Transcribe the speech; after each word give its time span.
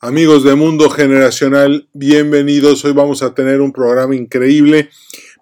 Amigos 0.00 0.44
de 0.44 0.54
Mundo 0.54 0.90
Generacional, 0.90 1.88
bienvenidos. 1.94 2.84
Hoy 2.84 2.92
vamos 2.92 3.22
a 3.22 3.32
tener 3.32 3.62
un 3.62 3.72
programa 3.72 4.14
increíble. 4.14 4.90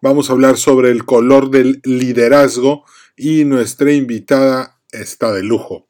Vamos 0.01 0.31
a 0.31 0.33
hablar 0.35 0.59
sobre 0.59 0.91
el 0.91 1.05
color 1.05 1.51
del 1.51 1.81
liderazgo 1.83 2.85
y 3.17 3.45
nuestra 3.45 3.91
invitada 3.91 4.79
está 4.93 5.33
de 5.33 5.43
lujo. 5.43 5.89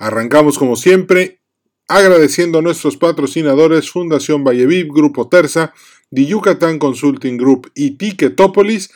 Arrancamos 0.00 0.58
como 0.58 0.74
siempre 0.74 1.40
agradeciendo 1.86 2.58
a 2.58 2.62
nuestros 2.62 2.96
patrocinadores 2.96 3.88
Fundación 3.88 4.42
Valleviv, 4.42 4.88
Grupo 4.92 5.28
Terza, 5.28 5.72
The 6.10 6.26
Yucatán 6.26 6.80
Consulting 6.80 7.36
Group 7.36 7.70
y 7.76 7.92
Ticketopolis 7.92 8.90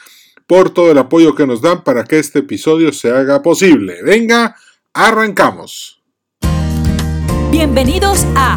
por 0.48 0.70
todo 0.70 0.90
el 0.90 0.98
apoyo 0.98 1.36
que 1.36 1.46
nos 1.46 1.62
dan 1.62 1.84
para 1.84 2.02
que 2.02 2.18
este 2.18 2.40
episodio 2.40 2.92
se 2.92 3.12
haga 3.12 3.42
posible. 3.42 4.02
Venga, 4.02 4.56
arrancamos. 4.92 6.02
Bienvenidos 7.52 8.26
a 8.34 8.56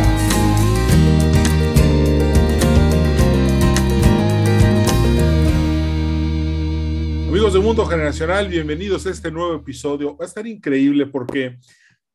Amigos 7.41 7.53
de 7.55 7.59
Mundo 7.59 7.85
Generacional, 7.87 8.49
bienvenidos 8.49 9.07
a 9.07 9.09
este 9.09 9.31
nuevo 9.31 9.55
episodio. 9.55 10.15
Va 10.15 10.25
a 10.25 10.27
estar 10.27 10.45
increíble 10.45 11.07
porque 11.07 11.57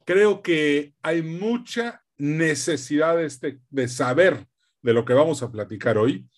creo 0.04 0.40
que 0.40 0.94
hay 1.02 1.20
mucha 1.20 2.04
necesidad 2.16 3.16
de, 3.16 3.26
este, 3.26 3.58
de 3.68 3.88
saber 3.88 4.46
de 4.82 4.92
lo 4.92 5.04
que 5.04 5.14
vamos 5.14 5.42
a 5.42 5.50
platicar 5.50 5.98
hoy 5.98 6.28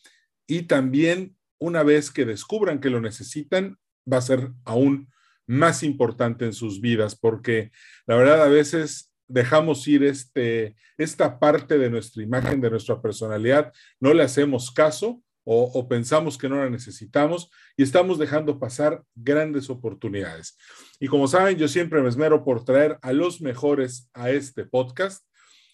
y 0.47 0.63
también 0.63 1.37
una 1.59 1.83
vez 1.83 2.11
que 2.11 2.25
descubran 2.25 2.81
que 2.81 2.89
lo 2.89 2.99
necesitan, 2.99 3.77
va 4.11 4.17
a 4.17 4.23
ser 4.23 4.53
aún 4.65 5.13
más 5.47 5.83
importante 5.83 6.47
en 6.47 6.55
sus 6.55 6.81
vidas 6.81 7.15
porque 7.15 7.71
la 8.07 8.17
verdad 8.17 8.43
a 8.43 8.49
veces 8.49 9.13
dejamos 9.27 9.87
ir 9.87 10.03
este, 10.03 10.77
esta 10.97 11.39
parte 11.39 11.77
de 11.77 11.91
nuestra 11.91 12.23
imagen, 12.23 12.63
de 12.63 12.71
nuestra 12.71 13.03
personalidad, 13.03 13.71
no 14.01 14.15
le 14.15 14.23
hacemos 14.23 14.71
caso 14.71 15.23
o, 15.51 15.89
pensamos 15.89 16.37
que 16.37 16.47
no 16.47 16.57
la 16.57 16.69
necesitamos 16.69 17.51
y 17.75 17.83
estamos 17.83 18.19
dejando 18.19 18.59
pasar 18.59 19.03
grandes 19.15 19.71
oportunidades. 19.71 20.59
Y 21.01 21.07
como 21.07 21.27
saben, 21.27 21.57
yo 21.57 21.69
siempre 21.69 22.03
me 22.03 22.11
esmero 22.11 22.45
por 22.45 22.67
traer 22.67 22.99
a 23.01 23.15
los 23.15 23.41
mejores 23.41 24.11
a 24.13 24.31
este 24.31 24.67
podcast. 24.67 25.25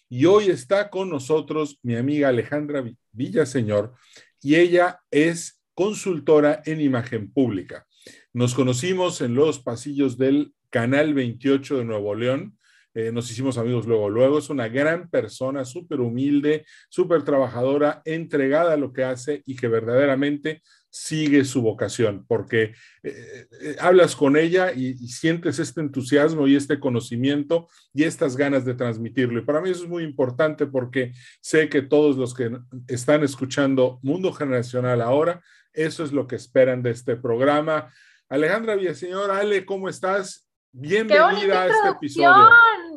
Y 0.07 0.25
hoy 0.27 0.45
está 0.45 0.89
con 0.89 1.09
nosotros 1.09 1.77
mi 1.83 1.95
amiga 1.97 2.29
Alejandra 2.29 2.85
Villaseñor 3.11 3.93
y 4.41 4.55
ella 4.55 5.01
es 5.11 5.61
consultora 5.73 6.61
en 6.65 6.79
imagen 6.79 7.29
pública. 7.33 7.85
Nos 8.31 8.55
conocimos 8.55 9.19
en 9.19 9.35
los 9.35 9.59
pasillos 9.59 10.17
del 10.17 10.53
Canal 10.69 11.13
28 11.13 11.79
de 11.79 11.85
Nuevo 11.85 12.15
León 12.15 12.54
eh, 12.95 13.11
nos 13.11 13.29
hicimos 13.29 13.57
amigos 13.57 13.85
luego. 13.85 14.09
Luego 14.09 14.39
es 14.39 14.49
una 14.49 14.69
gran 14.69 15.09
persona, 15.09 15.65
súper 15.65 15.99
humilde, 15.99 16.65
súper 16.89 17.23
trabajadora, 17.23 18.01
entregada 18.05 18.73
a 18.73 18.77
lo 18.77 18.93
que 18.93 19.03
hace 19.03 19.43
y 19.45 19.57
que 19.57 19.67
verdaderamente 19.67 20.61
sigue 20.89 21.43
su 21.43 21.61
vocación, 21.61 22.25
porque 22.25 22.73
eh, 23.03 23.47
eh, 23.61 23.75
hablas 23.81 24.15
con 24.15 24.37
ella 24.37 24.71
y, 24.71 24.91
y, 24.91 25.09
sientes 25.09 25.59
este 25.59 25.81
entusiasmo 25.81 26.47
y 26.47 26.55
este 26.55 26.79
conocimiento 26.79 27.67
y 27.93 28.03
estas 28.03 28.37
ganas 28.37 28.63
de 28.63 28.75
transmitirlo. 28.75 29.39
Y 29.39 29.43
para 29.43 29.59
mí 29.59 29.71
eso 29.71 29.83
es 29.83 29.89
muy 29.89 30.03
importante 30.03 30.65
porque 30.65 31.11
sé 31.41 31.67
que 31.67 31.81
todos 31.81 32.15
los 32.15 32.33
que 32.33 32.49
están 32.87 33.25
escuchando 33.25 33.99
Mundo 34.03 34.31
Generacional 34.31 35.01
ahora, 35.01 35.43
eso 35.73 36.05
es 36.05 36.13
lo 36.13 36.27
que 36.27 36.37
esperan 36.37 36.81
de 36.81 36.91
este 36.91 37.17
programa. 37.17 37.91
Alejandra 38.29 38.75
Villaseñor, 38.75 39.31
Ale, 39.31 39.65
¿cómo 39.65 39.89
estás? 39.89 40.45
Bienvenida 40.71 41.63
a 41.63 41.67
este 41.67 41.89
episodio. 41.89 42.49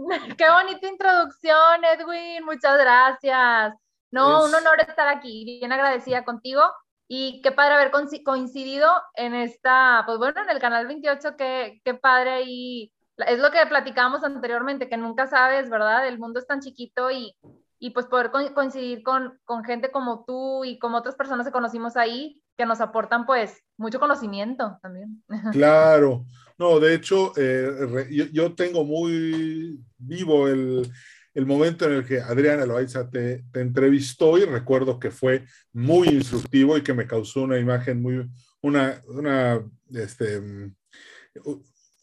Qué 0.39 0.51
bonita 0.51 0.89
introducción, 0.89 1.85
Edwin. 1.85 2.45
Muchas 2.45 2.79
gracias. 2.79 3.75
No, 4.11 4.45
un 4.45 4.55
honor 4.55 4.81
estar 4.81 5.09
aquí. 5.09 5.45
Bien 5.45 5.73
agradecida 5.73 6.25
contigo. 6.25 6.63
Y 7.09 7.41
qué 7.43 7.53
padre 7.53 7.75
haber 7.75 7.91
coincidido 7.91 8.91
en 9.15 9.35
esta, 9.35 10.03
pues 10.05 10.19
bueno, 10.19 10.43
en 10.43 10.51
el 10.51 10.59
canal 10.59 10.87
28, 10.87 11.37
qué, 11.39 11.81
qué 11.83 11.95
padre 11.95 12.43
y 12.45 12.93
es 13.17 13.39
lo 13.39 13.51
que 13.51 13.65
platicábamos 13.67 14.23
anteriormente, 14.25 14.91
que 14.91 14.99
nunca 14.99 15.27
sabes, 15.27 15.71
¿verdad? 15.71 16.07
El 16.07 16.19
mundo 16.19 16.39
es 16.39 16.47
tan 16.47 16.61
chiquito 16.61 17.11
y, 17.11 17.35
y 17.79 17.91
pues 17.91 18.07
poder 18.07 18.31
coincidir 18.31 19.03
con, 19.03 19.39
con, 19.45 19.65
gente 19.65 19.91
como 19.91 20.25
tú 20.27 20.65
y 20.65 20.79
como 20.79 20.99
otras 20.99 21.17
personas 21.17 21.47
que 21.47 21.53
conocimos 21.53 21.97
ahí, 21.97 22.43
que 22.59 22.67
nos 22.67 22.81
aportan 22.81 23.25
pues 23.25 23.63
mucho 23.79 24.01
conocimiento 24.01 24.79
también. 24.83 25.23
Claro, 25.53 26.27
no, 26.59 26.81
de 26.81 26.95
hecho, 26.95 27.33
eh, 27.37 28.09
yo, 28.11 28.25
yo, 28.27 28.55
tengo 28.55 28.85
muy 28.85 29.79
vivo 29.97 30.49
el, 30.49 30.91
el, 31.35 31.47
momento 31.47 31.87
en 31.87 31.93
el 31.93 32.05
que 32.05 32.21
Adriana 32.21 32.67
Loaiza 32.67 33.09
te, 33.09 33.45
te, 33.53 33.61
entrevistó 33.61 34.37
y 34.39 34.45
recuerdo 34.45 34.99
que 34.99 35.13
fue 35.13 35.45
muy 35.73 36.09
instructivo 36.09 36.77
y 36.77 36.83
que 36.83 36.95
me 36.95 37.07
causó 37.07 37.43
una 37.43 37.59
imagen 37.59 38.03
muy, 38.03 38.29
una, 38.61 39.01
una, 39.07 39.65
este, 39.93 40.43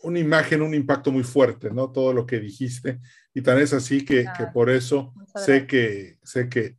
una 0.03 0.19
imagen, 0.19 0.61
un 0.61 0.73
impacto 0.73 1.11
muy 1.11 1.23
fuerte, 1.23 1.69
¿no? 1.69 1.91
Todo 1.91 2.13
lo 2.13 2.25
que 2.25 2.39
dijiste. 2.39 3.01
Y 3.33 3.41
tan 3.41 3.59
es 3.59 3.73
así 3.73 4.05
que, 4.05 4.25
que 4.37 4.45
por 4.53 4.69
eso 4.69 5.13
sé 5.35 5.67
que, 5.67 6.17
sé 6.23 6.47
que 6.47 6.77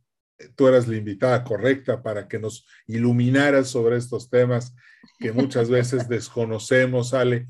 tú 0.55 0.67
eras 0.67 0.87
la 0.87 0.95
invitada 0.95 1.43
correcta 1.43 2.01
para 2.01 2.27
que 2.27 2.39
nos 2.39 2.65
iluminaras 2.87 3.69
sobre 3.69 3.97
estos 3.97 4.29
temas 4.29 4.73
que 5.19 5.31
muchas 5.31 5.69
veces 5.69 6.07
desconocemos, 6.09 7.13
Ale. 7.13 7.47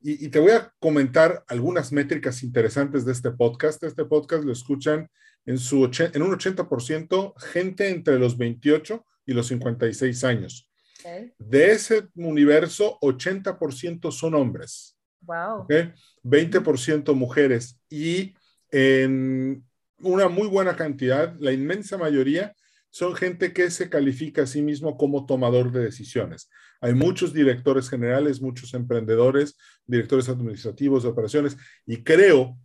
Y, 0.00 0.26
y, 0.26 0.28
te 0.28 0.38
voy 0.38 0.52
a 0.52 0.72
comentar 0.78 1.44
algunas 1.48 1.92
métricas 1.92 2.42
interesantes 2.42 3.04
de 3.04 3.12
este 3.12 3.32
podcast. 3.32 3.82
Este 3.82 4.04
podcast 4.04 4.44
lo 4.44 4.52
escuchan 4.52 5.10
en, 5.44 5.58
su 5.58 5.84
en 5.84 6.22
un 6.22 6.32
80% 6.32 7.34
gente 7.40 7.88
entre 7.88 8.18
los 8.18 8.36
28 8.36 9.04
y 9.26 9.32
los 9.32 9.48
56 9.48 10.24
años. 10.24 10.70
Okay. 11.00 11.32
De 11.38 11.72
ese 11.72 12.08
universo, 12.14 12.98
80% 13.00 14.12
son 14.12 14.34
hombres. 14.34 14.96
Wow. 15.20 15.62
¿okay? 15.62 15.92
20% 16.22 17.14
mujeres. 17.14 17.80
Y 17.88 18.34
en 18.70 19.64
una 20.00 20.28
muy 20.28 20.48
buena 20.48 20.76
cantidad, 20.76 21.34
la 21.38 21.52
inmensa 21.52 21.98
mayoría, 21.98 22.54
son 22.90 23.14
gente 23.14 23.52
que 23.52 23.70
se 23.70 23.90
califica 23.90 24.42
a 24.42 24.46
sí 24.46 24.62
mismo 24.62 24.96
como 24.96 25.26
tomador 25.26 25.72
de 25.72 25.84
decisiones. 25.84 26.48
Hay 26.80 26.94
muchos 26.94 27.32
directores 27.32 27.90
generales, 27.90 28.40
muchos 28.40 28.72
emprendedores, 28.74 29.56
directores 29.84 30.28
administrativos 30.28 31.02
de 31.02 31.10
operaciones, 31.10 31.56
y 31.86 32.02
creo 32.02 32.56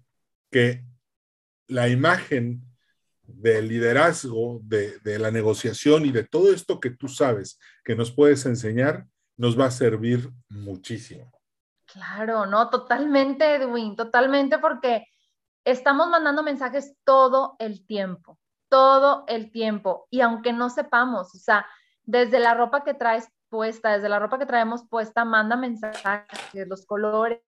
que 0.51 0.83
la 1.67 1.89
imagen 1.89 2.61
del 3.23 3.67
liderazgo, 3.67 4.59
de, 4.63 4.99
de, 4.99 5.17
la 5.17 5.31
negociación 5.31 6.05
y 6.05 6.11
de 6.11 6.23
todo 6.23 6.53
esto 6.53 6.79
que 6.79 6.91
tú 6.91 7.07
sabes 7.07 7.57
que 7.83 7.95
nos 7.95 8.11
puedes 8.11 8.45
enseñar, 8.45 9.05
nos 9.37 9.59
va 9.59 9.65
a 9.65 9.71
servir 9.71 10.29
muchísimo. 10.49 11.31
Claro, 11.85 12.45
no, 12.45 12.69
totalmente, 12.69 13.55
Edwin, 13.55 13.95
totalmente, 13.95 14.59
porque 14.59 15.05
estamos 15.65 16.07
mandando 16.09 16.43
mensajes 16.43 16.95
todo 17.03 17.55
el 17.59 17.85
tiempo, 17.85 18.37
todo 18.69 19.23
el 19.27 19.51
tiempo. 19.51 20.07
Y 20.09 20.21
aunque 20.21 20.53
no 20.53 20.69
sepamos, 20.69 21.33
o 21.35 21.37
sea, 21.37 21.65
desde 22.03 22.39
la 22.39 22.53
ropa 22.53 22.83
que 22.83 22.93
traes 22.93 23.27
puesta, 23.49 23.93
desde 23.93 24.09
la 24.09 24.19
ropa 24.19 24.39
que 24.39 24.45
traemos 24.45 24.87
puesta, 24.87 25.25
manda 25.25 25.55
mensajes, 25.55 26.67
los 26.67 26.85
colores, 26.85 27.41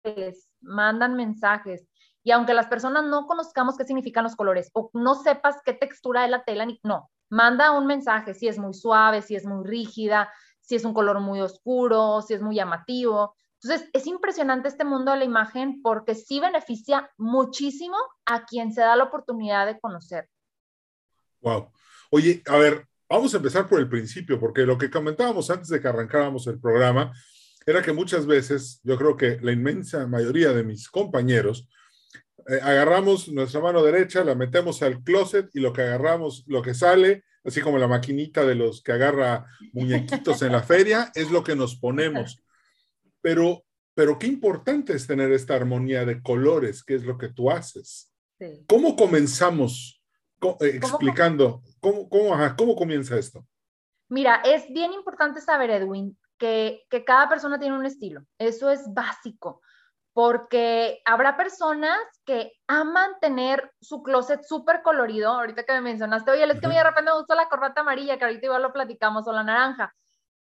mandan 0.61 1.15
mensajes. 1.15 1.87
Y 2.23 2.31
aunque 2.31 2.53
las 2.53 2.67
personas 2.67 3.05
no 3.05 3.27
conozcamos 3.27 3.77
qué 3.77 3.85
significan 3.85 4.23
los 4.23 4.35
colores 4.35 4.69
o 4.73 4.89
no 4.93 5.15
sepas 5.15 5.61
qué 5.63 5.73
textura 5.73 6.21
de 6.21 6.29
la 6.29 6.43
tela, 6.43 6.67
no, 6.83 7.09
manda 7.29 7.71
un 7.71 7.85
mensaje, 7.85 8.33
si 8.33 8.47
es 8.47 8.57
muy 8.57 8.73
suave, 8.73 9.21
si 9.21 9.35
es 9.35 9.45
muy 9.45 9.65
rígida, 9.65 10.31
si 10.61 10.75
es 10.75 10.85
un 10.85 10.93
color 10.93 11.19
muy 11.19 11.41
oscuro, 11.41 12.21
si 12.21 12.33
es 12.33 12.41
muy 12.41 12.55
llamativo. 12.55 13.35
Entonces, 13.65 13.89
es 13.93 14.05
impresionante 14.05 14.67
este 14.67 14.85
mundo 14.85 15.11
de 15.11 15.17
la 15.17 15.23
imagen 15.23 15.81
porque 15.81 16.13
sí 16.13 16.39
beneficia 16.39 17.09
muchísimo 17.17 17.97
a 18.23 18.45
quien 18.45 18.71
se 18.71 18.81
da 18.81 18.95
la 18.95 19.05
oportunidad 19.05 19.65
de 19.65 19.79
conocer. 19.79 20.29
Wow. 21.41 21.71
Oye, 22.11 22.43
a 22.45 22.57
ver, 22.57 22.85
vamos 23.09 23.33
a 23.33 23.37
empezar 23.37 23.67
por 23.67 23.79
el 23.79 23.89
principio, 23.89 24.39
porque 24.39 24.67
lo 24.67 24.77
que 24.77 24.91
comentábamos 24.91 25.49
antes 25.49 25.69
de 25.69 25.81
que 25.81 25.87
arrancáramos 25.87 26.45
el 26.45 26.59
programa 26.59 27.11
era 27.65 27.81
que 27.81 27.91
muchas 27.91 28.27
veces, 28.27 28.81
yo 28.83 28.99
creo 28.99 29.17
que 29.17 29.39
la 29.41 29.51
inmensa 29.51 30.05
mayoría 30.05 30.53
de 30.53 30.63
mis 30.63 30.87
compañeros, 30.87 31.67
eh, 32.47 32.59
agarramos 32.61 33.29
nuestra 33.29 33.61
mano 33.61 33.81
derecha, 33.81 34.23
la 34.23 34.35
metemos 34.35 34.83
al 34.83 35.01
closet 35.01 35.49
y 35.55 35.59
lo 35.59 35.73
que 35.73 35.81
agarramos, 35.81 36.43
lo 36.45 36.61
que 36.61 36.75
sale, 36.75 37.23
así 37.43 37.61
como 37.61 37.79
la 37.79 37.87
maquinita 37.87 38.45
de 38.45 38.53
los 38.53 38.83
que 38.83 38.91
agarra 38.91 39.47
muñequitos 39.73 40.43
en 40.43 40.51
la 40.51 40.61
feria, 40.61 41.11
es 41.15 41.31
lo 41.31 41.43
que 41.43 41.55
nos 41.55 41.75
ponemos 41.75 42.44
pero 43.25 43.65
pero 43.95 44.19
qué 44.19 44.27
importante 44.27 44.93
es 44.93 45.07
tener 45.07 45.31
esta 45.31 45.55
armonía 45.55 46.05
de 46.05 46.21
colores, 46.21 46.83
que 46.83 46.95
es 46.95 47.05
lo 47.05 47.17
que 47.17 47.29
tú 47.29 47.49
haces. 47.49 48.13
Sí. 48.37 48.65
¿Cómo 48.67 48.95
comenzamos 48.95 50.03
eh, 50.59 50.71
explicando? 50.75 51.61
¿Cómo, 51.79 52.09
cómo, 52.09 52.35
¿Cómo 52.57 52.75
comienza 52.75 53.17
esto? 53.17 53.47
Mira, 54.09 54.41
es 54.43 54.67
bien 54.69 54.91
importante 54.91 55.39
saber, 55.39 55.69
Edwin, 55.69 56.17
que, 56.37 56.83
que 56.89 57.05
cada 57.05 57.29
persona 57.29 57.57
tiene 57.57 57.77
un 57.77 57.85
estilo. 57.85 58.21
Eso 58.37 58.69
es 58.69 58.81
básico 58.93 59.61
porque 60.11 61.01
habrá 61.05 61.35
personas 61.35 61.99
que 62.25 62.53
aman 62.67 63.11
tener 63.21 63.71
su 63.81 64.03
closet 64.03 64.43
súper 64.43 64.81
colorido. 64.81 65.31
Ahorita 65.31 65.63
que 65.63 65.73
me 65.73 65.81
mencionaste, 65.81 66.31
oye, 66.31 66.43
es 66.43 66.59
que 66.59 66.65
a 66.65 66.69
mí 66.69 66.75
de 66.75 66.83
repente 66.83 67.11
me 67.11 67.17
gusta 67.17 67.35
la 67.35 67.49
corbata 67.49 67.81
amarilla, 67.81 68.17
que 68.17 68.25
ahorita 68.25 68.45
igual 68.45 68.61
lo 68.61 68.71
platicamos, 68.73 69.27
o 69.27 69.33
la 69.33 69.43
naranja. 69.43 69.93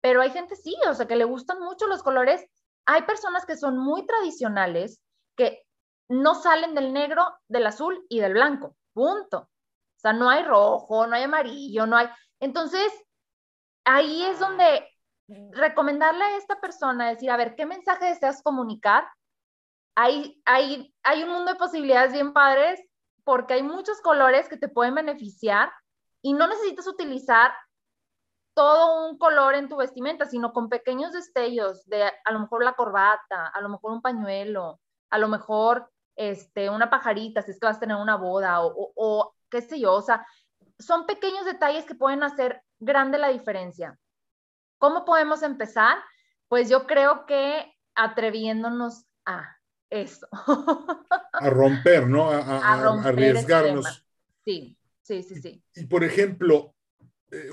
Pero 0.01 0.21
hay 0.21 0.31
gente 0.31 0.55
sí, 0.55 0.75
o 0.87 0.93
sea, 0.93 1.07
que 1.07 1.15
le 1.15 1.23
gustan 1.23 1.59
mucho 1.59 1.87
los 1.87 2.03
colores. 2.03 2.45
Hay 2.85 3.03
personas 3.03 3.45
que 3.45 3.57
son 3.57 3.77
muy 3.77 4.05
tradicionales, 4.05 5.01
que 5.35 5.65
no 6.09 6.35
salen 6.35 6.75
del 6.75 6.93
negro, 6.93 7.25
del 7.47 7.67
azul 7.67 8.05
y 8.09 8.19
del 8.19 8.33
blanco. 8.33 8.75
Punto. 8.93 9.39
O 9.39 9.99
sea, 9.99 10.13
no 10.13 10.29
hay 10.29 10.43
rojo, 10.43 11.07
no 11.07 11.15
hay 11.15 11.23
amarillo, 11.23 11.85
no 11.85 11.97
hay. 11.97 12.07
Entonces, 12.39 12.91
ahí 13.85 14.23
es 14.25 14.39
donde 14.39 14.87
recomendarle 15.51 16.23
a 16.23 16.37
esta 16.37 16.59
persona, 16.59 17.09
decir, 17.09 17.31
a 17.31 17.37
ver, 17.37 17.55
¿qué 17.55 17.65
mensaje 17.65 18.05
deseas 18.05 18.43
comunicar? 18.43 19.05
hay, 19.95 20.41
hay, 20.45 20.93
hay 21.03 21.23
un 21.23 21.29
mundo 21.29 21.51
de 21.51 21.59
posibilidades 21.59 22.13
bien 22.13 22.33
padres 22.33 22.79
porque 23.23 23.55
hay 23.55 23.63
muchos 23.63 24.01
colores 24.01 24.49
que 24.49 24.57
te 24.57 24.67
pueden 24.67 24.95
beneficiar 24.95 25.71
y 26.21 26.33
no 26.33 26.47
necesitas 26.47 26.87
utilizar 26.87 27.53
todo 28.53 29.09
un 29.09 29.17
color 29.17 29.55
en 29.55 29.69
tu 29.69 29.77
vestimenta, 29.77 30.25
sino 30.25 30.53
con 30.53 30.69
pequeños 30.69 31.13
destellos 31.13 31.85
de 31.87 32.03
a 32.03 32.31
lo 32.31 32.39
mejor 32.39 32.63
la 32.63 32.73
corbata, 32.73 33.47
a 33.47 33.61
lo 33.61 33.69
mejor 33.69 33.93
un 33.93 34.01
pañuelo, 34.01 34.79
a 35.09 35.17
lo 35.17 35.27
mejor 35.27 35.89
este, 36.15 36.69
una 36.69 36.89
pajarita, 36.89 37.41
si 37.41 37.51
es 37.51 37.59
que 37.59 37.65
vas 37.65 37.77
a 37.77 37.81
tener 37.81 37.97
una 37.97 38.15
boda 38.15 38.61
o, 38.61 38.91
o 38.95 39.33
qué 39.49 39.61
sé 39.61 39.79
yo, 39.79 39.93
o 39.93 40.01
sea, 40.01 40.25
son 40.79 41.05
pequeños 41.05 41.45
detalles 41.45 41.85
que 41.85 41.95
pueden 41.95 42.23
hacer 42.23 42.61
grande 42.79 43.17
la 43.17 43.29
diferencia. 43.29 43.97
¿Cómo 44.77 45.05
podemos 45.05 45.43
empezar? 45.43 45.97
Pues 46.47 46.69
yo 46.69 46.85
creo 46.85 47.25
que 47.25 47.73
atreviéndonos 47.95 49.05
a 49.25 49.57
eso. 49.89 50.27
a 51.33 51.49
romper, 51.49 52.07
¿no? 52.07 52.29
A, 52.29 53.07
arriesgarnos. 53.07 54.05
Sí, 54.43 54.77
sí, 55.01 55.23
sí, 55.23 55.41
sí. 55.41 55.63
Y, 55.75 55.85
por 55.85 56.03
ejemplo, 56.03 56.75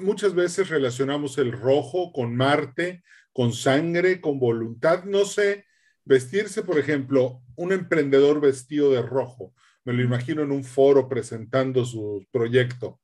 muchas 0.00 0.34
veces 0.34 0.68
relacionamos 0.68 1.38
el 1.38 1.52
rojo 1.52 2.12
con 2.12 2.36
Marte, 2.36 3.02
con 3.32 3.52
sangre, 3.52 4.20
con 4.20 4.38
voluntad. 4.38 5.04
No 5.04 5.24
sé, 5.24 5.66
vestirse, 6.04 6.62
por 6.62 6.78
ejemplo, 6.78 7.42
un 7.56 7.72
emprendedor 7.72 8.40
vestido 8.40 8.90
de 8.92 9.02
rojo. 9.02 9.52
Me 9.84 9.92
lo 9.92 10.02
imagino 10.02 10.42
en 10.42 10.52
un 10.52 10.64
foro 10.64 11.08
presentando 11.08 11.84
su 11.84 12.26
proyecto. 12.30 13.00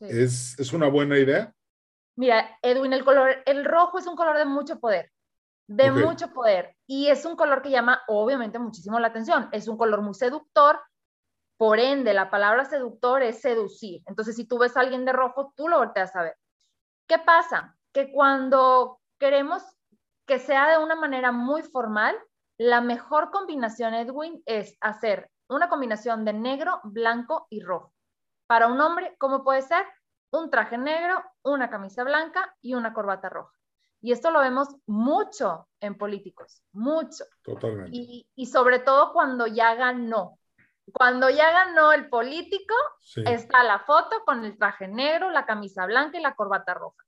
¿Es, 0.00 0.58
¿Es 0.58 0.72
una 0.72 0.88
buena 0.88 1.18
idea? 1.18 1.54
Mira, 2.16 2.58
Edwin, 2.62 2.92
el 2.92 3.04
color, 3.04 3.42
el 3.46 3.64
rojo 3.64 3.98
es 3.98 4.06
un 4.06 4.16
color 4.16 4.36
de 4.38 4.44
mucho 4.44 4.78
poder 4.78 5.10
de 5.66 5.90
mucho 5.90 6.32
poder. 6.32 6.76
Y 6.86 7.08
es 7.08 7.24
un 7.24 7.36
color 7.36 7.62
que 7.62 7.70
llama 7.70 8.02
obviamente 8.08 8.58
muchísimo 8.58 8.98
la 9.00 9.08
atención. 9.08 9.48
Es 9.52 9.68
un 9.68 9.76
color 9.76 10.02
muy 10.02 10.14
seductor. 10.14 10.80
Por 11.56 11.78
ende, 11.78 12.14
la 12.14 12.30
palabra 12.30 12.64
seductor 12.64 13.22
es 13.22 13.40
seducir. 13.40 14.02
Entonces, 14.06 14.36
si 14.36 14.46
tú 14.46 14.58
ves 14.58 14.76
a 14.76 14.80
alguien 14.80 15.04
de 15.04 15.12
rojo, 15.12 15.52
tú 15.56 15.68
lo 15.68 15.78
volteas 15.78 16.14
a 16.16 16.22
ver. 16.22 16.36
¿Qué 17.06 17.18
pasa? 17.18 17.76
Que 17.92 18.10
cuando 18.12 19.00
queremos 19.18 19.62
que 20.26 20.38
sea 20.38 20.68
de 20.70 20.82
una 20.82 20.94
manera 20.96 21.32
muy 21.32 21.62
formal, 21.62 22.16
la 22.56 22.80
mejor 22.80 23.30
combinación, 23.30 23.94
Edwin, 23.94 24.42
es 24.46 24.76
hacer 24.80 25.30
una 25.48 25.68
combinación 25.68 26.24
de 26.24 26.32
negro, 26.32 26.80
blanco 26.84 27.46
y 27.50 27.62
rojo. 27.62 27.92
Para 28.46 28.68
un 28.68 28.80
hombre, 28.80 29.14
¿cómo 29.18 29.44
puede 29.44 29.62
ser? 29.62 29.84
Un 30.30 30.50
traje 30.50 30.78
negro, 30.78 31.22
una 31.42 31.70
camisa 31.70 32.04
blanca 32.04 32.56
y 32.60 32.74
una 32.74 32.92
corbata 32.92 33.28
roja. 33.28 33.54
Y 34.00 34.12
esto 34.12 34.30
lo 34.30 34.40
vemos 34.40 34.68
mucho 34.86 35.68
en 35.80 35.96
políticos, 35.96 36.62
mucho. 36.72 37.24
Totalmente. 37.42 37.90
Y, 37.92 38.46
sobre 38.46 38.80
todo 38.80 39.12
cuando 39.12 39.46
ya 39.46 39.74
ganó. 39.74 40.38
Cuando 40.92 41.30
ya 41.30 41.50
ganó 41.50 41.92
el 41.92 42.08
político, 42.08 42.74
está 43.24 43.62
la 43.64 43.78
foto 43.80 44.22
con 44.24 44.44
el 44.44 44.58
traje 44.58 44.86
negro, 44.86 45.30
la 45.30 45.46
camisa 45.46 45.86
blanca 45.86 46.18
y 46.18 46.22
la 46.22 46.34
corbata 46.34 46.74
roja. 46.74 47.02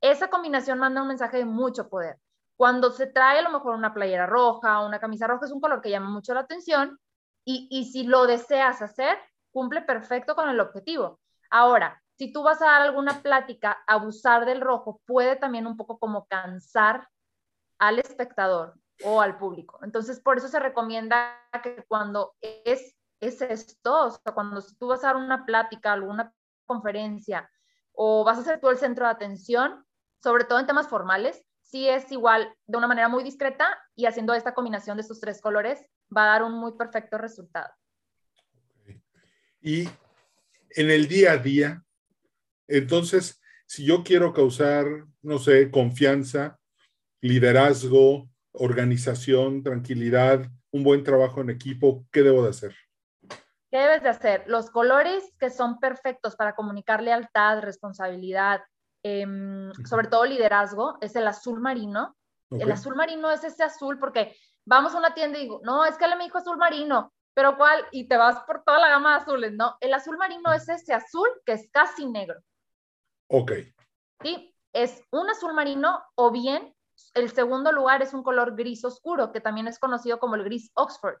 Esa 0.00 0.28
combinación 0.28 0.78
manda 0.78 1.02
un 1.02 1.08
mensaje 1.08 1.38
de 1.38 1.44
mucho 1.44 1.88
poder. 1.88 2.18
Cuando 2.56 2.90
se 2.90 3.06
trae 3.06 3.38
a 3.38 3.42
lo 3.42 3.50
mejor 3.50 3.74
una 3.74 3.94
playera 3.94 4.26
roja 4.26 4.80
o 4.80 4.86
una 4.86 4.98
camisa 4.98 5.26
roja, 5.26 5.46
es 5.46 5.52
un 5.52 5.60
color 5.60 5.80
que 5.80 5.90
llama 5.90 6.10
mucho 6.10 6.34
la 6.34 6.40
atención 6.40 6.98
y, 7.44 7.68
y 7.70 7.92
si 7.92 8.04
lo 8.04 8.26
deseas 8.26 8.82
hacer, 8.82 9.18
cumple 9.52 9.82
perfecto 9.82 10.34
con 10.34 10.48
el 10.48 10.60
objetivo. 10.60 11.20
Ahora, 11.50 12.02
si 12.18 12.32
tú 12.32 12.42
vas 12.42 12.60
a 12.62 12.66
dar 12.66 12.82
alguna 12.82 13.22
plática, 13.22 13.82
abusar 13.86 14.44
del 14.44 14.60
rojo 14.60 15.00
puede 15.06 15.36
también 15.36 15.66
un 15.66 15.76
poco 15.76 15.98
como 15.98 16.26
cansar 16.26 17.08
al 17.78 17.98
espectador 17.98 18.74
o 19.04 19.20
al 19.20 19.38
público. 19.38 19.80
Entonces, 19.82 20.20
por 20.20 20.38
eso 20.38 20.48
se 20.48 20.60
recomienda 20.60 21.36
que 21.62 21.84
cuando 21.88 22.34
es, 22.40 22.96
es 23.22 23.40
esto, 23.40 24.06
o 24.06 24.10
sea, 24.10 24.34
cuando 24.34 24.62
tú 24.78 24.88
vas 24.88 25.04
a 25.04 25.08
dar 25.08 25.16
una 25.16 25.46
plática, 25.46 25.92
alguna 25.92 26.34
conferencia 26.66 27.48
o 27.92 28.24
vas 28.24 28.38
a 28.38 28.42
ser 28.42 28.60
tú 28.60 28.68
el 28.68 28.78
centro 28.78 29.04
de 29.04 29.12
atención, 29.12 29.84
sobre 30.22 30.44
todo 30.44 30.58
en 30.58 30.66
temas 30.66 30.88
formales, 30.88 31.44
sí 31.60 31.88
es 31.88 32.10
igual 32.10 32.52
de 32.66 32.78
una 32.78 32.88
manera 32.88 33.08
muy 33.08 33.22
discreta 33.22 33.78
y 33.94 34.06
haciendo 34.06 34.34
esta 34.34 34.54
combinación 34.54 34.96
de 34.96 35.02
estos 35.02 35.20
tres 35.20 35.40
colores 35.40 35.80
va 36.14 36.24
a 36.24 36.32
dar 36.32 36.42
un 36.42 36.54
muy 36.54 36.72
perfecto 36.76 37.16
resultado. 37.16 37.72
Y 39.60 39.84
en 40.70 40.90
el 40.90 41.06
día 41.06 41.32
a 41.32 41.36
día, 41.36 41.84
entonces, 42.66 43.40
si 43.66 43.84
yo 43.84 44.02
quiero 44.02 44.32
causar, 44.32 44.86
no 45.22 45.38
sé, 45.38 45.70
confianza, 45.70 46.58
liderazgo, 47.20 48.28
organización, 48.52 49.62
tranquilidad, 49.62 50.50
un 50.72 50.82
buen 50.82 51.04
trabajo 51.04 51.40
en 51.40 51.50
equipo, 51.50 52.04
¿qué 52.10 52.22
debo 52.22 52.42
de 52.42 52.50
hacer? 52.50 52.74
¿Qué 53.72 53.78
debes 53.78 54.02
de 54.02 54.10
hacer? 54.10 54.44
Los 54.48 54.70
colores 54.70 55.34
que 55.40 55.48
son 55.48 55.78
perfectos 55.78 56.36
para 56.36 56.54
comunicar 56.54 57.02
lealtad, 57.02 57.60
responsabilidad, 57.60 58.60
em, 59.02 59.72
sobre 59.86 60.08
todo 60.08 60.26
liderazgo, 60.26 60.98
es 61.00 61.16
el 61.16 61.26
azul 61.26 61.58
marino. 61.58 62.14
El 62.50 62.70
azul 62.70 62.94
marino 62.94 63.30
es 63.30 63.44
ese 63.44 63.62
azul 63.62 63.98
porque 63.98 64.36
vamos 64.66 64.94
a 64.94 64.98
una 64.98 65.14
tienda 65.14 65.38
y 65.38 65.44
digo, 65.44 65.62
no, 65.64 65.86
es 65.86 65.96
que 65.96 66.04
él 66.04 66.18
me 66.18 66.24
dijo 66.24 66.36
azul 66.36 66.58
marino, 66.58 67.14
pero 67.32 67.56
¿cuál? 67.56 67.82
Y 67.92 68.08
te 68.08 68.18
vas 68.18 68.40
por 68.44 68.62
toda 68.62 68.78
la 68.78 68.90
gama 68.90 69.12
de 69.12 69.22
azules, 69.22 69.52
¿no? 69.54 69.78
El 69.80 69.94
azul 69.94 70.18
marino 70.18 70.52
es 70.52 70.68
ese 70.68 70.92
azul 70.92 71.28
que 71.46 71.52
es 71.52 71.70
casi 71.72 72.04
negro. 72.04 72.42
Ok. 73.28 73.52
Sí, 74.22 74.54
es 74.74 75.02
un 75.10 75.30
azul 75.30 75.54
marino 75.54 76.04
o 76.14 76.30
bien 76.30 76.74
el 77.14 77.30
segundo 77.30 77.72
lugar 77.72 78.02
es 78.02 78.12
un 78.12 78.22
color 78.22 78.54
gris 78.54 78.84
oscuro, 78.84 79.32
que 79.32 79.40
también 79.40 79.66
es 79.66 79.78
conocido 79.78 80.18
como 80.18 80.34
el 80.34 80.44
gris 80.44 80.70
Oxford. 80.74 81.16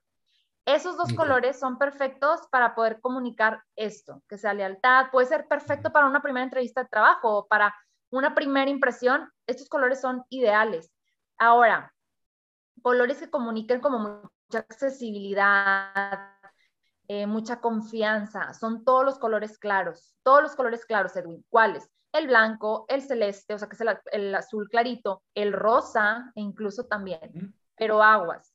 Esos 0.64 0.96
dos 0.96 1.12
colores 1.14 1.58
son 1.58 1.76
perfectos 1.76 2.40
para 2.50 2.74
poder 2.74 3.00
comunicar 3.00 3.62
esto, 3.74 4.22
que 4.28 4.38
sea 4.38 4.54
lealtad, 4.54 5.06
puede 5.10 5.26
ser 5.26 5.48
perfecto 5.48 5.90
para 5.90 6.06
una 6.06 6.22
primera 6.22 6.44
entrevista 6.44 6.82
de 6.82 6.88
trabajo 6.88 7.38
o 7.38 7.46
para 7.48 7.74
una 8.10 8.34
primera 8.34 8.70
impresión. 8.70 9.28
Estos 9.46 9.68
colores 9.68 10.00
son 10.00 10.22
ideales. 10.28 10.92
Ahora, 11.36 11.92
colores 12.80 13.18
que 13.18 13.30
comuniquen 13.30 13.80
como 13.80 13.98
mucha 13.98 14.58
accesibilidad, 14.58 16.30
eh, 17.08 17.26
mucha 17.26 17.60
confianza, 17.60 18.54
son 18.54 18.84
todos 18.84 19.04
los 19.04 19.18
colores 19.18 19.58
claros, 19.58 20.14
todos 20.22 20.42
los 20.42 20.54
colores 20.54 20.86
claros, 20.86 21.16
Edwin. 21.16 21.44
¿Cuáles? 21.48 21.90
el 22.12 22.26
blanco, 22.26 22.84
el 22.88 23.02
celeste, 23.02 23.54
o 23.54 23.58
sea 23.58 23.68
que 23.68 23.74
es 23.74 23.82
el, 24.12 24.34
azul 24.34 24.68
clarito, 24.68 25.22
el 25.34 25.52
rosa 25.52 26.30
e 26.34 26.40
incluso 26.40 26.84
también. 26.84 27.54
Pero 27.74 28.02
aguas, 28.02 28.51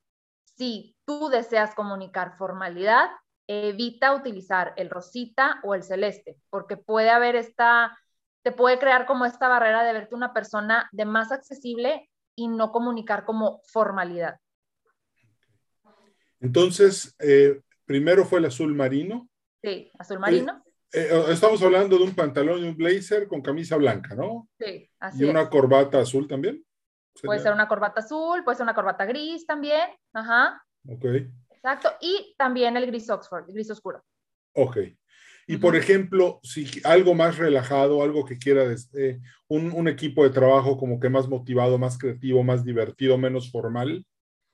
si 0.57 0.95
tú 1.05 1.29
deseas 1.29 1.75
comunicar 1.75 2.37
formalidad, 2.37 3.09
evita 3.47 4.13
utilizar 4.13 4.73
el 4.75 4.89
rosita 4.89 5.59
o 5.63 5.75
el 5.75 5.83
celeste, 5.83 6.37
porque 6.49 6.77
puede 6.77 7.09
haber 7.09 7.35
esta, 7.35 7.97
te 8.43 8.51
puede 8.51 8.79
crear 8.79 9.05
como 9.05 9.25
esta 9.25 9.47
barrera 9.47 9.83
de 9.83 9.93
verte 9.93 10.15
una 10.15 10.33
persona 10.33 10.89
de 10.91 11.05
más 11.05 11.31
accesible 11.31 12.09
y 12.35 12.47
no 12.47 12.71
comunicar 12.71 13.23
como 13.25 13.61
formalidad. 13.71 14.39
Entonces, 16.39 17.15
eh, 17.19 17.61
primero 17.85 18.25
fue 18.25 18.39
el 18.39 18.45
azul 18.45 18.75
marino. 18.75 19.29
Sí, 19.63 19.91
azul 19.97 20.19
marino. 20.19 20.63
Eh, 20.93 21.25
estamos 21.29 21.61
hablando 21.63 21.97
de 21.97 22.03
un 22.03 22.15
pantalón 22.15 22.63
y 22.63 22.67
un 22.67 22.77
blazer 22.77 23.27
con 23.27 23.41
camisa 23.41 23.75
blanca, 23.77 24.15
¿no? 24.15 24.47
Sí, 24.59 24.89
así 24.99 25.23
¿Y 25.23 25.29
una 25.29 25.49
corbata 25.49 25.99
azul 25.99 26.27
también? 26.27 26.63
Puede 27.23 27.39
ser 27.39 27.53
una 27.53 27.67
corbata 27.67 28.01
azul, 28.01 28.43
puede 28.43 28.57
ser 28.57 28.63
una 28.63 28.75
corbata 28.75 29.05
gris 29.05 29.45
también. 29.45 29.89
Ajá. 30.13 30.63
Ok. 30.87 31.05
Exacto. 31.51 31.89
Y 32.01 32.35
también 32.37 32.77
el 32.77 32.85
gris 32.87 33.09
Oxford, 33.09 33.45
el 33.47 33.53
gris 33.53 33.71
oscuro. 33.71 34.03
Ok. 34.53 34.77
Y 35.49 35.57
por 35.57 35.77
ejemplo, 35.77 36.41
si 36.43 36.67
algo 36.83 37.13
más 37.13 37.37
relajado, 37.37 38.03
algo 38.03 38.25
que 38.25 38.37
quiera, 38.37 38.63
eh, 38.93 39.19
un, 39.47 39.71
un, 39.71 39.87
equipo 39.87 40.23
de 40.23 40.29
trabajo 40.29 40.77
como 40.77 40.99
que 40.99 41.09
más 41.09 41.29
motivado, 41.29 41.77
más 41.77 41.97
creativo, 41.97 42.43
más 42.43 42.65
divertido, 42.65 43.17
menos 43.17 43.49
formal. 43.49 44.05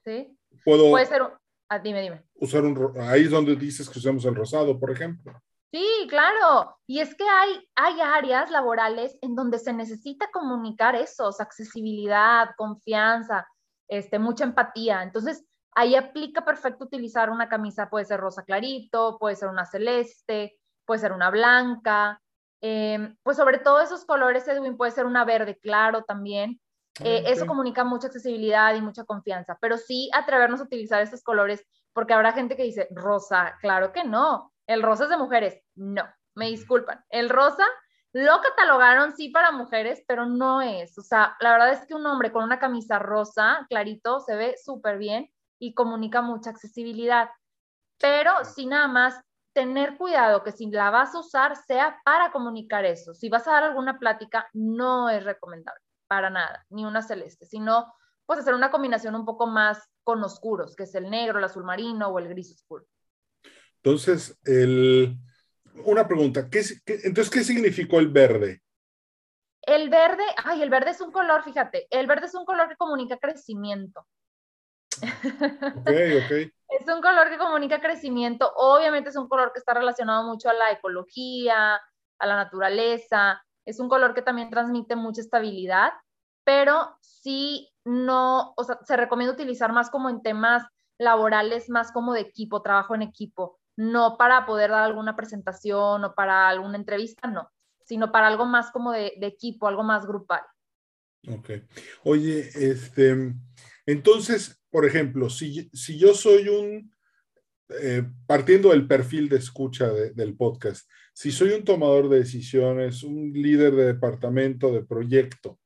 Sí. 0.06 0.38
puedo 0.64 0.92
Puede 0.92 1.08
ser, 1.08 1.24
un- 1.24 1.32
ah, 1.70 1.80
dime, 1.80 2.02
dime. 2.02 2.24
usar 2.36 2.64
un, 2.64 2.94
ahí 3.00 3.24
es 3.24 3.32
donde 3.32 3.56
dices 3.56 3.90
que 3.90 3.98
usamos 3.98 4.24
el 4.26 4.36
rosado, 4.36 4.80
por 4.80 4.92
ejemplo. 4.92 5.34
Sí, 5.74 6.08
claro. 6.08 6.78
Y 6.86 7.00
es 7.00 7.16
que 7.16 7.24
hay, 7.28 7.68
hay 7.76 8.00
áreas 8.00 8.52
laborales 8.52 9.18
en 9.24 9.34
donde 9.36 9.58
se 9.58 9.74
necesita 9.74 10.30
comunicar 10.32 10.96
eso, 10.96 11.30
o 11.30 11.32
sea, 11.32 11.46
accesibilidad, 11.46 12.52
confianza, 12.58 13.48
este, 13.88 14.20
mucha 14.20 14.44
empatía. 14.44 15.02
Entonces, 15.02 15.44
ahí 15.72 15.96
aplica 15.96 16.46
perfecto 16.46 16.86
utilizar 16.86 17.32
una 17.32 17.50
camisa, 17.50 17.90
puede 17.90 18.06
ser 18.06 18.20
rosa 18.20 18.44
clarito, 18.44 19.18
puede 19.20 19.36
ser 19.36 19.50
una 19.50 19.66
celeste, 19.66 20.60
puede 20.86 21.00
ser 21.02 21.12
una 21.12 21.32
blanca. 21.32 22.20
eh, 22.62 23.16
pues 23.24 23.36
sobre 23.38 23.58
todo 23.58 23.82
esos 23.82 24.06
colores, 24.06 24.48
Edwin, 24.48 24.78
puede 24.78 24.92
ser 24.92 25.06
una 25.08 25.26
verde 25.26 25.58
claro 25.60 26.04
también. 26.04 26.62
Eh, 27.04 27.24
Ah, 27.26 27.30
Eso 27.30 27.48
comunica 27.48 27.84
mucha 27.84 28.08
accesibilidad 28.08 28.76
y 28.76 28.82
mucha 28.82 29.04
confianza, 29.06 29.58
pero 29.60 29.78
sí 29.78 30.10
atrevernos 30.14 30.62
a 30.62 30.66
utilizar 30.66 31.02
estos 31.02 31.24
colores, 31.24 31.66
porque 31.94 32.14
habrá 32.14 32.32
gente 32.34 32.56
que 32.56 32.64
dice, 32.64 32.88
rosa, 32.92 33.58
claro 33.60 33.92
que 33.92 34.04
no, 34.06 34.53
el 34.74 34.84
rosa 34.84 35.06
es 35.06 35.10
de 35.10 35.18
mujeres. 35.18 35.62
No, 35.76 36.04
me 36.36 36.48
disculpan, 36.48 37.04
el 37.10 37.30
rosa 37.30 37.66
lo 38.14 38.42
catalogaron 38.42 39.16
sí 39.16 39.30
para 39.30 39.52
mujeres, 39.52 40.04
pero 40.08 40.28
no 40.28 40.62
es. 40.62 40.98
O 41.00 41.02
sea, 41.02 41.36
la 41.40 41.52
verdad 41.52 41.72
es 41.72 41.86
que 41.88 41.96
un 41.96 42.06
hombre 42.06 42.32
con 42.32 42.44
una 42.44 42.60
camisa 42.60 43.00
rosa, 43.00 43.66
clarito, 43.70 44.20
se 44.20 44.36
ve 44.36 44.56
súper 44.64 45.00
bien 45.00 45.32
y 45.60 45.74
comunica 45.74 46.22
mucha 46.22 46.52
accesibilidad. 46.52 47.30
Pero 48.00 48.32
sí 48.46 48.68
nada 48.68 48.88
más 48.88 49.20
tener 49.54 49.98
cuidado 49.98 50.44
que 50.44 50.52
si 50.52 50.70
la 50.70 50.92
vas 50.92 51.16
a 51.16 51.20
usar 51.20 51.56
sea 51.56 52.00
para 52.06 52.32
comunicar 52.32 52.86
eso. 52.86 53.14
Si 53.16 53.30
vas 53.30 53.48
a 53.48 53.54
dar 53.54 53.64
alguna 53.64 53.98
plática, 53.98 54.48
no 54.54 55.10
es 55.10 55.24
recomendable 55.24 55.82
para 56.08 56.30
nada, 56.30 56.66
ni 56.70 56.86
una 56.86 57.02
celeste, 57.02 57.46
sino 57.46 57.94
pues 58.26 58.40
hacer 58.40 58.54
una 58.54 58.72
combinación 58.72 59.16
un 59.16 59.26
poco 59.26 59.48
más 59.48 59.90
con 60.04 60.24
oscuros, 60.24 60.76
que 60.76 60.84
es 60.84 60.94
el 60.96 61.10
negro, 61.10 61.40
el 61.40 61.46
azul 61.46 61.64
marino 61.64 62.10
o 62.10 62.20
el 62.20 62.30
gris 62.30 62.52
oscuro. 62.52 62.86
Entonces, 63.84 64.38
el, 64.46 65.18
una 65.86 66.08
pregunta, 66.08 66.50
¿qué, 66.50 66.60
es- 66.60 66.82
qué- 66.86 67.00
entonces, 67.04 67.30
¿qué 67.30 67.44
significó 67.44 68.00
el 68.00 68.08
verde? 68.10 68.62
El 69.64 69.90
verde, 69.90 70.24
ay, 70.46 70.62
el 70.62 70.70
verde 70.70 70.92
es 70.92 71.02
un 71.02 71.12
color, 71.12 71.44
fíjate, 71.44 71.88
el 71.90 72.08
verde 72.08 72.28
es 72.28 72.36
un 72.36 72.46
color 72.46 72.70
que 72.70 72.78
comunica 72.78 73.18
crecimiento. 73.18 74.08
Ok, 75.74 75.90
ok. 76.18 76.32
Es 76.70 76.88
un 76.88 77.02
color 77.02 77.30
que 77.30 77.38
comunica 77.38 77.80
crecimiento. 77.82 78.52
Obviamente 78.56 79.10
es 79.10 79.16
un 79.16 79.28
color 79.28 79.54
que 79.54 79.60
está 79.60 79.74
relacionado 79.76 80.24
mucho 80.24 80.50
a 80.50 80.54
la 80.54 80.72
ecología, 80.72 81.76
a 82.20 82.26
la 82.28 82.36
naturaleza. 82.36 83.44
Es 83.66 83.80
un 83.80 83.90
color 83.90 84.14
que 84.16 84.24
también 84.24 84.50
transmite 84.50 84.96
mucha 84.96 85.22
estabilidad, 85.22 85.92
pero 86.44 86.98
sí 87.02 87.72
no, 87.86 88.54
o 88.58 88.64
sea, 88.64 88.80
se 88.86 88.98
recomienda 88.98 89.34
utilizar 89.34 89.72
más 89.72 89.90
como 89.92 90.10
en 90.10 90.22
temas 90.24 90.64
laborales, 90.98 91.70
más 91.70 91.92
como 91.92 92.14
de 92.14 92.22
equipo, 92.22 92.62
trabajo 92.64 92.96
en 92.96 93.04
equipo, 93.04 93.60
no 93.76 94.18
para 94.18 94.46
poder 94.46 94.72
dar 94.72 94.84
alguna 94.84 95.16
presentación 95.16 96.04
o 96.04 96.14
para 96.16 96.48
alguna 96.50 96.78
entrevista, 96.78 97.28
no, 97.30 97.52
sino 97.84 98.12
para 98.12 98.28
algo 98.28 98.46
más 98.46 98.72
como 98.72 98.92
de, 98.92 99.14
equipo, 99.22 99.68
algo 99.68 99.84
más 99.84 100.06
grupal. 100.06 100.42
Ok. 101.28 101.52
Oye, 102.04 102.50
este, 102.54 103.34
entonces, 103.86 104.62
por 104.70 104.86
ejemplo, 104.86 105.30
si, 105.30 105.70
si 105.74 105.98
yo 105.98 106.14
soy 106.14 106.50
un, 106.50 106.94
eh, 107.82 108.04
partiendo 108.28 108.70
del 108.70 108.88
perfil 108.88 109.30
de 109.30 109.38
escucha 109.38 109.90
de- 109.90 110.12
del 110.12 110.36
podcast, 110.36 110.90
si 111.14 111.32
soy 111.32 111.52
un 111.52 111.64
tomador 111.64 112.10
de 112.10 112.20
decisiones, 112.20 113.04
un 113.04 113.32
líder 113.34 113.74
de 113.76 113.86
departamento, 113.86 114.72
de 114.72 114.84
proyecto, 114.84 115.60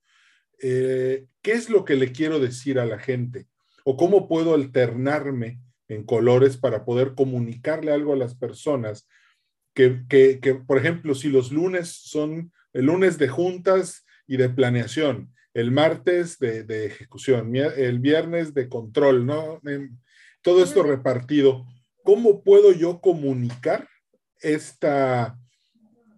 eh, 0.61 1.27
¿qué 1.41 1.53
es 1.53 1.69
lo 1.69 1.85
que 1.85 1.95
le 1.95 2.11
quiero 2.11 2.39
decir 2.39 2.79
a 2.79 2.85
la 2.85 2.99
gente? 2.99 3.47
¿O 3.83 3.95
cómo 3.95 4.27
puedo 4.27 4.53
alternarme 4.53 5.59
en 5.87 6.03
colores 6.03 6.57
para 6.57 6.85
poder 6.85 7.15
comunicarle 7.15 7.91
algo 7.91 8.13
a 8.13 8.17
las 8.17 8.35
personas? 8.35 9.07
Que, 9.73 10.03
que, 10.09 10.39
que, 10.39 10.55
por 10.55 10.77
ejemplo, 10.77 11.13
si 11.15 11.29
los 11.29 11.51
lunes 11.51 11.89
son 11.89 12.51
el 12.73 12.85
lunes 12.85 13.17
de 13.17 13.27
juntas 13.27 14.05
y 14.27 14.37
de 14.37 14.49
planeación, 14.49 15.33
el 15.53 15.71
martes 15.71 16.37
de, 16.37 16.63
de 16.63 16.85
ejecución, 16.85 17.55
el 17.55 17.99
viernes 17.99 18.53
de 18.53 18.69
control, 18.69 19.25
¿no? 19.25 19.59
Todo 20.41 20.63
esto 20.63 20.83
repartido. 20.83 21.65
¿Cómo 22.03 22.43
puedo 22.43 22.71
yo 22.73 23.01
comunicar 23.01 23.87
esta, 24.39 25.37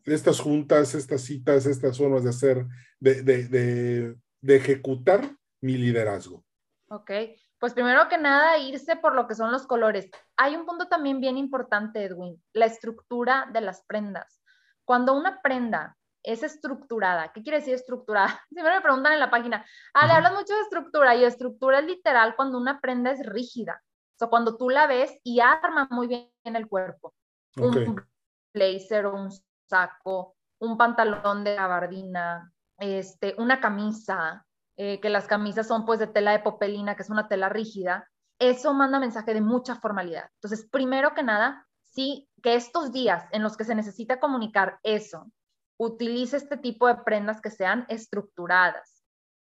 estas 0.06 0.40
juntas, 0.40 0.94
estas 0.94 1.22
citas, 1.22 1.66
estas 1.66 1.98
formas 1.98 2.24
de 2.24 2.30
hacer, 2.32 2.66
de, 3.00 3.24
de, 3.24 3.48
de, 3.48 4.16
de 4.42 4.56
ejecutar 4.56 5.36
mi 5.62 5.78
liderazgo? 5.78 6.46
Ok, 6.90 7.12
pues 7.60 7.74
primero 7.74 8.08
que 8.08 8.18
nada, 8.18 8.58
irse 8.58 8.96
por 8.96 9.16
lo 9.16 9.28
que 9.28 9.36
son 9.36 9.52
los 9.52 9.68
colores. 9.68 10.10
Hay 10.38 10.56
un 10.56 10.66
punto 10.66 10.88
también 10.88 11.20
bien 11.20 11.38
importante, 11.38 12.04
Edwin, 12.04 12.42
la 12.54 12.66
estructura 12.66 13.48
de 13.52 13.62
las 13.62 13.84
prendas. 13.86 14.42
Cuando 14.86 15.14
una 15.14 15.42
prenda 15.42 15.98
es 16.24 16.44
estructurada, 16.44 17.32
¿qué 17.34 17.44
quiere 17.44 17.60
decir 17.60 17.74
estructurada? 17.74 18.42
Siempre 18.50 18.74
me 18.74 18.82
preguntan 18.82 19.14
en 19.14 19.20
la 19.20 19.30
página, 19.30 19.66
ah, 19.94 20.08
le 20.08 20.14
hablas 20.14 20.34
mucho 20.34 20.54
de 20.54 20.62
estructura 20.62 21.16
y 21.16 21.24
estructura 21.24 21.80
es 21.80 21.86
literal 21.86 22.36
cuando 22.36 22.58
una 22.58 22.80
prenda 22.80 23.12
es 23.12 23.26
rígida. 23.26 23.82
O 23.84 24.18
sea, 24.20 24.28
cuando 24.30 24.58
tú 24.58 24.70
la 24.70 24.88
ves 24.88 25.18
y 25.24 25.40
arma 25.40 25.88
muy 25.92 26.08
bien 26.08 26.30
el 26.44 26.68
cuerpo. 26.68 27.14
Ok, 27.58 27.76
Un 27.76 28.06
blazer, 28.54 29.08
un 29.08 29.30
saco, 29.70 30.36
un 30.60 30.78
pantalón 30.78 31.44
de 31.44 31.56
gabardina, 31.56 32.52
este, 32.78 33.36
una 33.38 33.60
camisa, 33.60 34.46
eh, 34.82 35.02
que 35.02 35.10
las 35.10 35.28
camisas 35.28 35.68
son 35.68 35.86
pues 35.86 36.00
de 36.00 36.08
tela 36.08 36.32
de 36.32 36.40
popelina, 36.40 36.96
que 36.96 37.02
es 37.02 37.10
una 37.10 37.28
tela 37.28 37.50
rígida, 37.50 38.08
eso 38.40 38.74
manda 38.74 38.98
mensaje 38.98 39.34
de 39.34 39.42
mucha 39.42 39.76
formalidad. 39.76 40.30
Entonces, 40.36 40.70
primero 40.72 41.14
que 41.14 41.22
nada, 41.22 41.68
sí, 41.84 42.30
que 42.42 42.56
estos 42.56 42.94
días 42.94 43.26
en 43.34 43.44
los 43.44 43.58
que 43.58 43.66
se 43.66 43.76
necesita 43.76 44.22
comunicar 44.22 44.80
eso, 44.84 45.30
utilice 45.78 46.38
este 46.38 46.56
tipo 46.56 46.88
de 46.88 46.96
prendas 46.96 47.42
que 47.42 47.52
sean 47.52 47.86
estructuradas. 47.90 49.04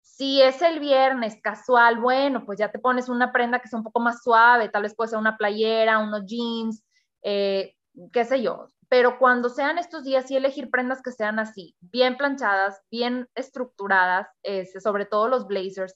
Si 0.01 0.41
es 0.41 0.63
el 0.63 0.79
viernes 0.79 1.41
casual, 1.43 1.99
bueno, 1.99 2.47
pues 2.47 2.61
ya 2.61 2.71
te 2.71 2.79
pones 2.79 3.09
una 3.09 3.33
prenda 3.33 3.59
que 3.59 3.67
sea 3.67 3.81
un 3.81 3.85
poco 3.85 3.99
más 3.99 4.23
suave, 4.23 4.69
tal 4.69 4.85
vez 4.85 4.95
puede 4.95 5.11
ser 5.11 5.19
una 5.19 5.37
playera, 5.37 5.99
unos 5.99 6.25
jeans, 6.25 6.85
eh, 7.25 7.75
qué 8.13 8.25
sé 8.25 8.43
yo. 8.43 8.69
Pero 8.89 9.19
cuando 9.19 9.49
sean 9.49 9.79
estos 9.79 10.05
días, 10.05 10.27
sí 10.27 10.37
elegir 10.37 10.71
prendas 10.71 11.03
que 11.03 11.11
sean 11.11 11.39
así, 11.39 11.75
bien 11.81 12.17
planchadas, 12.17 12.81
bien 12.91 13.29
estructuradas, 13.35 14.29
sobre 14.81 15.07
todo 15.07 15.29
los 15.29 15.47
blazers. 15.47 15.95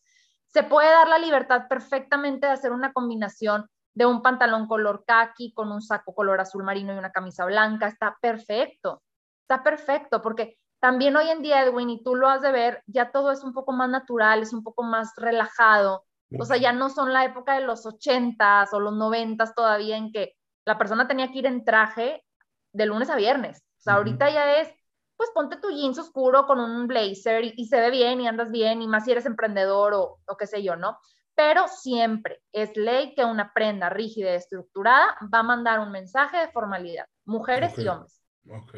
Se 0.48 0.64
puede 0.64 0.90
dar 0.90 1.08
la 1.08 1.18
libertad 1.18 1.68
perfectamente 1.68 2.46
de 2.46 2.52
hacer 2.52 2.72
una 2.72 2.92
combinación 2.92 3.68
de 3.94 4.06
un 4.06 4.22
pantalón 4.22 4.66
color 4.66 5.04
khaki 5.06 5.52
con 5.52 5.70
un 5.70 5.82
saco 5.82 6.14
color 6.14 6.40
azul 6.40 6.64
marino 6.64 6.92
y 6.94 6.98
una 6.98 7.12
camisa 7.12 7.44
blanca. 7.44 7.86
Está 7.86 8.16
perfecto, 8.20 9.02
está 9.42 9.62
perfecto, 9.62 10.20
porque 10.20 10.58
también 10.80 11.14
hoy 11.16 11.28
en 11.28 11.42
día, 11.42 11.62
Edwin, 11.62 11.90
y 11.90 12.02
tú 12.02 12.14
lo 12.16 12.28
has 12.28 12.42
de 12.42 12.50
ver, 12.50 12.82
ya 12.86 13.12
todo 13.12 13.30
es 13.30 13.44
un 13.44 13.52
poco 13.52 13.72
más 13.72 13.88
natural, 13.88 14.42
es 14.42 14.52
un 14.52 14.64
poco 14.64 14.82
más 14.82 15.12
relajado. 15.16 16.04
O 16.38 16.44
sea, 16.44 16.56
ya 16.56 16.72
no 16.72 16.90
son 16.90 17.12
la 17.12 17.24
época 17.24 17.54
de 17.54 17.66
los 17.66 17.86
ochentas 17.86 18.72
o 18.72 18.80
los 18.80 18.94
noventas 18.94 19.54
todavía 19.54 19.96
en 19.96 20.12
que 20.12 20.34
la 20.64 20.78
persona 20.78 21.08
tenía 21.08 21.30
que 21.32 21.38
ir 21.40 21.46
en 21.46 21.64
traje 21.64 22.24
de 22.72 22.86
lunes 22.86 23.10
a 23.10 23.16
viernes. 23.16 23.62
O 23.78 23.82
sea, 23.82 23.94
ahorita 23.94 24.30
ya 24.30 24.60
es, 24.60 24.68
pues 25.16 25.30
ponte 25.34 25.56
tu 25.56 25.70
jeans 25.70 25.98
oscuro 25.98 26.46
con 26.46 26.60
un 26.60 26.86
blazer 26.86 27.44
y, 27.44 27.54
y 27.56 27.66
se 27.66 27.80
ve 27.80 27.90
bien 27.90 28.20
y 28.20 28.28
andas 28.28 28.50
bien, 28.50 28.82
y 28.82 28.88
más 28.88 29.04
si 29.04 29.12
eres 29.12 29.26
emprendedor 29.26 29.94
o, 29.94 30.20
o 30.26 30.36
qué 30.36 30.46
sé 30.46 30.62
yo, 30.62 30.76
¿no? 30.76 30.98
Pero 31.34 31.66
siempre 31.68 32.42
es 32.52 32.76
ley 32.76 33.14
que 33.14 33.24
una 33.24 33.52
prenda 33.54 33.88
rígida 33.88 34.32
y 34.32 34.36
estructurada 34.36 35.16
va 35.32 35.38
a 35.38 35.44
mandar 35.44 35.80
un 35.80 35.90
mensaje 35.90 36.36
de 36.38 36.48
formalidad, 36.52 37.06
mujeres 37.24 37.78
y 37.78 37.88
hombres. 37.88 38.20
ok. 38.50 38.76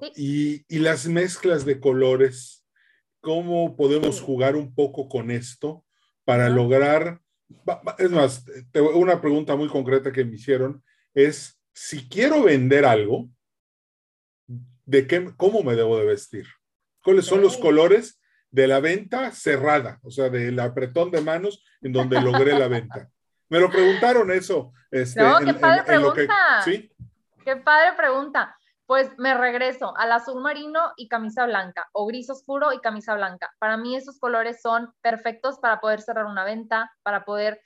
Sí. 0.00 0.12
Y, 0.16 0.76
y 0.76 0.78
las 0.78 1.06
mezclas 1.06 1.64
de 1.64 1.80
colores, 1.80 2.64
¿cómo 3.20 3.76
podemos 3.76 4.20
jugar 4.20 4.56
un 4.56 4.74
poco 4.74 5.08
con 5.08 5.30
esto 5.30 5.84
para 6.24 6.48
lograr? 6.48 7.20
Es 7.98 8.10
más, 8.10 8.44
una 8.94 9.20
pregunta 9.20 9.56
muy 9.56 9.68
concreta 9.68 10.12
que 10.12 10.24
me 10.24 10.36
hicieron 10.36 10.82
es, 11.12 11.59
si 11.72 12.08
quiero 12.08 12.42
vender 12.42 12.84
algo, 12.84 13.28
¿de 14.84 15.06
qué, 15.06 15.32
cómo 15.36 15.62
me 15.62 15.74
debo 15.74 15.98
de 15.98 16.06
vestir? 16.06 16.46
¿Cuáles 17.02 17.24
son 17.26 17.40
los 17.40 17.56
colores 17.56 18.20
de 18.50 18.66
la 18.66 18.80
venta 18.80 19.30
cerrada? 19.32 19.98
O 20.02 20.10
sea, 20.10 20.28
del 20.28 20.58
apretón 20.60 21.10
de 21.10 21.20
manos 21.20 21.64
en 21.80 21.92
donde 21.92 22.20
logré 22.20 22.58
la 22.58 22.68
venta. 22.68 23.08
Me 23.48 23.58
lo 23.58 23.70
preguntaron 23.70 24.30
eso. 24.30 24.72
Este, 24.90 25.22
No, 25.22 25.38
qué 25.38 25.50
en- 25.50 25.60
padre 25.60 25.94
en 25.94 26.02
lo 26.02 26.12
que- 26.12 26.26
pregunta. 26.26 26.62
sí, 26.64 26.92
Qué 27.44 27.56
padre 27.56 27.96
pregunta. 27.96 28.54
Pues 28.86 29.08
me 29.18 29.34
regreso 29.34 29.96
al 29.96 30.12
azul 30.12 30.42
marino 30.42 30.92
y 30.96 31.08
camisa 31.08 31.46
blanca, 31.46 31.88
o 31.92 32.06
gris 32.06 32.28
oscuro 32.28 32.72
y 32.72 32.80
camisa 32.80 33.14
blanca. 33.14 33.50
Para 33.58 33.76
mí 33.76 33.96
esos 33.96 34.18
colores 34.18 34.60
son 34.60 34.92
perfectos 35.00 35.58
para 35.60 35.80
poder 35.80 36.02
cerrar 36.02 36.26
una 36.26 36.44
venta, 36.44 36.92
para 37.02 37.24
poder, 37.24 37.60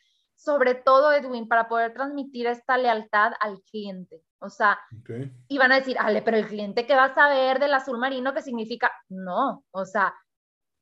sobre 0.45 0.75
todo 0.75 1.13
Edwin, 1.13 1.49
para 1.49 1.69
poder 1.69 1.95
transmitir 1.95 2.47
esta 2.47 2.77
lealtad 2.77 3.33
al 3.41 3.63
cliente. 3.63 4.23
O 4.41 4.51
sea, 4.51 4.79
ok. 5.01 5.11
y 5.49 5.57
van 5.57 5.73
a 5.73 5.77
decir, 5.77 5.97
Ale, 5.99 6.21
pero 6.21 6.37
el 6.37 6.47
cliente 6.47 6.87
que 6.87 6.95
va 6.95 7.05
a 7.05 7.15
saber 7.15 7.59
del 7.59 7.73
azul 7.73 7.99
marino, 7.99 8.35
¿qué 8.35 8.43
significa? 8.43 8.93
No, 9.09 9.65
o 9.71 9.87
sea, 9.87 10.15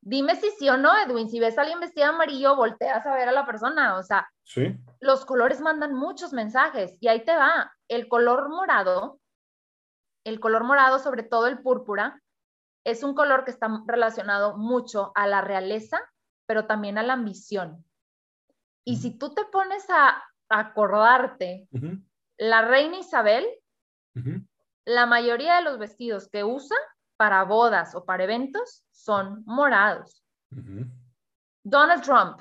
dime 0.01 0.35
si 0.35 0.51
sí 0.51 0.69
o 0.69 0.77
no, 0.77 0.91
Edwin. 0.99 1.31
Si 1.31 1.39
ves 1.39 1.57
a 1.57 1.61
alguien 1.61 1.79
vestido 1.79 2.09
amarillo, 2.09 2.57
volteas 2.57 3.07
a 3.07 3.15
ver 3.15 3.29
a 3.29 3.33
la 3.33 3.47
persona. 3.47 3.97
O 3.97 4.03
sea, 4.03 4.29
¿Sí? 4.43 4.77
los 4.99 5.25
colores 5.25 5.61
mandan 5.61 5.95
muchos 5.95 6.33
mensajes 6.33 6.97
y 7.01 7.07
ahí 7.07 7.25
te 7.25 7.37
va. 7.37 7.73
El 7.87 8.09
color 8.09 8.49
morado, 8.49 9.21
el 10.25 10.41
color 10.41 10.65
morado, 10.65 10.99
sobre 10.99 11.23
todo 11.23 11.47
el 11.47 11.63
púrpura, 11.63 12.21
es 12.85 13.05
un 13.05 13.15
color 13.15 13.45
que 13.45 13.53
está 13.53 13.69
relacionado 13.87 14.57
mucho 14.59 15.13
a 15.15 15.29
la 15.29 15.41
realeza, 15.41 16.01
pero 16.47 16.67
también 16.67 16.99
a 16.99 17.05
la 17.05 17.13
ambición. 17.13 17.85
Y 18.85 18.97
si 18.97 19.17
tú 19.17 19.35
te 19.35 19.45
pones 19.47 19.89
a 19.91 20.23
acordarte, 20.49 21.69
la 22.39 22.63
reina 22.63 22.99
Isabel, 22.99 23.47
la 24.85 25.07
mayoría 25.07 25.57
de 25.57 25.63
los 25.63 25.79
vestidos 25.79 26.29
que 26.29 26.45
usa 26.45 26.77
para 27.17 27.45
bodas 27.45 27.95
o 27.95 28.05
para 28.05 28.25
eventos 28.25 28.85
son 28.91 29.43
morados. 29.47 30.25
Donald 31.63 32.03
Trump, 32.03 32.41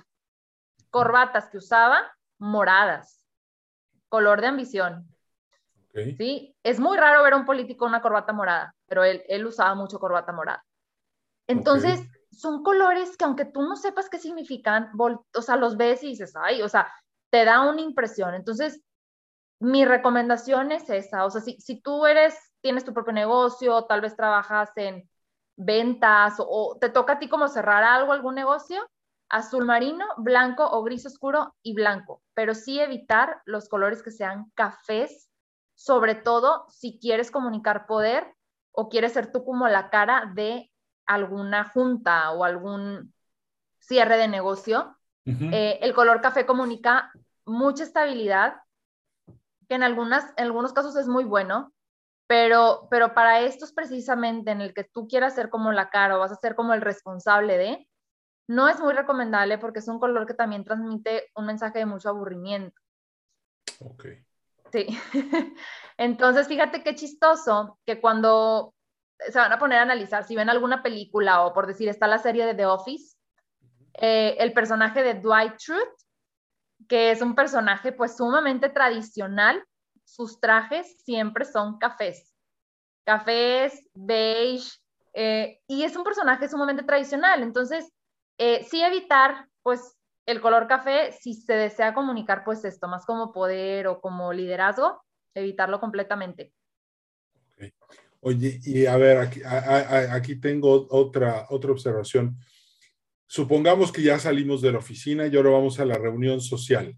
corbatas 0.90 1.50
que 1.50 1.58
usaba 1.58 2.12
moradas, 2.40 3.24
color 4.10 4.42
de 4.42 4.48
ambición. 4.48 5.08
¿Sí? 6.18 6.56
Es 6.64 6.80
muy 6.80 6.98
raro 6.98 7.22
ver 7.22 7.34
a 7.34 7.38
un 7.38 7.46
político 7.46 7.86
una 7.86 8.02
corbata 8.02 8.34
morada, 8.34 8.74
pero 8.88 9.04
él, 9.04 9.24
él 9.28 9.46
usaba 9.46 9.76
mucho 9.76 10.00
corbata 10.00 10.32
morada. 10.32 10.66
Entonces, 11.48 12.02
son 12.32 12.64
colores 12.64 13.18
que 13.18 13.26
aunque 13.26 13.46
tú 13.46 13.62
no 13.62 13.76
sepas 13.76 14.10
qué 14.10 14.18
significan, 14.18 14.92
o 14.98 15.42
sea, 15.42 15.58
los 15.58 15.78
ves 15.78 16.04
y 16.04 16.08
dices, 16.08 16.34
ay, 16.36 16.62
o 16.62 16.70
sea, 16.70 16.92
te 17.30 17.46
da 17.46 17.70
una 17.70 17.82
impresión. 17.82 18.34
Entonces, 18.34 18.82
mi 19.60 19.86
recomendación 19.86 20.72
es 20.72 20.90
esa, 20.90 21.26
o 21.26 21.30
sea, 21.30 21.42
si, 21.42 21.60
si 21.60 21.82
tú 21.82 22.06
eres, 22.06 22.36
tienes 22.62 22.84
tu 22.84 22.94
propio 22.94 23.14
negocio, 23.14 23.86
tal 23.86 24.02
vez 24.02 24.16
trabajas 24.16 24.72
en 24.76 25.08
ventas 25.56 26.40
o, 26.40 26.48
o 26.48 26.78
te 26.80 26.90
toca 26.90 27.14
a 27.14 27.20
ti 27.20 27.30
como 27.30 27.48
cerrar 27.48 27.84
algo, 27.84 28.14
algún 28.14 28.36
negocio, 28.36 28.82
azul 29.30 29.66
marino, 29.66 30.06
blanco 30.18 30.68
o 30.68 30.84
gris 30.84 31.06
oscuro 31.06 31.56
y 31.62 31.74
blanco, 31.74 32.24
pero 32.34 32.56
sí 32.56 32.80
evitar 32.80 33.42
los 33.46 33.70
colores 33.70 34.02
que 34.02 34.12
sean 34.12 34.52
cafés, 34.56 35.30
sobre 35.76 36.16
todo 36.16 36.66
si 36.70 37.00
quieres 37.00 37.30
comunicar 37.30 37.86
poder 37.86 38.36
o 38.72 38.90
quieres 38.90 39.14
ser 39.14 39.32
tú 39.32 39.44
como 39.44 39.68
la 39.68 39.90
cara 39.90 40.32
de 40.34 40.71
alguna 41.14 41.66
junta 41.66 42.32
o 42.32 42.44
algún 42.44 43.14
cierre 43.80 44.18
de 44.18 44.28
negocio. 44.28 44.98
Eh, 45.26 45.80
el 45.82 45.94
color 45.94 46.20
café 46.20 46.46
comunica 46.46 47.12
mucha 47.46 47.84
estabilidad, 47.84 48.56
que 49.70 49.76
en, 49.76 49.84
algunas, 49.84 50.34
en 50.36 50.46
algunos 50.46 50.74
casos 50.74 50.96
es 50.96 51.08
muy 51.08 51.24
bueno, 51.24 51.72
pero, 52.28 52.88
pero 52.90 53.14
para 53.14 53.42
estos 53.42 53.72
precisamente 53.72 54.52
en 54.52 54.62
el 54.62 54.74
que 54.74 54.84
tú 54.84 55.08
quieras 55.08 55.36
ser 55.36 55.50
como 55.50 55.72
la 55.72 55.90
cara 55.90 56.16
o 56.16 56.20
vas 56.20 56.32
a 56.32 56.38
ser 56.38 56.56
como 56.56 56.74
el 56.74 56.82
responsable 56.82 57.58
de, 57.58 57.88
no 58.48 58.68
es 58.68 58.80
muy 58.80 58.94
recomendable 58.94 59.58
porque 59.58 59.80
es 59.80 59.88
un 59.88 60.00
color 60.00 60.26
que 60.26 60.34
también 60.34 60.64
transmite 60.64 61.30
un 61.36 61.46
mensaje 61.46 61.80
de 61.80 61.86
mucho 61.86 62.10
aburrimiento. 62.10 62.80
Ok. 63.80 64.06
Sí. 64.72 64.88
Entonces, 65.98 66.48
fíjate 66.48 66.84
qué 66.84 66.96
chistoso 66.96 67.80
que 67.86 68.02
cuando 68.02 68.74
se 69.30 69.38
van 69.38 69.52
a 69.52 69.60
poner 69.60 69.80
a 69.80 69.84
analizar, 69.84 70.24
si 70.24 70.36
ven 70.36 70.50
alguna 70.50 70.82
película 70.82 71.46
o 71.46 71.54
por 71.54 71.68
decir, 71.68 71.90
está 71.90 72.08
la 72.08 72.18
serie 72.18 72.46
de 72.46 72.54
The 72.54 72.66
Office, 72.66 73.18
eh, 73.94 74.36
el 74.40 74.54
personaje 74.54 75.04
de 75.04 75.16
Dwight 75.16 75.58
Truth, 75.58 76.02
que 76.88 77.12
es 77.12 77.22
un 77.22 77.36
personaje 77.36 77.92
pues 77.92 78.18
sumamente 78.18 78.70
tradicional, 78.70 79.64
sus 80.04 80.40
trajes 80.40 81.04
siempre 81.04 81.46
son 81.46 81.78
cafés, 81.78 82.34
cafés, 83.04 83.88
beige, 83.94 84.72
eh, 85.14 85.60
y 85.68 85.84
es 85.84 85.96
un 85.96 86.04
personaje 86.04 86.48
sumamente 86.48 86.84
tradicional. 86.84 87.44
Entonces, 87.44 87.92
eh, 88.38 88.66
sí 88.70 88.82
evitar 88.82 89.48
pues 89.62 89.98
el 90.26 90.42
color 90.42 90.68
café 90.68 91.12
si 91.12 91.34
se 91.34 91.54
desea 91.54 91.94
comunicar 91.94 92.44
pues 92.44 92.64
esto, 92.66 92.88
más 92.88 93.06
como 93.06 93.32
poder 93.32 93.88
o 93.88 94.02
como 94.02 94.34
liderazgo, 94.34 95.04
evitarlo 95.34 95.80
completamente. 95.80 96.54
Oye, 98.22 98.60
y 98.64 98.86
a 98.86 98.98
ver, 98.98 99.18
aquí, 99.18 99.42
aquí 99.44 100.36
tengo 100.36 100.88
otra, 100.90 101.48
otra 101.50 101.72
observación. 101.72 102.38
Supongamos 103.28 103.92
que 103.92 104.04
ya 104.04 104.20
salimos 104.20 104.62
de 104.62 104.72
la 104.72 104.78
oficina 104.78 105.26
y 105.26 105.36
ahora 105.36 105.50
vamos 105.50 105.80
a 105.80 105.86
la 105.86 105.98
reunión 105.98 106.40
social. 106.40 106.96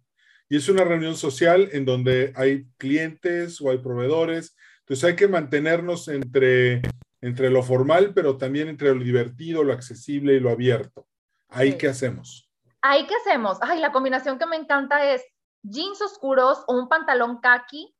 Y 0.49 0.57
es 0.57 0.67
una 0.67 0.83
reunión 0.83 1.15
social 1.15 1.69
en 1.71 1.85
donde 1.85 2.33
hay 2.35 2.65
clientes 2.77 3.61
o 3.61 3.71
hay 3.71 3.77
proveedores. 3.77 4.55
Entonces 4.79 5.03
hay 5.05 5.15
que 5.15 5.29
mantenernos 5.29 6.09
entre, 6.09 6.81
entre 7.21 7.49
lo 7.49 7.63
formal, 7.63 8.13
pero 8.13 8.37
también 8.37 8.67
entre 8.67 8.93
lo 8.93 9.01
divertido, 9.01 9.63
lo 9.63 9.71
accesible 9.71 10.33
y 10.33 10.41
lo 10.41 10.49
abierto. 10.49 11.07
¿Ahí 11.47 11.77
qué 11.77 11.87
hacemos? 11.87 12.51
¿Ahí 12.81 13.07
qué 13.07 13.15
hacemos? 13.15 13.59
Ay, 13.61 13.79
la 13.79 13.93
combinación 13.93 14.37
que 14.37 14.45
me 14.45 14.57
encanta 14.57 15.13
es 15.13 15.23
jeans 15.61 16.01
oscuros 16.01 16.63
o 16.67 16.77
un 16.77 16.89
pantalón 16.89 17.39
khaki, 17.39 17.95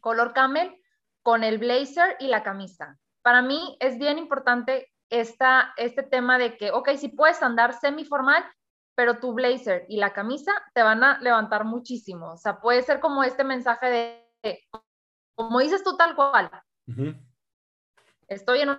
color 0.00 0.32
camel, 0.32 0.70
con 1.22 1.44
el 1.44 1.58
blazer 1.58 2.16
y 2.18 2.28
la 2.28 2.42
camisa. 2.42 2.98
Para 3.22 3.42
mí 3.42 3.76
es 3.80 3.98
bien 3.98 4.18
importante 4.18 4.92
esta, 5.10 5.72
este 5.76 6.02
tema 6.02 6.38
de 6.38 6.56
que, 6.56 6.70
ok, 6.70 6.90
si 6.96 7.08
puedes 7.08 7.42
andar 7.42 7.74
semi-formal, 7.74 8.44
pero 8.94 9.20
tu 9.20 9.32
blazer 9.32 9.86
y 9.88 9.98
la 9.98 10.12
camisa 10.12 10.52
te 10.74 10.82
van 10.82 11.02
a 11.04 11.18
levantar 11.20 11.64
muchísimo. 11.64 12.32
O 12.32 12.36
sea, 12.36 12.60
puede 12.60 12.82
ser 12.82 13.00
como 13.00 13.22
este 13.24 13.44
mensaje 13.44 13.90
de, 14.42 14.60
como 15.34 15.60
dices 15.60 15.82
tú 15.82 15.96
tal 15.96 16.14
cual. 16.14 16.50
Estoy 18.28 18.60
en 18.60 18.78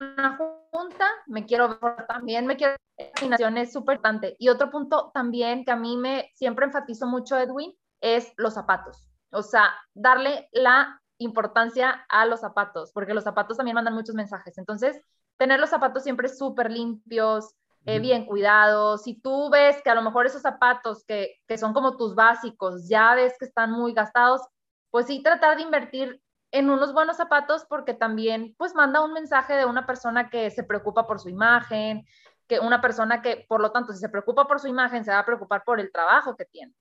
una 0.00 0.36
junta, 0.36 1.08
me 1.26 1.46
quiero 1.46 1.78
ver 1.80 2.06
también, 2.06 2.46
me 2.46 2.56
quiero... 2.56 2.76
La 3.22 3.60
es 3.62 3.72
súper 3.72 3.96
importante. 3.96 4.36
Y 4.38 4.50
otro 4.50 4.70
punto 4.70 5.10
también 5.14 5.64
que 5.64 5.70
a 5.70 5.76
mí 5.76 5.96
me 5.96 6.30
siempre 6.34 6.66
enfatizo 6.66 7.06
mucho, 7.06 7.38
Edwin, 7.38 7.74
es 8.02 8.32
los 8.36 8.54
zapatos. 8.54 9.10
O 9.32 9.42
sea, 9.42 9.72
darle 9.94 10.48
la 10.52 10.99
importancia 11.20 12.04
a 12.08 12.26
los 12.26 12.40
zapatos, 12.40 12.90
porque 12.92 13.14
los 13.14 13.24
zapatos 13.24 13.56
también 13.56 13.74
mandan 13.74 13.94
muchos 13.94 14.14
mensajes. 14.14 14.58
Entonces, 14.58 15.00
tener 15.36 15.60
los 15.60 15.70
zapatos 15.70 16.02
siempre 16.02 16.28
súper 16.28 16.70
limpios, 16.70 17.54
eh, 17.86 17.98
bien 17.98 18.26
cuidados. 18.26 19.02
Si 19.02 19.20
tú 19.20 19.48
ves 19.50 19.80
que 19.82 19.90
a 19.90 19.94
lo 19.94 20.02
mejor 20.02 20.26
esos 20.26 20.42
zapatos 20.42 21.04
que, 21.04 21.36
que 21.46 21.56
son 21.56 21.72
como 21.72 21.96
tus 21.96 22.14
básicos, 22.14 22.88
ya 22.88 23.14
ves 23.14 23.34
que 23.38 23.46
están 23.46 23.70
muy 23.70 23.94
gastados, 23.94 24.42
pues 24.90 25.06
sí 25.06 25.22
tratar 25.22 25.56
de 25.56 25.62
invertir 25.62 26.20
en 26.52 26.68
unos 26.68 26.92
buenos 26.92 27.16
zapatos 27.16 27.64
porque 27.68 27.94
también 27.94 28.54
pues 28.58 28.74
manda 28.74 29.02
un 29.02 29.12
mensaje 29.12 29.54
de 29.54 29.64
una 29.64 29.86
persona 29.86 30.30
que 30.30 30.50
se 30.50 30.64
preocupa 30.64 31.06
por 31.06 31.20
su 31.20 31.28
imagen, 31.28 32.04
que 32.46 32.58
una 32.58 32.80
persona 32.80 33.22
que 33.22 33.46
por 33.48 33.60
lo 33.60 33.70
tanto 33.70 33.92
si 33.92 33.98
se 33.98 34.08
preocupa 34.08 34.46
por 34.46 34.60
su 34.60 34.68
imagen 34.68 35.04
se 35.04 35.10
va 35.10 35.20
a 35.20 35.26
preocupar 35.26 35.62
por 35.64 35.80
el 35.80 35.92
trabajo 35.92 36.36
que 36.36 36.46
tiene. 36.46 36.74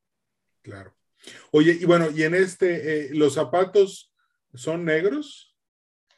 Claro. 0.61 0.93
Oye, 1.51 1.77
y 1.79 1.85
bueno, 1.85 2.09
y 2.09 2.23
en 2.23 2.33
este, 2.33 3.07
eh, 3.07 3.09
los 3.13 3.33
zapatos 3.33 4.08
¿Son 4.53 4.83
negros? 4.85 5.55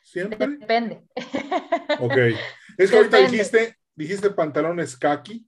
¿Siempre? 0.02 0.48
Depende. 0.48 1.04
Ok. 2.00 2.17
Es 2.78 2.89
que 2.89 2.98
ahorita 2.98 3.17
dijiste, 3.17 3.78
dijiste 3.96 4.30
pantalones 4.32 4.98
kaki. 4.98 5.48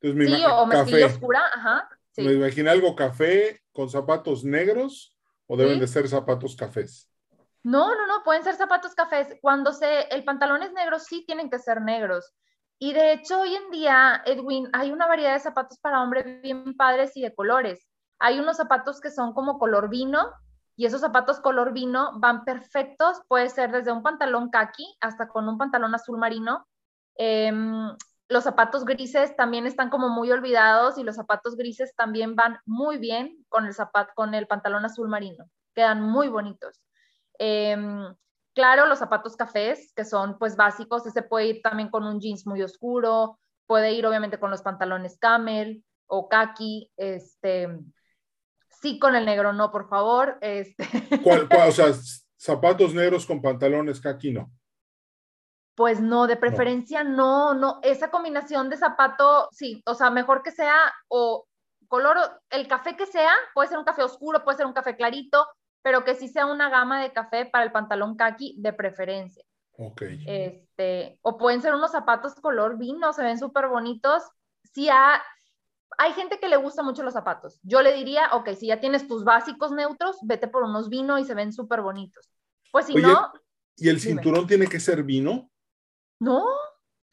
Entonces, 0.00 0.36
sí, 0.36 0.44
o 0.44 0.66
mezclilla 0.66 1.06
oscura, 1.06 1.42
ajá. 1.54 1.88
Me 2.16 2.32
imaginé 2.32 2.70
algo 2.70 2.94
café 2.94 3.62
con 3.72 3.88
zapatos 3.88 4.44
negros 4.44 5.16
o 5.46 5.56
deben 5.56 5.78
de 5.78 5.86
ser 5.86 6.08
zapatos 6.08 6.56
cafés. 6.56 7.08
No, 7.62 7.94
no, 7.94 8.06
no, 8.06 8.22
pueden 8.24 8.42
ser 8.42 8.56
zapatos 8.56 8.94
cafés. 8.94 9.36
Cuando 9.40 9.72
se, 9.72 10.02
el 10.08 10.24
pantalón 10.24 10.62
es 10.62 10.72
negro, 10.72 10.98
sí 10.98 11.24
tienen 11.26 11.48
que 11.48 11.58
ser 11.58 11.80
negros. 11.80 12.34
Y 12.78 12.92
de 12.92 13.12
hecho, 13.12 13.40
hoy 13.40 13.54
en 13.54 13.70
día, 13.70 14.22
Edwin, 14.26 14.68
hay 14.72 14.90
una 14.90 15.06
variedad 15.06 15.34
de 15.34 15.40
zapatos 15.40 15.78
para 15.78 16.02
hombre 16.02 16.40
bien 16.40 16.76
padres 16.76 17.16
y 17.16 17.22
de 17.22 17.34
colores. 17.34 17.88
Hay 18.18 18.40
unos 18.40 18.56
zapatos 18.56 19.00
que 19.00 19.10
son 19.10 19.32
como 19.34 19.58
color 19.58 19.88
vino, 19.88 20.32
y 20.76 20.86
esos 20.86 21.00
zapatos 21.00 21.40
color 21.40 21.72
vino 21.72 22.18
van 22.18 22.44
perfectos, 22.44 23.20
puede 23.28 23.48
ser 23.48 23.72
desde 23.72 23.92
un 23.92 24.02
pantalón 24.02 24.50
kaki 24.50 24.96
hasta 25.00 25.28
con 25.28 25.48
un 25.48 25.58
pantalón 25.58 25.94
azul 25.94 26.18
marino. 26.18 26.66
Em, 27.16 27.94
los 28.28 28.44
zapatos 28.44 28.84
grises 28.84 29.36
también 29.36 29.66
están 29.66 29.90
como 29.90 30.08
muy 30.08 30.30
olvidados 30.30 30.96
y 30.96 31.02
los 31.02 31.16
zapatos 31.16 31.56
grises 31.56 31.94
también 31.94 32.34
van 32.34 32.58
muy 32.64 32.96
bien 32.96 33.44
con 33.48 33.66
el, 33.66 33.74
zapato, 33.74 34.12
con 34.14 34.34
el 34.34 34.46
pantalón 34.46 34.84
azul 34.84 35.08
marino, 35.08 35.44
quedan 35.74 36.02
muy 36.02 36.28
bonitos. 36.28 36.80
Em, 37.38 38.14
claro, 38.54 38.86
los 38.86 38.98
zapatos 38.98 39.36
cafés, 39.36 39.92
que 39.94 40.04
son 40.04 40.38
pues 40.38 40.56
básicos, 40.56 41.06
ese 41.06 41.22
puede 41.22 41.46
ir 41.46 41.62
también 41.62 41.90
con 41.90 42.04
un 42.04 42.20
jeans 42.20 42.46
muy 42.46 42.62
oscuro, 42.62 43.38
puede 43.66 43.92
ir 43.92 44.06
obviamente 44.06 44.40
con 44.40 44.50
los 44.50 44.62
pantalones 44.62 45.18
camel 45.18 45.84
o 46.06 46.28
kaki, 46.28 46.90
este, 46.96 47.68
sí 48.82 48.98
con 48.98 49.14
el 49.14 49.24
negro, 49.24 49.52
no, 49.52 49.70
por 49.70 49.88
favor. 49.88 50.36
Este... 50.40 50.84
¿Cuál, 51.22 51.48
o 51.68 51.72
sea, 51.72 51.92
zapatos 52.36 52.92
negros 52.92 53.24
con 53.24 53.40
pantalones 53.40 54.00
kaki, 54.00 54.32
no. 54.32 54.50
Pues 55.74 56.00
no, 56.00 56.26
de 56.26 56.36
preferencia 56.36 57.02
no. 57.02 57.54
no, 57.54 57.78
Esa 57.82 58.10
combinación 58.10 58.68
de 58.68 58.76
zapato, 58.76 59.48
sí, 59.52 59.82
o 59.86 59.94
sea, 59.94 60.10
mejor 60.10 60.42
que 60.42 60.50
sea 60.50 60.76
o 61.08 61.46
color, 61.88 62.18
el 62.50 62.68
café 62.68 62.96
que 62.96 63.06
sea, 63.06 63.32
puede 63.54 63.68
ser 63.68 63.78
un 63.78 63.84
café 63.84 64.02
oscuro, 64.02 64.44
puede 64.44 64.58
ser 64.58 64.66
un 64.66 64.72
café 64.72 64.96
clarito, 64.96 65.46
pero 65.82 66.04
que 66.04 66.14
sí 66.14 66.28
sea 66.28 66.46
una 66.46 66.68
gama 66.68 67.00
de 67.02 67.12
café 67.12 67.46
para 67.46 67.64
el 67.64 67.72
pantalón 67.72 68.16
kaki 68.16 68.56
de 68.58 68.72
preferencia. 68.72 69.44
Ok. 69.78 70.02
Este, 70.26 71.18
o 71.22 71.38
pueden 71.38 71.62
ser 71.62 71.74
unos 71.74 71.92
zapatos 71.92 72.34
color 72.34 72.78
vino, 72.78 73.12
se 73.12 73.22
ven 73.22 73.38
súper 73.38 73.68
bonitos. 73.68 74.22
Si 74.62 74.88
hay 75.98 76.12
gente 76.12 76.38
que 76.38 76.48
le 76.48 76.56
gusta 76.56 76.82
mucho 76.82 77.02
los 77.02 77.14
zapatos. 77.14 77.60
Yo 77.62 77.82
le 77.82 77.92
diría, 77.92 78.28
ok, 78.32 78.50
si 78.58 78.66
ya 78.68 78.80
tienes 78.80 79.06
tus 79.06 79.24
básicos 79.24 79.72
neutros, 79.72 80.18
vete 80.22 80.48
por 80.48 80.62
unos 80.62 80.88
vino 80.88 81.18
y 81.18 81.24
se 81.24 81.34
ven 81.34 81.52
súper 81.52 81.82
bonitos. 81.82 82.28
Pues 82.70 82.86
si 82.86 82.94
no... 82.94 83.32
¿Y 83.76 83.88
el 83.88 84.00
cinturón 84.00 84.46
tiene 84.46 84.66
que 84.66 84.80
ser 84.80 85.02
vino? 85.02 85.50
No, 86.20 86.44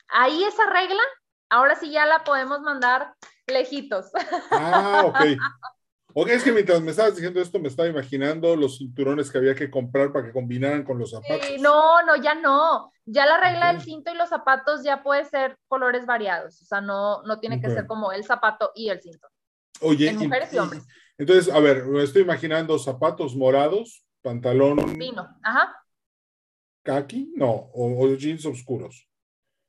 ahí 0.10 0.44
esa 0.44 0.70
regla, 0.70 1.02
ahora 1.50 1.76
sí 1.76 1.89
ya 1.89 2.06
la 2.06 2.24
podemos 2.24 2.62
mandar 2.62 3.15
lejitos. 3.48 4.12
Ah, 4.52 5.04
ok. 5.06 5.15
Ok, 6.13 6.30
es 6.30 6.43
que 6.43 6.52
mientras 6.52 6.82
me 6.82 6.91
estabas 6.91 7.15
diciendo 7.15 7.39
esto, 7.39 7.60
me 7.60 7.67
estaba 7.67 7.88
imaginando 7.88 8.56
los 8.56 8.78
cinturones 8.80 9.32
que 9.32 9.38
había 9.38 9.54
que 9.54 9.69
comprar 9.69 10.12
para 10.12 10.26
que 10.26 10.34
combinaran 10.34 10.84
con 10.84 10.98
los 10.98 11.12
zapatos. 11.12 11.48
no, 11.60 12.04
no, 12.04 12.15
ya 12.15 12.36
no. 12.36 12.91
Ya 13.06 13.26
la 13.26 13.39
regla 13.39 13.72
del 13.72 13.82
cinto 13.82 14.12
y 14.12 14.15
los 14.15 14.30
zapatos 14.30 14.84
ya 14.84 15.02
puede 15.02 15.26
ser 15.26 15.58
colores 15.67 16.06
variados. 16.06 16.62
O 16.62 16.65
sea, 16.65 16.82
no, 16.82 17.24
no 17.24 17.39
tiene 17.39 17.60
que 17.60 17.69
ser 17.69 17.88
como 17.88 18.12
el 18.12 18.24
zapato 18.24 18.72
y 18.76 18.89
el 18.89 19.02
cinto. 19.02 19.28
Oye, 19.82 20.10
en 20.10 20.17
mujeres 20.17 20.54
y, 20.54 20.60
hombres. 20.60 20.86
Entonces, 21.17 21.54
a 21.54 21.60
ver, 21.60 21.86
me 21.86 22.04
estoy 22.04 22.22
imaginando 22.22 22.78
zapatos 22.80 23.36
morados, 23.36 24.06
pantalón. 24.22 24.98
Vino, 24.98 25.28
ajá. 25.43 25.76
¿Kaki? 26.84 27.34
No, 27.36 27.69
o, 27.74 28.15
jeans 28.15 28.45
oscuros. 28.45 29.09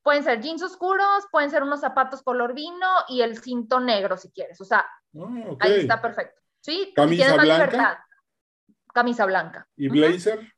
Pueden 0.03 0.23
ser 0.25 0.41
jeans 0.41 0.63
oscuros, 0.63 1.27
pueden 1.31 1.51
ser 1.51 1.63
unos 1.63 1.81
zapatos 1.81 2.23
color 2.23 2.55
vino 2.55 2.89
y 3.09 3.21
el 3.21 3.39
cinto 3.39 3.81
negro 3.81 4.17
si 4.17 4.31
quieres. 4.31 4.61
O 4.61 4.65
sea, 4.65 4.87
Ah, 5.19 5.57
Ahí 5.61 5.81
está 5.81 6.01
perfecto. 6.01 6.41
Sí, 6.61 6.93
camisa 6.95 7.37
blanca. 7.37 8.07
Camisa 8.93 9.27
blanca. 9.27 9.69
¿Y 9.77 9.89
blazer? 9.89 10.53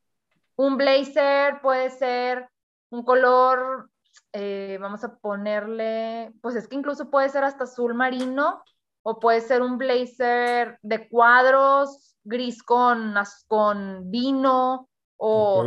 Un 0.56 0.76
blazer 0.76 1.60
puede 1.62 1.90
ser 1.90 2.48
un 2.90 3.04
color, 3.04 3.90
eh, 4.32 4.78
vamos 4.80 5.02
a 5.04 5.16
ponerle, 5.16 6.32
pues 6.42 6.56
es 6.56 6.68
que 6.68 6.76
incluso 6.76 7.10
puede 7.10 7.28
ser 7.28 7.44
hasta 7.44 7.64
azul 7.64 7.94
marino 7.94 8.62
o 9.02 9.18
puede 9.18 9.40
ser 9.40 9.62
un 9.62 9.78
blazer 9.78 10.78
de 10.82 11.08
cuadros, 11.08 12.16
gris 12.24 12.62
con, 12.62 13.14
con 13.48 14.10
vino 14.10 14.88
o 15.16 15.66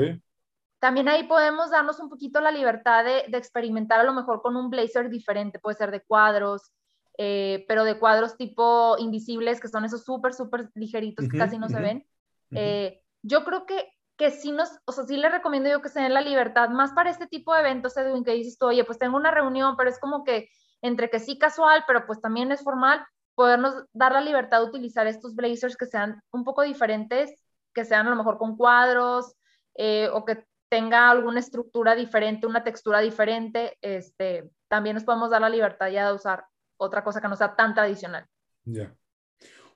también 0.85 1.09
ahí 1.09 1.23
podemos 1.23 1.71
darnos 1.71 1.99
un 1.99 2.09
poquito 2.09 2.39
la 2.41 2.51
libertad 2.51 3.03
de, 3.03 3.25
de, 3.27 3.39
experimentar 3.39 3.99
a 3.99 4.03
lo 4.03 4.13
mejor 4.13 4.43
con 4.43 4.55
un 4.55 4.69
blazer 4.69 5.09
diferente, 5.09 5.57
puede 5.57 5.75
ser 5.75 5.89
de 5.89 6.03
cuadros, 6.03 6.73
eh, 7.17 7.65
pero 7.67 7.85
de 7.85 7.97
cuadros 7.97 8.37
tipo 8.37 8.95
invisibles, 8.99 9.59
que 9.59 9.67
son 9.67 9.83
esos 9.83 10.03
súper, 10.05 10.35
súper 10.35 10.69
ligeritos 10.75 11.27
que 11.27 11.39
casi 11.39 11.57
no 11.57 11.69
se 11.69 11.81
ven. 11.81 12.05
Eh, 12.51 13.01
yo 13.23 13.43
creo 13.45 13.65
que, 13.65 13.87
que 14.15 14.29
sí 14.29 14.51
nos, 14.51 14.69
o 14.85 14.91
sea, 14.91 15.05
sí 15.05 15.17
les 15.17 15.31
recomiendo 15.31 15.71
yo 15.71 15.81
que 15.81 15.89
se 15.89 16.01
den 16.01 16.13
la 16.13 16.21
libertad, 16.21 16.69
más 16.69 16.93
para 16.93 17.09
este 17.09 17.25
tipo 17.25 17.55
de 17.55 17.61
eventos, 17.61 17.97
Edwin, 17.97 18.23
que 18.23 18.33
dices 18.33 18.59
tú, 18.59 18.67
oye, 18.67 18.83
pues 18.83 18.99
tengo 18.99 19.17
una 19.17 19.31
reunión, 19.31 19.75
pero 19.77 19.89
es 19.89 19.97
como 19.97 20.23
que 20.23 20.49
entre 20.83 21.09
que 21.09 21.19
sí 21.19 21.39
casual, 21.39 21.83
pero 21.87 22.05
pues 22.05 22.21
también 22.21 22.51
es 22.51 22.63
formal, 22.63 23.03
podernos 23.33 23.73
dar 23.91 24.11
la 24.11 24.21
libertad 24.21 24.59
de 24.59 24.67
utilizar 24.67 25.07
estos 25.07 25.33
blazers 25.33 25.77
que 25.77 25.87
sean 25.87 26.21
un 26.29 26.43
poco 26.43 26.61
diferentes, 26.61 27.33
que 27.73 27.85
sean 27.85 28.05
a 28.05 28.11
lo 28.11 28.15
mejor 28.15 28.37
con 28.37 28.55
cuadros, 28.55 29.35
eh, 29.73 30.09
o 30.13 30.23
que 30.25 30.45
tenga 30.69 31.09
alguna 31.09 31.39
estructura 31.39 31.95
diferente, 31.95 32.47
una 32.47 32.63
textura 32.63 32.99
diferente, 32.99 33.77
este, 33.81 34.49
también 34.67 34.95
nos 34.95 35.03
podemos 35.03 35.29
dar 35.29 35.41
la 35.41 35.49
libertad 35.49 35.89
ya 35.89 36.07
de 36.07 36.15
usar 36.15 36.45
otra 36.77 37.03
cosa 37.03 37.21
que 37.21 37.27
no 37.27 37.35
sea 37.35 37.55
tan 37.55 37.73
tradicional. 37.73 38.25
Ya. 38.63 38.93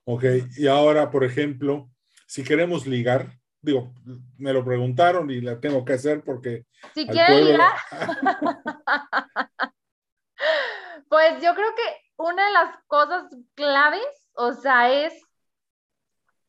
Ok, 0.05 0.23
y 0.57 0.67
ahora, 0.67 1.11
por 1.11 1.23
ejemplo, 1.23 1.89
si 2.25 2.43
queremos 2.43 2.87
ligar, 2.87 3.31
digo, 3.61 3.93
me 4.37 4.53
lo 4.53 4.63
preguntaron 4.65 5.29
y 5.29 5.41
la 5.41 5.59
tengo 5.59 5.85
que 5.85 5.93
hacer 5.93 6.23
porque... 6.23 6.65
Si 6.93 7.05
quiere 7.07 7.43
ligar, 7.43 7.73
pues 11.09 11.41
yo 11.43 11.53
creo 11.53 11.75
que 11.75 11.83
una 12.17 12.45
de 12.45 12.53
las 12.53 12.75
cosas 12.87 13.25
claves, 13.55 14.29
o 14.33 14.53
sea, 14.53 14.91
es 14.91 15.13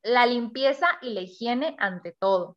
la 0.03 0.27
limpieza 0.27 0.87
y 1.03 1.11
la 1.11 1.21
higiene 1.21 1.77
ante 1.79 2.13
todo, 2.13 2.57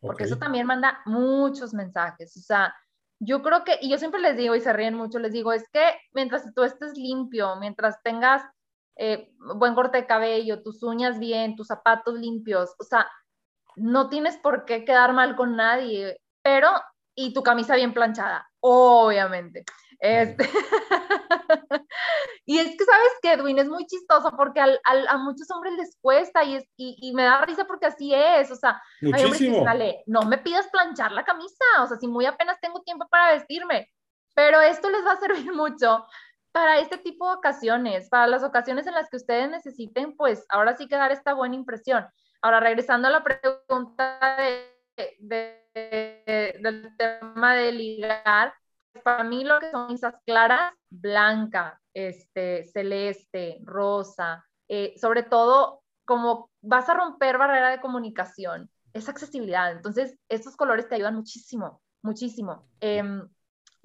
porque 0.00 0.24
eso 0.24 0.36
también 0.36 0.66
manda 0.66 1.00
muchos 1.04 1.74
mensajes, 1.74 2.36
o 2.36 2.40
sea, 2.40 2.74
yo 3.22 3.42
creo 3.42 3.64
que, 3.64 3.78
y 3.82 3.90
yo 3.90 3.98
siempre 3.98 4.20
les 4.20 4.36
digo, 4.36 4.54
y 4.54 4.60
se 4.60 4.72
ríen 4.72 4.94
mucho, 4.94 5.18
les 5.18 5.32
digo, 5.32 5.52
es 5.52 5.68
que 5.70 5.82
mientras 6.12 6.54
tú 6.54 6.62
estés 6.62 6.96
limpio, 6.96 7.56
mientras 7.56 8.02
tengas 8.02 8.42
eh, 8.96 9.30
buen 9.56 9.74
corte 9.74 9.98
de 9.98 10.06
cabello, 10.06 10.62
tus 10.62 10.82
uñas 10.82 11.18
bien, 11.18 11.54
tus 11.54 11.66
zapatos 11.66 12.14
limpios, 12.14 12.74
o 12.78 12.84
sea, 12.84 13.06
no 13.76 14.08
tienes 14.08 14.38
por 14.38 14.64
qué 14.64 14.84
quedar 14.84 15.12
mal 15.12 15.36
con 15.36 15.54
nadie, 15.54 16.18
pero, 16.42 16.70
y 17.14 17.34
tu 17.34 17.42
camisa 17.42 17.76
bien 17.76 17.92
planchada, 17.92 18.48
obviamente. 18.60 19.64
Este, 20.00 20.48
y 22.46 22.58
es 22.58 22.74
que, 22.76 22.84
¿sabes 22.84 23.12
que 23.20 23.32
Edwin? 23.34 23.58
Es 23.58 23.68
muy 23.68 23.84
chistoso 23.86 24.32
porque 24.34 24.60
al, 24.60 24.80
a 24.84 25.18
muchos 25.18 25.50
hombres 25.50 25.74
les 25.74 25.98
cuesta 26.00 26.42
y, 26.42 26.56
es, 26.56 26.64
y, 26.76 27.12
me 27.14 27.24
da 27.24 27.44
risa 27.44 27.66
porque 27.66 27.86
así 27.86 28.14
es. 28.14 28.50
O 28.50 28.56
sea, 28.56 28.80
hombres 29.02 29.38
que 29.38 29.62
sale, 29.62 30.02
no 30.06 30.22
me 30.22 30.38
pidas 30.38 30.68
planchar 30.68 31.12
la 31.12 31.24
camisa, 31.24 31.64
o 31.82 31.86
sea, 31.86 31.98
si 31.98 32.08
muy 32.08 32.24
apenas 32.24 32.58
tengo 32.60 32.82
tiempo 32.82 33.06
para 33.10 33.32
vestirme. 33.32 33.90
Pero 34.34 34.60
esto 34.60 34.88
les 34.88 35.04
va 35.04 35.12
a 35.12 35.20
servir 35.20 35.52
mucho 35.54 36.06
para 36.52 36.78
este 36.78 36.98
tipo 36.98 37.28
de 37.28 37.36
ocasiones, 37.36 38.08
para 38.08 38.26
las 38.26 38.42
ocasiones 38.42 38.86
en 38.86 38.94
las 38.94 39.08
que 39.08 39.18
ustedes 39.18 39.50
necesiten, 39.50 40.16
pues 40.16 40.44
ahora 40.48 40.76
sí 40.76 40.88
que 40.88 40.96
dar 40.96 41.12
esta 41.12 41.34
buena 41.34 41.54
impresión. 41.54 42.06
Ahora, 42.42 42.58
regresando 42.58 43.06
a 43.08 43.10
la 43.10 43.22
pregunta 43.22 44.18
de, 44.38 45.60
del 46.58 46.96
tema 46.96 47.54
de 47.54 47.72
ligar, 47.72 48.54
para 49.02 49.24
mí 49.24 49.44
lo 49.44 49.58
que 49.60 49.70
son 49.70 49.86
camisas 49.86 50.14
claras, 50.26 50.72
blanca, 50.90 51.80
este, 51.94 52.64
celeste, 52.64 53.60
rosa, 53.64 54.44
eh, 54.68 54.94
sobre 55.00 55.22
todo 55.22 55.82
como 56.04 56.50
vas 56.60 56.88
a 56.88 56.94
romper 56.94 57.38
barrera 57.38 57.70
de 57.70 57.80
comunicación, 57.80 58.68
es 58.92 59.08
accesibilidad. 59.08 59.70
Entonces, 59.70 60.18
estos 60.28 60.56
colores 60.56 60.88
te 60.88 60.96
ayudan 60.96 61.14
muchísimo, 61.14 61.80
muchísimo. 62.02 62.68
Em, 62.80 63.28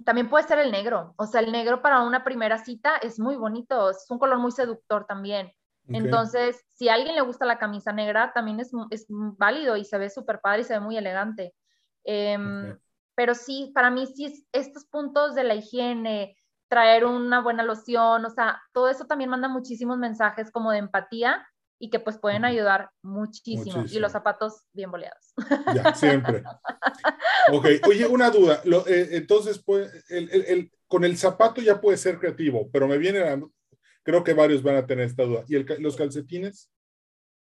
también 0.03 0.29
puede 0.29 0.47
ser 0.47 0.59
el 0.59 0.71
negro, 0.71 1.13
o 1.17 1.25
sea, 1.25 1.41
el 1.41 1.51
negro 1.51 1.81
para 1.81 2.01
una 2.01 2.23
primera 2.23 2.57
cita 2.57 2.97
es 2.97 3.19
muy 3.19 3.35
bonito, 3.35 3.91
es 3.91 4.05
un 4.09 4.19
color 4.19 4.39
muy 4.39 4.51
seductor 4.51 5.05
también. 5.05 5.51
Entonces, 5.87 6.65
si 6.73 6.89
a 6.89 6.95
alguien 6.95 7.13
le 7.13 7.21
gusta 7.21 7.45
la 7.45 7.59
camisa 7.59 7.93
negra, 7.93 8.33
también 8.33 8.59
es, 8.59 8.71
es 8.89 9.05
válido 9.07 9.77
y 9.77 9.85
se 9.85 9.99
ve 9.99 10.09
súper 10.09 10.41
padre 10.41 10.61
y 10.61 10.63
se 10.63 10.73
ve 10.73 10.79
muy 10.79 10.97
elegante. 10.97 11.53
Em, 12.03 12.75
pero 13.15 13.36
sí, 13.36 13.71
para 13.73 13.89
mí 13.89 14.08
sí, 14.08 14.45
estos 14.51 14.86
puntos 14.86 15.36
de 15.36 15.43
la 15.43 15.56
higiene, 15.56 16.38
traer 16.67 17.06
una 17.06 17.41
buena 17.41 17.63
loción, 17.63 18.25
o 18.25 18.30
sea, 18.30 18.62
todo 18.73 18.89
eso 18.89 19.06
también 19.06 19.30
manda 19.30 19.47
muchísimos 19.47 19.97
mensajes 19.97 20.51
como 20.51 20.71
de 20.71 20.80
empatía 20.80 21.45
y 21.80 21.89
que 21.89 21.99
pues 21.99 22.17
pueden 22.17 22.45
ayudar 22.45 22.89
muchísimo. 23.01 23.86
Y 23.89 23.99
los 23.99 24.12
zapatos 24.12 24.63
bien 24.73 24.91
boleados. 24.91 25.34
Ya, 25.73 25.93
siempre. 25.93 26.43
ok, 27.51 27.65
oye, 27.88 28.08
una 28.08 28.30
duda. 28.30 28.62
Eh, 28.88 29.10
entonces, 29.12 29.62
pues, 29.63 29.91
el, 30.10 30.71
con 30.88 31.04
el 31.04 31.17
zapato 31.17 31.62
ya 31.62 31.80
puede 31.80 31.97
ser 31.97 32.17
creativo, 32.17 32.69
pero 32.71 32.88
me 32.88 32.97
viene, 32.97 33.21
creo 34.04 34.23
que 34.23 34.34
varios 34.34 34.63
van 34.63 34.78
a 34.78 34.86
tener 34.86 35.06
esta 35.06 35.23
duda. 35.23 35.43
¿Y 35.47 35.58
los 35.82 35.95
calcetines? 35.95 36.71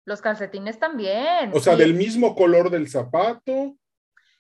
Los 0.05 0.21
calcetines 0.21 0.79
también. 0.79 1.51
O 1.55 1.61
sea, 1.61 1.77
del 1.77 1.95
mismo 1.95 2.35
color 2.35 2.71
del 2.71 2.89
zapato. 2.89 3.77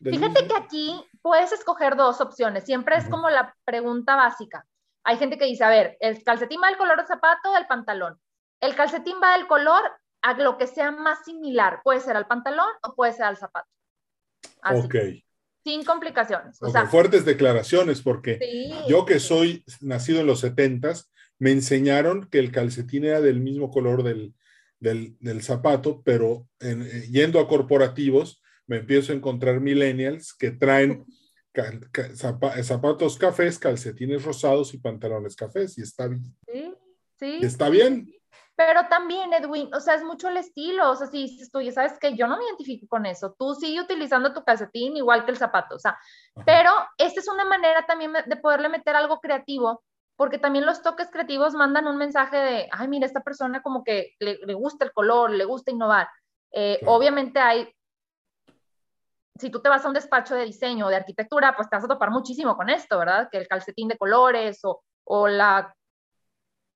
Fíjate 0.03 0.47
que 0.47 0.57
aquí 0.57 1.05
puedes 1.25 1.53
escoger 1.53 1.97
dos 1.97 2.21
opciones, 2.21 2.65
siempre 2.65 2.97
es 2.97 3.09
como 3.09 3.31
la 3.31 3.57
pregunta 3.65 4.15
básica. 4.15 4.67
Hay 5.05 5.17
gente 5.17 5.39
que 5.39 5.47
dice, 5.47 5.65
a 5.65 5.71
ver, 5.71 5.97
el 6.01 6.23
calcetín 6.23 6.61
va 6.63 6.69
del 6.69 6.77
color 6.77 6.99
del 6.99 7.07
zapato 7.07 7.51
o 7.51 7.55
del 7.55 7.67
pantalón. 7.67 8.21
El 8.61 8.75
calcetín 8.75 9.17
va 9.23 9.39
del 9.39 9.47
color 9.47 9.81
a 10.21 10.35
lo 10.35 10.59
que 10.59 10.67
sea 10.67 10.91
más 10.91 11.25
similar, 11.25 11.81
puede 11.83 12.01
ser 12.01 12.19
al 12.19 12.27
pantalón 12.27 12.69
o 12.83 12.95
puede 12.95 13.15
ser 13.15 13.25
al 13.25 13.39
zapato. 13.39 13.69
ok. 14.71 14.95
Sin 15.65 15.83
complicaciones. 15.83 16.63
O 16.63 16.69
sea, 16.69 16.87
fuertes 16.89 17.25
declaraciones, 17.25 18.03
porque 18.03 18.39
yo 18.87 19.07
que 19.07 19.19
soy 19.19 19.65
nacido 19.81 20.21
en 20.21 20.27
los 20.27 20.41
setentas, 20.41 21.11
me 21.39 21.53
enseñaron 21.53 22.29
que 22.29 22.39
el 22.39 22.53
calcetín 22.53 23.07
era 23.07 23.23
del 23.23 23.41
mismo 23.41 23.71
color 23.71 24.03
del, 24.03 24.35
del, 24.79 25.43
zapato, 25.43 26.03
pero 26.05 26.47
eh, 26.61 27.09
yendo 27.11 27.41
a 27.41 27.49
corporativos, 27.49 28.43
me 28.67 28.79
empiezo 28.79 29.13
a 29.13 29.17
encontrar 29.17 29.61
millennials 29.61 30.35
que 30.35 30.51
traen 30.51 31.05
zapatos 32.63 33.19
cafés, 33.19 33.59
calcetines 33.59 34.25
rosados 34.25 34.75
y 34.75 34.79
pantalones 34.79 35.37
cafés, 35.37 35.79
y 35.79 35.83
está 35.83 36.09
bien. 36.09 36.25
Sí, 36.47 36.75
sí. 37.19 37.39
está 37.43 37.69
bien. 37.69 38.11
Pero 38.57 38.87
también, 38.89 39.33
Edwin, 39.33 39.73
o 39.75 39.81
sea, 39.81 39.95
es 39.95 40.05
mucho 40.05 40.29
el 40.29 40.37
estilo, 40.37 40.91
o 40.91 40.95
sea, 40.95 41.09
si 41.09 41.23
dices 41.23 41.51
tú, 41.51 41.61
ya 41.61 41.73
sabes 41.73 41.99
que 41.99 42.17
yo 42.17 42.29
no 42.29 42.37
me 42.37 42.45
identifico 42.45 42.87
con 42.87 43.05
eso, 43.05 43.35
tú 43.37 43.55
sigue 43.55 43.81
utilizando 43.81 44.33
tu 44.33 44.45
calcetín 44.45 44.97
igual 44.97 45.25
que 45.25 45.33
el 45.33 45.37
zapato, 45.37 45.75
o 45.75 45.79
sea, 45.79 45.99
pero 46.47 46.71
esta 46.97 47.19
es 47.19 47.27
una 47.27 47.45
manera 47.45 47.85
también 47.85 48.13
de 48.13 48.37
poderle 48.37 48.69
meter 48.69 48.95
algo 48.95 49.19
creativo, 49.19 49.83
porque 50.17 50.39
también 50.39 50.67
los 50.67 50.83
toques 50.83 51.11
creativos 51.11 51.55
mandan 51.55 51.89
un 51.89 51.97
mensaje 51.97 52.37
de, 52.37 52.69
ay, 52.71 52.87
mira, 52.87 53.07
esta 53.07 53.23
persona 53.23 53.63
como 53.63 53.83
que 53.83 54.15
le, 54.21 54.55
gusta 54.55 54.85
el 54.85 54.93
color, 54.93 55.31
le 55.31 55.45
gusta 55.45 55.73
innovar. 55.73 56.09
Eh, 56.53 56.79
obviamente 56.87 57.41
hay 57.41 57.69
si 59.39 59.51
tú 59.51 59.61
te 59.61 59.69
vas 59.69 59.85
a 59.85 59.89
un 59.89 59.95
despacho 59.95 60.35
de 60.35 60.45
diseño 60.45 60.87
o 60.87 60.89
de 60.91 60.97
arquitectura, 60.97 61.55
pues 61.57 61.69
te 61.69 61.77
vas 61.77 61.85
a 61.85 61.89
topar 61.89 62.11
muchísimo 62.11 62.57
con 62.57 62.71
esto, 62.71 62.99
¿verdad? 62.99 63.29
Que 63.31 63.39
el 63.39 63.49
calcetín 63.49 63.89
de 63.89 63.99
colores 63.99 64.61
o, 64.65 64.83
o 65.05 65.29
la, 65.29 65.75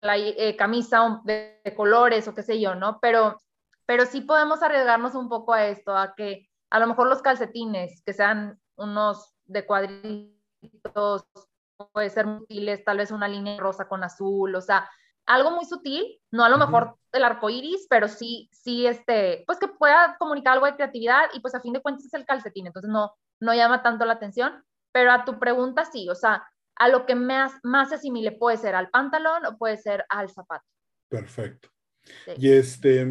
la 0.01 0.17
eh, 0.17 0.57
camisa 0.57 1.21
de, 1.25 1.61
colores 1.77 2.27
o 2.27 2.35
qué 2.35 2.43
sé 2.43 2.61
yo, 2.61 2.75
¿no? 2.75 2.99
Pero, 3.01 3.39
pero 3.87 4.07
sí 4.07 4.23
podemos 4.23 4.63
arriesgarnos 4.63 5.15
un 5.15 5.29
poco 5.29 5.53
a 5.53 5.67
esto, 5.67 5.97
a 5.97 6.15
que 6.15 6.49
a 6.71 6.79
lo 6.81 6.87
mejor 6.87 7.09
los 7.09 7.23
calcetines, 7.23 8.03
que 8.05 8.13
sean 8.13 8.61
unos 8.77 9.35
de 9.45 9.65
cuadritos, 9.65 11.25
puede 11.93 12.11
ser 12.11 12.27
útiles, 12.27 12.85
tal 12.85 12.99
vez 12.99 13.13
una 13.13 13.29
línea 13.29 13.59
rosa 13.59 13.89
con 13.89 14.03
azul, 14.03 14.55
o 14.55 14.61
sea, 14.61 14.91
algo 15.29 15.51
muy 15.51 15.67
sutil, 15.67 16.19
no 16.33 16.43
a 16.45 16.49
lo 16.49 16.57
mejor 16.57 16.97
el 17.13 17.23
arco 17.23 17.51
iris, 17.51 17.87
pero 17.89 18.09
sí, 18.09 18.49
sí, 18.51 18.87
este, 18.87 19.45
pues 19.47 19.59
que 19.59 19.69
pueda 19.69 20.17
comunicar 20.19 20.55
algo 20.55 20.67
de 20.67 20.75
creatividad 20.75 21.27
y 21.35 21.41
pues 21.41 21.55
a 21.55 21.61
fin 21.61 21.75
de 21.75 21.83
cuentas 21.83 22.07
es 22.07 22.15
el 22.15 22.25
calcetín, 22.25 22.67
entonces 22.67 22.91
no, 22.91 23.13
no 23.39 23.55
llama 23.55 23.83
tanto 23.83 24.07
la 24.07 24.15
atención, 24.15 24.65
pero 24.91 25.13
a 25.13 25.25
tu 25.25 25.39
pregunta 25.39 25.85
sí, 25.85 26.09
o 26.09 26.15
sea, 26.15 26.45
a 26.77 26.89
lo 26.89 27.05
que 27.05 27.15
más, 27.15 27.53
más 27.63 27.93
asimile 27.93 28.33
puede 28.33 28.57
ser 28.57 28.75
al 28.75 28.89
pantalón 28.89 29.45
o 29.45 29.59
puede 29.59 29.77
ser 29.77 30.05
al 30.09 30.31
zapato. 30.31 30.65
Perfecto. 31.09 31.69
Y 32.39 32.51
este, 32.53 33.07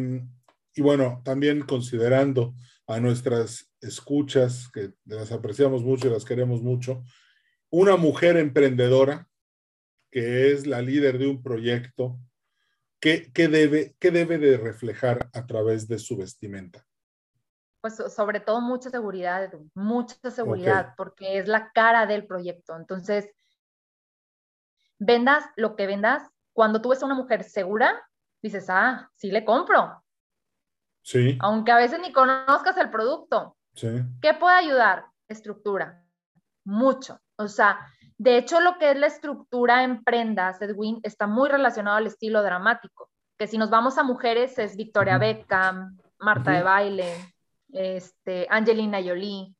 y 0.74 0.82
bueno, 0.82 1.22
también 1.24 1.62
considerando 1.62 2.54
a 2.88 2.98
nuestras 2.98 3.70
escuchas, 3.80 4.68
que 4.72 4.94
las 5.04 5.30
apreciamos 5.30 5.84
mucho 5.84 6.08
y 6.08 6.10
las 6.10 6.24
queremos 6.24 6.62
mucho, 6.62 7.04
una 7.70 7.96
mujer 7.96 8.36
emprendedora 8.38 9.28
que 10.10 10.52
es 10.52 10.66
la 10.66 10.82
líder 10.82 11.18
de 11.18 11.26
un 11.26 11.42
proyecto, 11.42 12.18
¿qué, 13.00 13.30
debe, 13.34 13.96
qué 13.98 14.10
debe 14.10 14.38
de 14.38 14.56
reflejar 14.56 15.30
a 15.32 15.46
través 15.46 15.88
de 15.88 15.98
su 15.98 16.16
vestimenta? 16.16 16.84
Pues 17.80 17.96
sobre 18.14 18.40
todo 18.40 18.60
mucha 18.60 18.90
seguridad, 18.90 19.52
mucha 19.74 20.30
seguridad, 20.30 20.94
porque 20.96 21.38
es 21.38 21.46
la 21.46 21.70
cara 21.72 22.06
del 22.06 22.26
proyecto. 22.26 22.76
Entonces, 22.76 23.28
vendas 24.98 25.44
lo 25.56 25.76
que 25.76 25.86
vendas, 25.86 26.28
cuando 26.52 26.82
tú 26.82 26.88
ves 26.88 27.02
a 27.02 27.06
una 27.06 27.14
mujer 27.14 27.44
segura, 27.44 28.02
dices, 28.42 28.66
ah, 28.68 29.10
sí 29.14 29.30
le 29.30 29.44
compro. 29.44 30.02
Sí. 31.02 31.38
Aunque 31.40 31.70
a 31.70 31.76
veces 31.76 32.00
ni 32.00 32.12
conozcas 32.12 32.76
el 32.78 32.90
producto. 32.90 33.56
Sí. 33.74 33.88
¿Qué 34.20 34.34
puede 34.34 34.56
ayudar? 34.56 35.06
Estructura. 35.28 36.04
Mucho. 36.64 37.20
O 37.36 37.46
sea, 37.46 37.78
de 38.18 38.36
hecho, 38.36 38.60
lo 38.60 38.78
que 38.78 38.90
es 38.90 38.96
la 38.98 39.06
estructura 39.06 39.84
en 39.84 40.02
prendas, 40.02 40.60
Edwin, 40.60 40.98
está 41.04 41.28
muy 41.28 41.48
relacionado 41.48 41.96
al 41.96 42.08
estilo 42.08 42.42
dramático. 42.42 43.10
Que 43.38 43.46
si 43.46 43.56
nos 43.56 43.70
vamos 43.70 43.96
a 43.96 44.02
mujeres 44.02 44.58
es 44.58 44.76
Victoria 44.76 45.18
Beckham, 45.18 45.96
Marta 46.18 46.50
de 46.50 46.64
Baile, 46.64 47.14
este, 47.72 48.48
Angelina 48.50 48.98
Jolie. 49.00 49.54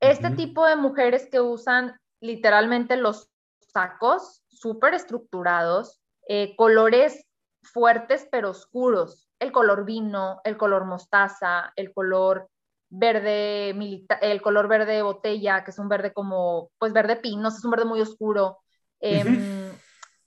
Este 0.00 0.30
tipo 0.30 0.66
de 0.66 0.76
mujeres 0.76 1.28
que 1.30 1.40
usan 1.40 1.94
literalmente 2.20 2.96
los 2.96 3.28
sacos 3.60 4.42
súper 4.48 4.94
estructurados, 4.94 6.00
eh, 6.26 6.56
colores 6.56 7.26
fuertes 7.62 8.26
pero 8.32 8.50
oscuros, 8.50 9.28
el 9.38 9.52
color 9.52 9.84
vino, 9.84 10.40
el 10.44 10.56
color 10.56 10.86
mostaza, 10.86 11.74
el 11.76 11.92
color 11.92 12.48
verde 12.90 13.72
militar, 13.74 14.18
el 14.20 14.42
color 14.42 14.68
verde 14.68 15.02
botella, 15.02 15.64
que 15.64 15.70
es 15.70 15.78
un 15.78 15.88
verde 15.88 16.12
como, 16.12 16.70
pues 16.78 16.92
verde 16.92 17.16
pinos, 17.16 17.56
es 17.56 17.64
un 17.64 17.70
verde 17.70 17.84
muy 17.84 18.00
oscuro, 18.00 18.58
em, 19.00 19.70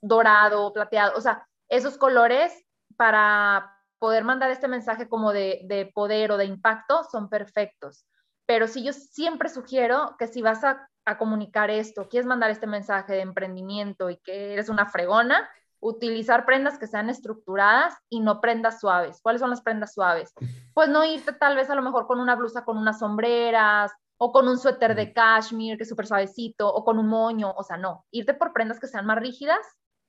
dorado, 0.02 0.73
plateado, 0.73 1.17
o 1.17 1.21
sea, 1.21 1.45
esos 1.69 1.97
colores 1.97 2.54
para 2.95 3.69
poder 3.99 4.23
mandar 4.23 4.49
este 4.49 4.67
mensaje 4.67 5.08
como 5.08 5.32
de, 5.34 5.62
de, 5.65 5.91
poder 5.93 6.32
o 6.32 6.38
de 6.38 6.45
impacto 6.45 7.04
son 7.12 7.30
perfectos. 7.30 8.06
Pero 8.45 8.67
si 8.67 8.84
yo 8.84 8.93
siempre 8.93 9.49
sugiero 9.49 10.15
que 10.19 10.28
si 10.28 10.41
vas 10.41 10.63
a, 10.63 10.89
a 11.06 11.17
comunicar 11.17 11.69
esto, 11.69 12.08
quieres 12.10 12.28
mandar 12.28 12.52
este 12.52 12.67
mensaje 12.67 13.13
de 13.13 13.21
emprendimiento 13.21 14.10
y 14.10 14.17
que 14.17 14.54
eres 14.54 14.69
una 14.69 14.88
fregona, 14.88 15.49
utilizar 15.84 16.46
prendas 16.46 16.80
que 16.80 16.88
sean 16.88 17.10
estructuradas 17.10 17.96
y 18.10 18.22
no 18.22 18.39
prendas 18.39 18.80
suaves. 18.80 19.19
¿Cuáles 19.22 19.41
son 19.41 19.50
las 19.50 19.62
prendas 19.62 19.93
suaves? 19.93 20.34
Pues 20.74 20.89
no 20.89 21.04
irte 21.04 21.34
tal 21.34 21.56
vez 21.56 21.69
a 21.69 21.76
lo 21.76 21.82
mejor 21.82 22.08
con 22.08 22.19
una 22.19 22.36
blusa 22.36 22.63
con 22.63 22.78
unas 22.78 23.00
sombreras 23.00 23.91
o 24.17 24.32
con 24.32 24.48
un 24.48 24.58
suéter 24.58 24.96
de 24.96 25.12
cashmere 25.12 25.78
que 25.78 25.84
es 25.84 25.89
súper 25.89 26.08
suavecito 26.08 26.74
o 26.74 26.86
con 26.86 26.98
un 27.00 27.08
moño, 27.08 27.54
o 27.56 27.63
sea, 27.63 27.78
no, 27.78 28.06
irte 28.12 28.34
por 28.34 28.54
prendas 28.54 28.80
que 28.80 28.88
sean 28.88 29.06
más 29.06 29.19
rígidas. 29.19 29.60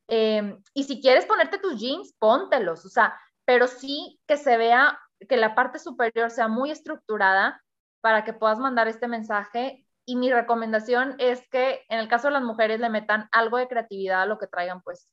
Em, 0.08 0.62
y 0.74 0.84
si 0.84 1.00
quieres 1.00 1.26
ponerte 1.26 1.58
tus 1.58 1.80
jeans, 1.80 2.14
póntelos, 2.18 2.84
o 2.84 2.88
sea, 2.88 3.18
pero 3.44 3.66
sí 3.66 4.20
que 4.26 4.36
se 4.36 4.56
vea 4.56 4.98
que 5.28 5.36
la 5.36 5.54
parte 5.54 5.78
superior 5.78 6.30
sea 6.30 6.48
muy 6.48 6.70
estructurada 6.70 7.60
para 8.00 8.22
que 8.24 8.32
puedas 8.32 8.58
mandar 8.58 8.86
este 8.86 9.08
mensaje. 9.08 9.84
Y 10.06 10.16
mi 10.16 10.30
recomendación 10.30 11.16
es 11.18 11.48
que 11.48 11.82
en 11.88 11.98
el 11.98 12.08
caso 12.08 12.28
de 12.28 12.34
las 12.34 12.42
mujeres 12.42 12.78
le 12.78 12.90
metan 12.90 13.28
algo 13.32 13.56
de 13.56 13.66
creatividad 13.66 14.22
a 14.22 14.26
lo 14.26 14.38
que 14.38 14.46
traigan 14.46 14.82
pues 14.82 15.08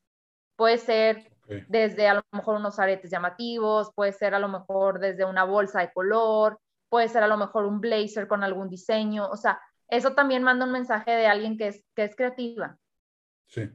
Puede 0.61 0.77
ser 0.77 1.27
desde 1.69 2.07
a 2.07 2.13
lo 2.13 2.21
mejor 2.31 2.57
unos 2.57 2.77
aretes 2.77 3.09
llamativos, 3.09 3.91
puede 3.95 4.13
ser 4.13 4.35
a 4.35 4.39
lo 4.39 4.47
mejor 4.47 4.99
desde 4.99 5.25
una 5.25 5.43
bolsa 5.43 5.79
de 5.79 5.91
color, 5.91 6.59
puede 6.87 7.09
ser 7.09 7.23
a 7.23 7.27
lo 7.27 7.35
mejor 7.35 7.65
un 7.65 7.81
blazer 7.81 8.27
con 8.27 8.43
algún 8.43 8.69
diseño, 8.69 9.27
o 9.27 9.35
sea, 9.37 9.59
eso 9.87 10.13
también 10.13 10.43
manda 10.43 10.67
un 10.67 10.71
mensaje 10.71 11.09
de 11.09 11.25
alguien 11.25 11.57
que 11.57 11.69
es, 11.69 11.83
que 11.95 12.03
es 12.03 12.15
creativa. 12.15 12.77
Sí. 13.47 13.71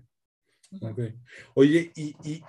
Oye, 1.55 1.91
¿y, 1.97 2.45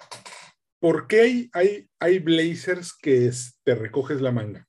por 0.78 1.08
qué 1.08 1.22
hay, 1.22 1.50
hay, 1.54 1.90
hay 2.00 2.20
blazers 2.20 2.96
que 2.96 3.32
te 3.64 3.74
recoges 3.74 4.22
la 4.22 4.32
manga? 4.32 4.68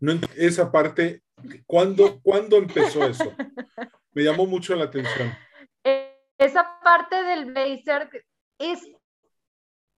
No, 0.00 0.14
esa 0.34 0.72
parte, 0.72 1.22
¿cuándo, 1.66 2.20
¿cuándo 2.20 2.56
empezó 2.56 3.04
eso? 3.04 3.32
Me 4.10 4.24
llamó 4.24 4.44
mucho 4.44 4.74
la 4.74 4.86
atención. 4.86 5.32
Eh, 5.84 6.18
esa 6.36 6.80
parte 6.82 7.22
del 7.22 7.44
blazer 7.44 8.10
es, 8.58 8.80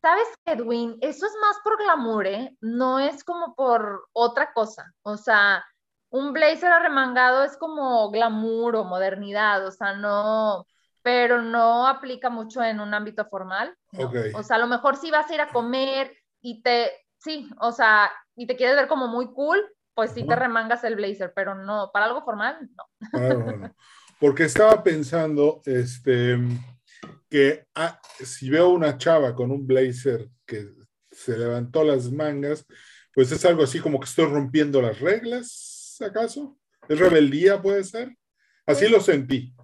¿sabes, 0.01 0.29
Edwin? 0.45 0.97
Eso 1.01 1.27
es 1.27 1.33
más 1.41 1.59
por 1.63 1.79
glamour, 1.79 2.27
¿eh? 2.27 2.57
No 2.61 2.99
es 2.99 3.25
como 3.25 3.55
por 3.55 4.09
otra 4.13 4.53
cosa. 4.53 4.93
O 5.03 5.17
sea, 5.17 5.65
un 6.11 6.33
blazer 6.33 6.73
arremangado 6.73 7.45
es 7.45 7.57
como 7.57 8.11
glamour 8.11 8.77
o 8.77 8.85
modernidad, 8.85 9.67
o 9.67 9.71
sea, 9.71 9.95
no, 9.95 10.67
pero 11.03 11.41
no 11.41 11.87
aplica 11.87 12.31
mucho 12.31 12.63
en 12.63 12.81
un 12.81 12.93
ámbito 12.95 13.25
formal. 13.27 13.77
O 14.35 14.43
sea, 14.43 14.57
a 14.57 14.61
lo 14.61 14.67
mejor 14.67 14.97
si 14.97 15.11
vas 15.11 15.31
a 15.31 15.35
ir 15.35 15.41
a 15.41 15.49
comer 15.49 16.17
y 16.41 16.63
te, 16.63 16.91
sí, 17.19 17.49
o 17.61 17.73
sea, 17.73 18.11
y 18.35 18.47
te 18.47 18.57
quieres 18.57 18.77
ver 18.77 18.89
como 18.89 19.07
muy 19.09 19.33
cool, 19.33 19.65
pues 19.95 20.13
sí 20.13 20.27
te 20.27 20.35
remangas 20.35 20.83
el 20.85 20.97
blazer, 20.97 21.33
pero 21.35 21.55
no, 21.55 21.91
para 21.93 22.07
algo 22.07 22.23
formal, 22.23 22.59
no. 22.77 23.75
Porque 24.19 24.45
estaba 24.45 24.83
pensando, 24.83 25.61
este, 25.65 26.39
que 27.31 27.67
ah, 27.77 28.01
si 28.19 28.51
veo 28.51 28.71
una 28.71 28.99
chava 28.99 29.35
con 29.35 29.51
un 29.53 29.67
blazer 29.67 30.29
que 30.45 30.75
se 31.11 31.39
levantó 31.39 31.85
las 31.85 32.11
mangas, 32.11 32.67
pues 33.15 33.31
es 33.33 33.45
algo 33.45 33.63
así 33.63 33.81
como 33.81 33.99
que 34.01 34.07
estoy 34.07 34.27
rompiendo 34.27 34.83
las 34.83 35.01
reglas, 35.01 35.97
¿acaso? 36.01 36.59
¿Es 36.89 36.99
rebeldía, 36.99 37.63
puede 37.63 37.85
ser? 37.85 38.17
Así 38.67 38.89
lo 38.89 39.01
sentí. 39.01 39.55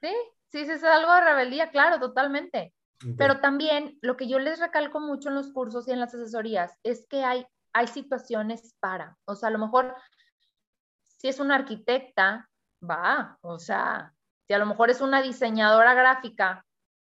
Sí, 0.00 0.12
sí, 0.50 0.64
sí, 0.64 0.70
es 0.70 0.84
algo 0.84 1.12
de 1.14 1.20
rebeldía, 1.22 1.70
claro, 1.70 1.98
totalmente. 1.98 2.74
Pero 3.18 3.40
también 3.40 3.98
lo 4.00 4.16
que 4.16 4.26
yo 4.26 4.38
les 4.38 4.58
recalco 4.58 5.00
mucho 5.00 5.28
en 5.28 5.34
los 5.34 5.52
cursos 5.52 5.86
y 5.86 5.92
en 5.92 6.00
las 6.00 6.14
asesorías 6.14 6.78
es 6.82 7.06
que 7.08 7.24
hay, 7.24 7.46
hay 7.74 7.88
situaciones 7.88 8.74
para, 8.80 9.18
o 9.26 9.34
sea, 9.34 9.50
a 9.50 9.52
lo 9.52 9.58
mejor 9.58 9.94
si 11.02 11.28
es 11.28 11.38
una 11.38 11.56
arquitecta, 11.56 12.48
va, 12.82 13.38
o 13.42 13.58
sea, 13.58 14.14
si 14.46 14.54
a 14.54 14.58
lo 14.58 14.66
mejor 14.66 14.90
es 14.90 15.00
una 15.02 15.20
diseñadora 15.20 15.92
gráfica, 15.92 16.65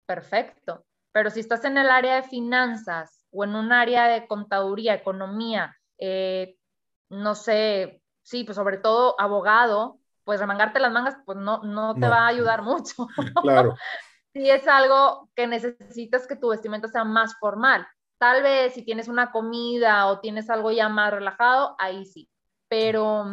perfecto. 0.06 0.86
Pero 1.12 1.30
si 1.30 1.40
estás 1.40 1.64
en 1.66 1.78
el 1.78 1.90
área 1.90 2.16
de 2.16 2.24
finanzas 2.24 3.26
o 3.32 3.44
en 3.44 3.56
un 3.56 3.72
área 3.72 4.08
de 4.08 4.28
contaduría, 4.28 4.96
economía, 4.96 5.76
eh, 5.98 6.58
no 7.10 7.36
sé, 7.36 8.02
sí, 8.24 8.44
pues 8.44 8.56
sobre 8.56 8.78
todo 8.78 9.20
abogado, 9.20 10.00
pues 10.24 10.40
remangarte 10.40 10.80
las 10.80 10.92
mangas, 10.92 11.18
pues 11.26 11.38
no, 11.38 11.62
no 11.64 11.96
te 11.96 12.08
va 12.08 12.26
a 12.26 12.28
ayudar 12.28 12.64
mucho. 12.64 13.08
Claro. 13.44 13.76
si 14.34 14.50
es 14.50 14.68
algo 14.68 15.30
que 15.36 15.48
necesitas 15.48 16.28
que 16.28 16.36
tu 16.36 16.50
vestimenta 16.50 16.88
sea 16.88 17.04
más 17.04 17.36
formal. 17.40 17.86
Tal 18.18 18.42
vez 18.42 18.74
si 18.74 18.84
tienes 18.84 19.08
una 19.08 19.32
comida 19.32 20.08
o 20.08 20.20
tienes 20.20 20.50
algo 20.50 20.72
ya 20.72 20.90
más 20.90 21.12
relajado, 21.12 21.76
ahí 21.78 22.06
sí. 22.06 22.30
Pero, 22.68 23.26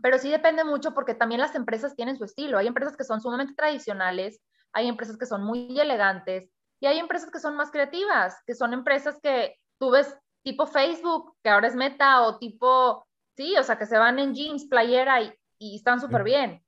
pero 0.00 0.18
sí 0.18 0.30
depende 0.30 0.62
mucho 0.62 0.94
porque 0.94 1.14
también 1.14 1.40
las 1.40 1.54
empresas 1.54 1.96
tienen 1.96 2.16
su 2.16 2.24
estilo. 2.24 2.58
Hay 2.58 2.66
empresas 2.68 2.96
que 2.96 3.04
son 3.04 3.20
sumamente 3.20 3.54
tradicionales, 3.54 4.40
hay 4.74 4.88
empresas 4.88 5.16
que 5.16 5.26
son 5.26 5.44
muy 5.44 5.78
elegantes 5.80 6.50
y 6.80 6.86
hay 6.86 6.98
empresas 6.98 7.30
que 7.30 7.38
son 7.38 7.56
más 7.56 7.70
creativas, 7.70 8.42
que 8.46 8.54
son 8.54 8.72
empresas 8.72 9.18
que 9.22 9.56
tú 9.78 9.90
ves 9.90 10.18
tipo 10.42 10.66
Facebook, 10.66 11.36
que 11.42 11.48
ahora 11.48 11.68
es 11.68 11.74
Meta, 11.74 12.22
o 12.22 12.38
tipo, 12.38 13.06
sí, 13.36 13.56
o 13.56 13.62
sea, 13.62 13.78
que 13.78 13.86
se 13.86 13.96
van 13.96 14.18
en 14.18 14.34
jeans, 14.34 14.66
playera 14.66 15.22
y, 15.22 15.32
y 15.58 15.76
están 15.76 16.00
súper 16.00 16.22
bien. 16.22 16.62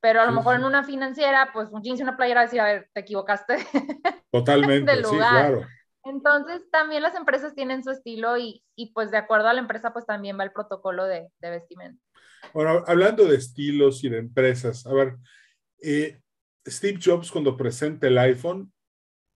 Pero 0.00 0.20
a 0.20 0.26
lo 0.26 0.32
mejor 0.32 0.56
en 0.56 0.64
una 0.64 0.84
financiera, 0.84 1.50
pues 1.52 1.68
un 1.70 1.82
jeans 1.82 2.00
y 2.00 2.02
una 2.02 2.16
playera 2.16 2.42
decía, 2.42 2.64
a 2.64 2.72
ver, 2.72 2.90
te 2.94 3.00
equivocaste. 3.00 3.56
Totalmente, 4.30 5.04
sí, 5.04 5.16
claro. 5.16 5.66
Entonces, 6.04 6.62
también 6.70 7.02
las 7.02 7.16
empresas 7.16 7.54
tienen 7.54 7.82
su 7.82 7.90
estilo 7.90 8.38
y, 8.38 8.62
y, 8.76 8.92
pues 8.92 9.10
de 9.10 9.16
acuerdo 9.16 9.48
a 9.48 9.52
la 9.52 9.60
empresa, 9.60 9.92
pues 9.92 10.06
también 10.06 10.38
va 10.38 10.44
el 10.44 10.52
protocolo 10.52 11.04
de, 11.04 11.28
de 11.40 11.50
vestimenta. 11.50 12.00
Bueno, 12.54 12.84
hablando 12.86 13.24
de 13.24 13.36
estilos 13.36 14.04
y 14.04 14.08
de 14.08 14.18
empresas, 14.18 14.86
a 14.86 14.94
ver, 14.94 15.16
eh, 15.82 16.20
Steve 16.66 16.98
Jobs 17.02 17.30
cuando 17.30 17.56
presenta 17.56 18.06
el 18.06 18.18
iPhone, 18.18 18.72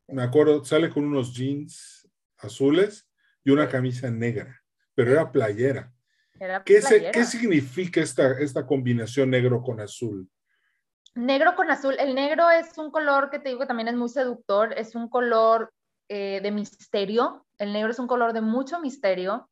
me 0.09 0.23
acuerdo, 0.23 0.65
sale 0.65 0.91
con 0.91 1.05
unos 1.05 1.35
jeans 1.35 2.09
azules 2.39 3.09
y 3.45 3.51
una 3.51 3.69
camisa 3.69 4.11
negra, 4.11 4.63
pero 4.95 5.13
era 5.13 5.31
playera. 5.31 5.93
Era 6.39 6.65
¿Qué, 6.65 6.81
playera. 6.81 7.11
¿Qué, 7.13 7.25
significa 7.25 8.01
esta, 8.01 8.33
esta 8.41 8.67
combinación 8.67 9.31
negro 9.31 9.63
con 9.63 9.81
azul? 9.81 10.29
Negro 11.15 11.55
con 11.55 11.71
azul. 11.71 11.97
El 11.99 12.15
negro 12.15 12.51
es 12.51 12.77
un 12.79 12.91
color 12.91 13.31
que 13.31 13.39
te 13.39 13.51
digo 13.51 13.61
que 13.61 13.67
también 13.67 13.89
es 13.89 13.95
muy 13.95 14.09
seductor, 14.09 14.73
es 14.77 14.95
un 14.95 15.09
color 15.09 15.73
eh, 16.09 16.41
de 16.43 16.51
misterio. 16.51 17.47
El 17.59 17.73
negro 17.73 17.91
es 17.91 17.99
un 17.99 18.07
color 18.07 18.33
de 18.33 18.41
mucho 18.41 18.81
misterio. 18.81 19.49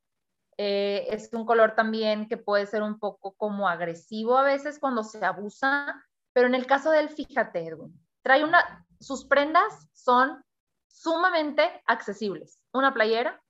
Eh, 0.56 1.06
es 1.10 1.28
un 1.32 1.46
color 1.46 1.76
también 1.76 2.28
que 2.28 2.36
puede 2.36 2.66
ser 2.66 2.82
un 2.82 2.98
poco 2.98 3.34
como 3.34 3.68
agresivo 3.68 4.36
a 4.36 4.42
veces 4.42 4.80
cuando 4.80 5.04
se 5.04 5.24
abusa, 5.24 6.04
pero 6.38 6.46
en 6.46 6.54
el 6.54 6.66
caso 6.66 6.92
de 6.92 7.00
él, 7.00 7.08
fíjate, 7.08 7.66
Edwin, 7.66 7.92
trae 8.22 8.44
una, 8.44 8.86
sus 9.00 9.24
prendas 9.24 9.88
son 9.92 10.40
sumamente 10.86 11.82
accesibles. 11.84 12.60
Una 12.72 12.94
playera 12.94 13.42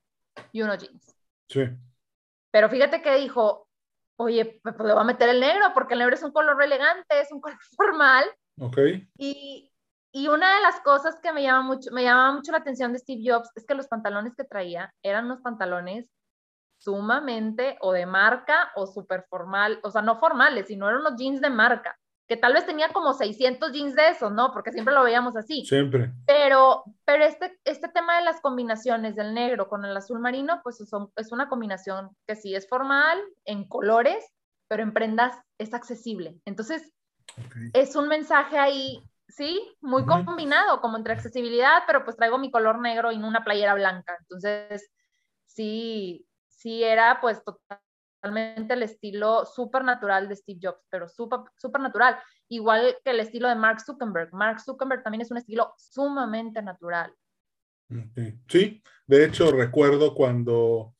y 0.51 0.63
unos 0.63 0.79
jeans. 0.79 1.15
Sí. 1.47 1.65
Pero 2.49 2.67
fíjate 2.67 3.03
que 3.03 3.15
dijo, 3.17 3.67
oye, 4.15 4.59
pues 4.63 4.75
le 4.79 4.93
voy 4.93 5.01
a 5.01 5.03
meter 5.03 5.29
el 5.29 5.39
negro 5.39 5.65
porque 5.75 5.93
el 5.93 5.99
negro 5.99 6.15
es 6.15 6.23
un 6.23 6.31
color 6.31 6.63
elegante, 6.63 7.21
es 7.21 7.31
un 7.31 7.41
color 7.41 7.59
formal. 7.77 8.25
Ok. 8.59 8.79
Y, 9.19 9.71
y 10.11 10.27
una 10.27 10.55
de 10.55 10.61
las 10.61 10.81
cosas 10.81 11.19
que 11.21 11.31
me 11.31 11.43
llama 11.43 11.61
mucho, 11.61 11.91
me 11.91 12.01
llama 12.01 12.31
mucho 12.31 12.51
la 12.51 12.57
atención 12.57 12.91
de 12.91 12.97
Steve 12.97 13.21
Jobs 13.23 13.51
es 13.55 13.67
que 13.67 13.75
los 13.75 13.87
pantalones 13.87 14.33
que 14.35 14.45
traía 14.45 14.91
eran 15.03 15.25
unos 15.25 15.41
pantalones 15.41 16.09
sumamente 16.79 17.77
o 17.81 17.91
de 17.91 18.07
marca 18.07 18.71
o 18.75 18.87
súper 18.87 19.27
formal, 19.29 19.79
o 19.83 19.91
sea, 19.91 20.01
no 20.01 20.15
formales, 20.15 20.65
sino 20.65 20.89
eran 20.89 21.01
unos 21.01 21.17
jeans 21.17 21.39
de 21.39 21.51
marca, 21.51 21.95
que 22.29 22.37
tal 22.37 22.53
vez 22.53 22.63
tenía 22.67 22.89
como 22.89 23.13
600 23.13 23.71
jeans 23.71 23.95
de 23.95 24.09
esos, 24.09 24.31
¿no? 24.31 24.53
Porque 24.53 24.71
siempre 24.71 24.93
lo 24.93 25.03
veíamos 25.03 25.35
así. 25.35 25.65
Siempre. 25.65 26.13
Pero, 26.27 26.83
pero 27.03 27.23
este, 27.23 27.59
este 27.65 27.87
tema 27.89 28.19
de 28.19 28.23
las 28.23 28.39
combinaciones 28.39 29.15
del 29.15 29.33
negro 29.33 29.67
con 29.67 29.83
el 29.83 29.97
azul 29.97 30.19
marino, 30.19 30.61
pues 30.63 30.77
son, 30.87 31.11
es 31.15 31.31
una 31.31 31.49
combinación 31.49 32.15
que 32.27 32.35
sí 32.35 32.53
es 32.53 32.69
formal, 32.69 33.19
en 33.45 33.67
colores, 33.67 34.23
pero 34.67 34.83
en 34.83 34.93
prendas 34.93 35.35
es 35.57 35.73
accesible. 35.73 36.39
Entonces, 36.45 36.93
okay. 37.47 37.71
es 37.73 37.95
un 37.95 38.07
mensaje 38.07 38.59
ahí, 38.59 39.01
sí, 39.27 39.59
muy 39.81 40.03
uh 40.03 40.05
-huh. 40.05 40.23
combinado, 40.23 40.81
como 40.81 40.97
entre 40.97 41.13
accesibilidad, 41.13 41.81
pero 41.87 42.05
pues 42.05 42.15
traigo 42.15 42.37
mi 42.37 42.51
color 42.51 42.79
negro 42.79 43.09
en 43.09 43.23
una 43.23 43.43
playera 43.43 43.73
blanca. 43.73 44.15
Entonces, 44.19 44.91
sí, 45.47 46.27
sí 46.47 46.83
era 46.83 47.19
pues 47.21 47.41
totalmente 48.21 48.73
el 48.73 48.83
estilo 48.83 49.45
súper 49.45 49.83
natural 49.83 50.27
de 50.27 50.35
Steve 50.35 50.59
Jobs, 50.61 50.85
pero 50.89 51.07
super 51.07 51.81
natural, 51.81 52.17
igual 52.49 52.97
que 53.03 53.11
el 53.11 53.21
estilo 53.21 53.47
de 53.47 53.55
Mark 53.55 53.81
Zuckerberg. 53.81 54.33
Mark 54.33 54.59
Zuckerberg 54.59 55.03
también 55.03 55.21
es 55.21 55.31
un 55.31 55.37
estilo 55.37 55.73
sumamente 55.77 56.61
natural. 56.61 57.13
Sí, 58.47 58.83
de 59.07 59.25
hecho 59.25 59.51
recuerdo 59.51 60.13
cuando 60.13 60.95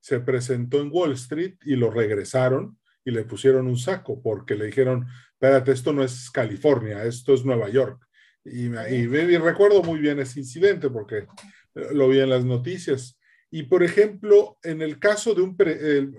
se 0.00 0.20
presentó 0.20 0.80
en 0.80 0.90
Wall 0.92 1.12
Street 1.12 1.56
y 1.62 1.76
lo 1.76 1.90
regresaron 1.90 2.78
y 3.04 3.12
le 3.12 3.24
pusieron 3.24 3.68
un 3.68 3.76
saco 3.76 4.20
porque 4.20 4.56
le 4.56 4.66
dijeron, 4.66 5.06
espérate, 5.32 5.72
esto 5.72 5.92
no 5.92 6.02
es 6.02 6.30
California, 6.30 7.04
esto 7.04 7.34
es 7.34 7.44
Nueva 7.44 7.68
York. 7.68 8.04
Y, 8.44 8.66
y, 8.66 8.94
y 8.94 9.38
recuerdo 9.38 9.82
muy 9.82 10.00
bien 10.00 10.18
ese 10.18 10.40
incidente 10.40 10.90
porque 10.90 11.26
lo 11.74 12.08
vi 12.08 12.20
en 12.20 12.30
las 12.30 12.44
noticias. 12.44 13.18
Y 13.50 13.64
por 13.64 13.82
ejemplo, 13.82 14.58
en 14.62 14.82
el 14.82 14.98
caso 14.98 15.34
de 15.34 15.42
el, 15.42 16.14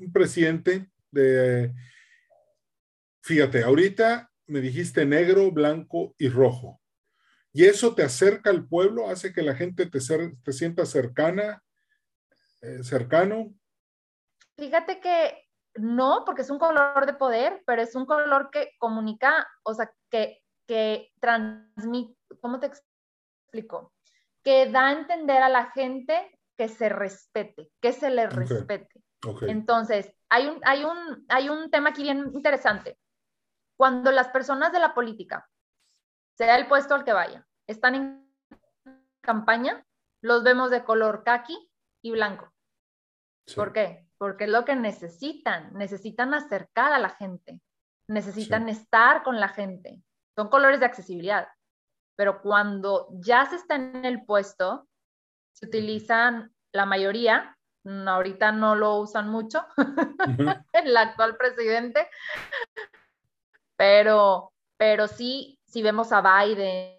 un 0.00 0.12
presidente 0.12 0.90
de, 1.10 1.72
fíjate, 3.22 3.62
ahorita 3.62 4.30
me 4.46 4.60
dijiste 4.60 5.04
negro, 5.04 5.50
blanco 5.50 6.14
y 6.18 6.28
rojo. 6.28 6.80
Y 7.52 7.64
eso 7.66 7.94
te 7.94 8.02
acerca 8.02 8.50
al 8.50 8.66
pueblo, 8.66 9.08
hace 9.08 9.32
que 9.32 9.42
la 9.42 9.54
gente 9.54 9.86
te, 9.86 9.98
te 9.98 10.52
sienta 10.52 10.84
cercana, 10.86 11.62
eh, 12.62 12.82
cercano. 12.82 13.54
Fíjate 14.56 15.00
que 15.00 15.48
no, 15.76 16.24
porque 16.24 16.42
es 16.42 16.50
un 16.50 16.58
color 16.58 17.06
de 17.06 17.14
poder, 17.14 17.62
pero 17.66 17.82
es 17.82 17.94
un 17.94 18.06
color 18.06 18.50
que 18.50 18.72
comunica, 18.78 19.46
o 19.62 19.74
sea, 19.74 19.92
que, 20.10 20.42
que 20.66 21.12
transmite, 21.20 22.16
¿cómo 22.40 22.58
te 22.58 22.66
explico? 22.66 23.92
Que 24.42 24.70
da 24.70 24.88
a 24.88 24.92
entender 24.92 25.42
a 25.42 25.48
la 25.48 25.70
gente 25.72 26.38
que 26.56 26.68
se 26.68 26.88
respete, 26.88 27.70
que 27.80 27.92
se 27.92 28.10
le 28.10 28.26
okay. 28.26 28.38
respete. 28.38 29.02
Okay. 29.26 29.50
Entonces, 29.50 30.12
hay 30.28 30.48
un, 30.48 30.60
hay, 30.64 30.84
un, 30.84 31.24
hay 31.28 31.48
un 31.48 31.70
tema 31.70 31.90
aquí 31.90 32.02
bien 32.02 32.30
interesante. 32.34 32.98
Cuando 33.76 34.12
las 34.12 34.28
personas 34.28 34.72
de 34.72 34.78
la 34.78 34.94
política, 34.94 35.48
sea 36.36 36.56
el 36.56 36.68
puesto 36.68 36.94
al 36.94 37.04
que 37.04 37.12
vaya, 37.12 37.46
están 37.66 37.94
en 37.94 38.34
campaña, 39.20 39.84
los 40.20 40.42
vemos 40.42 40.70
de 40.70 40.84
color 40.84 41.24
kaki 41.24 41.70
y 42.02 42.10
blanco. 42.10 42.52
Sí. 43.46 43.56
¿Por 43.56 43.72
qué? 43.72 44.06
Porque 44.18 44.44
es 44.44 44.50
lo 44.50 44.64
que 44.64 44.76
necesitan. 44.76 45.72
Necesitan 45.74 46.34
acercar 46.34 46.92
a 46.92 46.98
la 46.98 47.10
gente. 47.10 47.60
Necesitan 48.08 48.66
sí. 48.66 48.70
estar 48.70 49.22
con 49.22 49.40
la 49.40 49.48
gente. 49.48 50.02
Son 50.36 50.48
colores 50.48 50.80
de 50.80 50.86
accesibilidad. 50.86 51.48
Pero 52.16 52.40
cuando 52.42 53.08
ya 53.12 53.46
se 53.46 53.56
está 53.56 53.74
en 53.74 54.04
el 54.04 54.24
puesto, 54.24 54.88
se 55.54 55.66
utilizan 55.66 56.52
la 56.72 56.84
mayoría, 56.84 57.56
ahorita 57.84 58.52
no 58.52 58.74
lo 58.74 58.96
usan 58.96 59.28
mucho, 59.28 59.64
uh 59.76 59.82
-huh. 59.82 60.64
el 60.72 60.96
actual 60.96 61.36
presidente, 61.36 62.08
pero, 63.76 64.52
pero 64.76 65.06
sí, 65.06 65.58
si 65.64 65.82
vemos 65.82 66.12
a 66.12 66.20
Biden, 66.20 66.98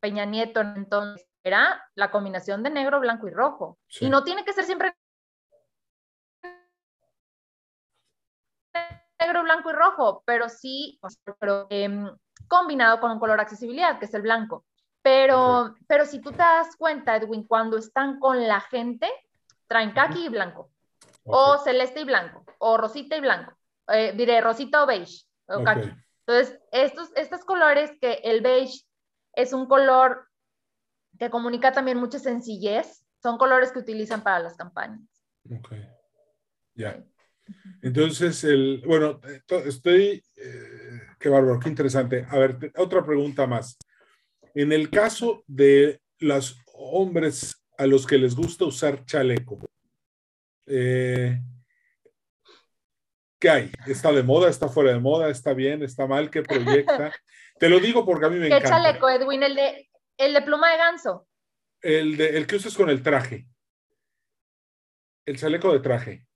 Peña 0.00 0.24
Nieto, 0.24 0.60
entonces 0.60 1.26
era 1.44 1.82
la 1.94 2.10
combinación 2.10 2.62
de 2.62 2.70
negro, 2.70 3.00
blanco 3.00 3.28
y 3.28 3.30
rojo. 3.30 3.78
Sí. 3.88 4.06
Y 4.06 4.10
no 4.10 4.24
tiene 4.24 4.44
que 4.44 4.52
ser 4.52 4.64
siempre 4.64 4.94
negro, 9.18 9.42
blanco 9.42 9.70
y 9.70 9.72
rojo, 9.72 10.22
pero 10.26 10.48
sí, 10.48 11.00
pero, 11.38 11.66
eh, 11.70 11.88
combinado 12.48 13.00
con 13.00 13.10
un 13.12 13.18
color 13.18 13.40
accesibilidad, 13.40 13.98
que 13.98 14.06
es 14.06 14.14
el 14.14 14.22
blanco. 14.22 14.64
Pero, 15.06 15.60
okay. 15.60 15.84
pero 15.86 16.04
si 16.04 16.20
tú 16.20 16.32
te 16.32 16.38
das 16.38 16.74
cuenta, 16.76 17.14
Edwin, 17.14 17.44
cuando 17.44 17.78
están 17.78 18.18
con 18.18 18.48
la 18.48 18.60
gente, 18.60 19.08
traen 19.68 19.92
kaki 19.92 20.26
y 20.26 20.28
blanco, 20.28 20.72
okay. 21.22 21.22
o 21.26 21.58
celeste 21.58 22.00
y 22.00 22.04
blanco, 22.04 22.44
o 22.58 22.76
rosita 22.76 23.16
y 23.16 23.20
blanco, 23.20 23.56
eh, 23.86 24.14
diré 24.16 24.40
rosita 24.40 24.82
o 24.82 24.86
beige, 24.86 25.24
o 25.46 25.62
kaki. 25.62 25.92
Entonces, 26.26 26.58
estos, 26.72 27.12
estos 27.14 27.44
colores 27.44 27.92
que 28.00 28.14
el 28.24 28.40
beige 28.40 28.80
es 29.34 29.52
un 29.52 29.66
color 29.66 30.26
que 31.20 31.30
comunica 31.30 31.70
también 31.70 31.98
mucha 31.98 32.18
sencillez, 32.18 33.06
son 33.22 33.38
colores 33.38 33.70
que 33.70 33.78
utilizan 33.78 34.24
para 34.24 34.40
las 34.40 34.56
campañas. 34.56 35.08
Ok, 35.48 35.72
ya. 36.74 37.00
Entonces, 37.80 38.42
el, 38.42 38.82
bueno, 38.84 39.20
estoy, 39.66 40.24
eh, 40.34 41.00
qué 41.20 41.28
bárbaro, 41.28 41.60
qué 41.60 41.68
interesante. 41.68 42.26
A 42.28 42.38
ver, 42.38 42.72
otra 42.76 43.06
pregunta 43.06 43.46
más. 43.46 43.78
En 44.56 44.72
el 44.72 44.88
caso 44.88 45.44
de 45.46 46.00
los 46.18 46.58
hombres 46.72 47.62
a 47.76 47.86
los 47.86 48.06
que 48.06 48.16
les 48.16 48.34
gusta 48.34 48.64
usar 48.64 49.04
chaleco, 49.04 49.58
eh, 50.64 51.38
¿qué 53.38 53.50
hay? 53.50 53.72
¿Está 53.86 54.12
de 54.12 54.22
moda? 54.22 54.48
¿Está 54.48 54.70
fuera 54.70 54.92
de 54.92 54.98
moda? 54.98 55.28
¿Está 55.28 55.52
bien? 55.52 55.82
¿Está 55.82 56.06
mal? 56.06 56.30
¿Qué 56.30 56.42
proyecta? 56.42 57.12
Te 57.58 57.68
lo 57.68 57.80
digo 57.80 58.06
porque 58.06 58.24
a 58.24 58.28
mí 58.30 58.38
me 58.38 58.48
¿Qué 58.48 58.56
encanta. 58.56 58.76
¿Qué 58.78 58.82
chaleco, 58.82 59.10
Edwin? 59.10 59.42
¿El 59.42 59.56
de, 59.56 59.90
¿El 60.16 60.32
de 60.32 60.40
pluma 60.40 60.72
de 60.72 60.78
ganso? 60.78 61.28
El, 61.82 62.16
de, 62.16 62.38
el 62.38 62.46
que 62.46 62.56
usas 62.56 62.74
con 62.74 62.88
el 62.88 63.02
traje. 63.02 63.46
El 65.26 65.36
chaleco 65.38 65.70
de 65.70 65.80
traje. 65.80 66.26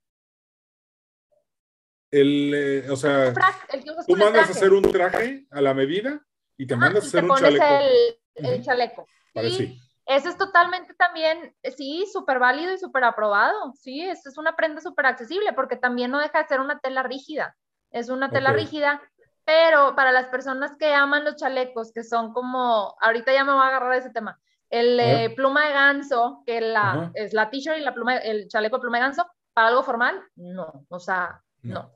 El, 2.10 2.52
eh, 2.54 2.90
o 2.90 2.96
sea, 2.96 3.28
el 3.28 3.34
frac, 3.34 3.72
el 3.72 3.82
tú 3.82 4.16
mandas 4.16 4.48
a 4.48 4.52
hacer 4.52 4.74
un 4.74 4.82
traje 4.82 5.46
a 5.50 5.62
la 5.62 5.72
medida 5.72 6.22
y 6.60 6.66
te 6.66 6.76
mandas 6.76 7.02
ah, 7.02 7.06
a 7.06 7.08
hacer 7.08 7.24
te 7.24 7.30
un 7.30 7.38
chaleco. 7.38 7.64
El, 7.64 8.18
el 8.34 8.44
uh 8.44 8.48
-huh. 8.48 8.64
chaleco. 8.64 9.06
Vale, 9.34 9.50
sí. 9.50 9.56
sí. 9.56 9.80
Eso 10.04 10.28
es 10.28 10.36
totalmente 10.36 10.92
también, 10.94 11.54
sí, 11.76 12.04
súper 12.12 12.38
válido 12.38 12.74
y 12.74 12.78
súper 12.78 13.04
aprobado. 13.04 13.72
Sí, 13.74 14.02
es, 14.02 14.26
es 14.26 14.36
una 14.36 14.56
prenda 14.56 14.80
súper 14.80 15.06
accesible 15.06 15.52
porque 15.52 15.76
también 15.76 16.10
no 16.10 16.18
deja 16.18 16.42
de 16.42 16.48
ser 16.48 16.60
una 16.60 16.80
tela 16.80 17.02
rígida. 17.02 17.56
Es 17.90 18.08
una 18.08 18.28
tela 18.28 18.50
okay. 18.50 18.64
rígida, 18.64 19.00
pero 19.44 19.94
para 19.94 20.12
las 20.12 20.26
personas 20.26 20.72
que 20.78 20.92
aman 20.92 21.24
los 21.24 21.36
chalecos, 21.36 21.92
que 21.92 22.02
son 22.02 22.32
como, 22.32 22.94
ahorita 23.00 23.32
ya 23.32 23.44
me 23.44 23.52
voy 23.52 23.62
a 23.62 23.68
agarrar 23.68 23.94
ese 23.94 24.10
tema, 24.10 24.38
el 24.68 25.00
eh, 25.00 25.32
pluma 25.34 25.66
de 25.66 25.72
ganso, 25.72 26.42
que 26.44 26.60
la, 26.60 26.94
uh 26.94 27.00
-huh. 27.00 27.12
es 27.14 27.32
la 27.32 27.48
t-shirt 27.48 27.78
y 27.78 27.80
la 27.80 27.94
pluma, 27.94 28.16
el 28.16 28.48
chaleco 28.48 28.76
de 28.76 28.80
pluma 28.80 28.98
de 28.98 29.04
ganso, 29.04 29.26
para 29.54 29.68
algo 29.68 29.82
formal, 29.82 30.22
no, 30.36 30.84
o 30.88 30.98
sea, 31.00 31.42
no, 31.62 31.90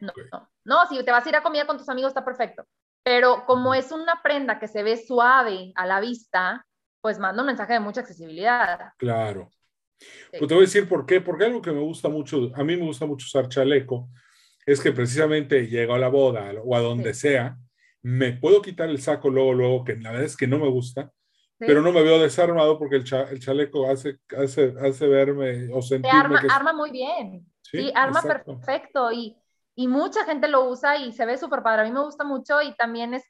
no, 0.00 0.10
okay. 0.10 0.24
no, 0.32 0.48
no, 0.64 0.86
si 0.86 1.04
te 1.04 1.12
vas 1.12 1.24
a 1.24 1.28
ir 1.28 1.36
a 1.36 1.42
comida 1.42 1.66
con 1.66 1.78
tus 1.78 1.88
amigos 1.88 2.10
está 2.10 2.24
perfecto, 2.24 2.64
pero 3.02 3.44
como 3.46 3.74
es 3.74 3.92
una 3.92 4.20
prenda 4.22 4.58
que 4.58 4.68
se 4.68 4.82
ve 4.82 4.96
suave 4.96 5.72
a 5.74 5.86
la 5.86 6.00
vista, 6.00 6.66
pues 7.00 7.18
manda 7.18 7.42
un 7.42 7.46
mensaje 7.46 7.74
de 7.74 7.80
mucha 7.80 8.00
accesibilidad. 8.00 8.92
Claro. 8.98 9.50
Pues 10.30 10.48
te 10.48 10.54
voy 10.54 10.58
a 10.58 10.66
decir 10.66 10.88
por 10.88 11.06
qué, 11.06 11.20
porque 11.20 11.44
algo 11.44 11.60
que 11.60 11.72
me 11.72 11.80
gusta 11.80 12.08
mucho, 12.08 12.50
a 12.54 12.64
mí 12.64 12.76
me 12.76 12.84
gusta 12.84 13.06
mucho 13.06 13.26
usar 13.26 13.48
chaleco, 13.48 14.08
es 14.64 14.80
que 14.80 14.92
precisamente 14.92 15.66
llego 15.66 15.94
a 15.94 15.98
la 15.98 16.08
boda 16.08 16.52
o 16.64 16.74
a 16.74 16.80
donde 16.80 17.12
sea, 17.14 17.56
me 18.02 18.32
puedo 18.32 18.62
quitar 18.62 18.88
el 18.88 19.00
saco 19.00 19.28
luego, 19.28 19.52
luego, 19.52 19.84
que 19.84 19.96
la 19.96 20.10
verdad 20.10 20.26
es 20.26 20.36
que 20.36 20.46
no 20.46 20.58
me 20.58 20.68
gusta, 20.68 21.12
pero 21.58 21.82
no 21.82 21.92
me 21.92 22.02
veo 22.02 22.18
desarmado 22.18 22.78
porque 22.78 22.96
el, 22.96 23.04
chaleco 23.04 23.90
hace, 23.90 24.16
hace, 24.36 24.74
hace 24.80 25.06
verme 25.06 25.68
o 25.72 25.82
sentirme 25.82 26.18
arma, 26.18 26.42
arma 26.50 26.72
muy 26.72 26.90
bien. 26.90 27.46
Sí, 27.60 27.92
arma 27.94 28.22
perfecto 28.22 29.12
y, 29.12 29.36
y 29.74 29.88
mucha 29.88 30.24
gente 30.24 30.48
lo 30.48 30.68
usa 30.68 30.96
y 30.96 31.12
se 31.12 31.26
ve 31.26 31.38
súper 31.38 31.62
padre. 31.62 31.82
A 31.82 31.84
mí 31.84 31.92
me 31.92 32.02
gusta 32.02 32.24
mucho 32.24 32.60
y 32.62 32.74
también 32.74 33.14
es 33.14 33.24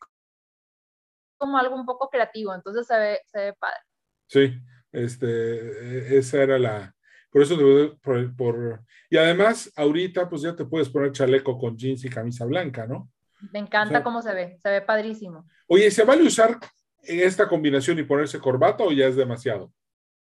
como 1.36 1.58
algo 1.58 1.74
un 1.74 1.86
poco 1.86 2.08
creativo, 2.08 2.54
entonces 2.54 2.86
se 2.86 2.98
ve, 2.98 3.20
se 3.26 3.38
ve 3.38 3.52
padre. 3.54 3.80
Sí, 4.26 4.60
este, 4.92 5.26
e, 5.28 6.18
esa 6.18 6.42
era 6.42 6.58
la, 6.58 6.94
por 7.30 7.42
eso, 7.42 7.56
por, 8.02 8.36
por, 8.36 8.80
y 9.08 9.16
además, 9.16 9.72
ahorita 9.76 10.28
pues 10.28 10.42
ya 10.42 10.54
te 10.54 10.64
puedes 10.64 10.88
poner 10.88 11.12
chaleco 11.12 11.56
con 11.58 11.76
jeans 11.76 12.04
y 12.04 12.10
camisa 12.10 12.44
blanca, 12.44 12.86
¿no? 12.86 13.08
Me 13.52 13.60
encanta 13.60 14.02
cómo 14.02 14.20
se 14.20 14.34
ve, 14.34 14.58
se 14.60 14.68
ve 14.68 14.82
padrísimo. 14.82 15.48
Oye, 15.68 15.90
¿se 15.90 16.04
vale 16.04 16.24
usar 16.24 16.58
esta 17.02 17.48
combinación 17.48 17.98
y 17.98 18.02
ponerse 18.02 18.38
corbata 18.38 18.84
o 18.84 18.92
ya 18.92 19.06
es 19.06 19.16
demasiado? 19.16 19.72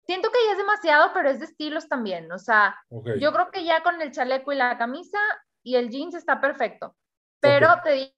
Siento 0.05 0.29
que 0.29 0.37
ya 0.45 0.51
es 0.51 0.57
demasiado, 0.57 1.11
pero 1.13 1.29
es 1.29 1.39
de 1.39 1.45
estilos 1.45 1.87
también. 1.87 2.31
O 2.31 2.37
sea, 2.37 2.77
yo 3.19 3.33
creo 3.33 3.49
que 3.51 3.65
ya 3.65 3.81
con 3.83 3.99
el 4.01 4.11
chaleco 4.11 4.53
y 4.53 4.55
la 4.55 4.77
camisa 4.77 5.17
y 5.63 5.75
el 5.75 5.89
jeans 5.89 6.15
está 6.15 6.39
perfecto. 6.39 6.95
Pero 7.39 7.69
te 7.83 8.13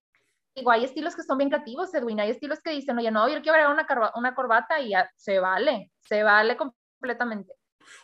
digo, 0.55 0.71
hay 0.71 0.83
estilos 0.83 1.15
que 1.15 1.23
son 1.23 1.37
bien 1.37 1.49
creativos, 1.49 1.93
Edwin. 1.93 2.19
Hay 2.19 2.31
estilos 2.31 2.59
que 2.61 2.71
dicen, 2.71 2.97
oye, 2.97 3.11
no, 3.11 3.27
yo 3.27 3.41
quiero 3.41 3.57
agregar 3.57 3.73
una, 3.73 4.11
una 4.15 4.35
corbata 4.35 4.79
y 4.79 4.89
ya 4.89 5.09
se 5.15 5.39
vale, 5.39 5.91
se 5.99 6.23
vale 6.23 6.57
completamente. 6.57 7.53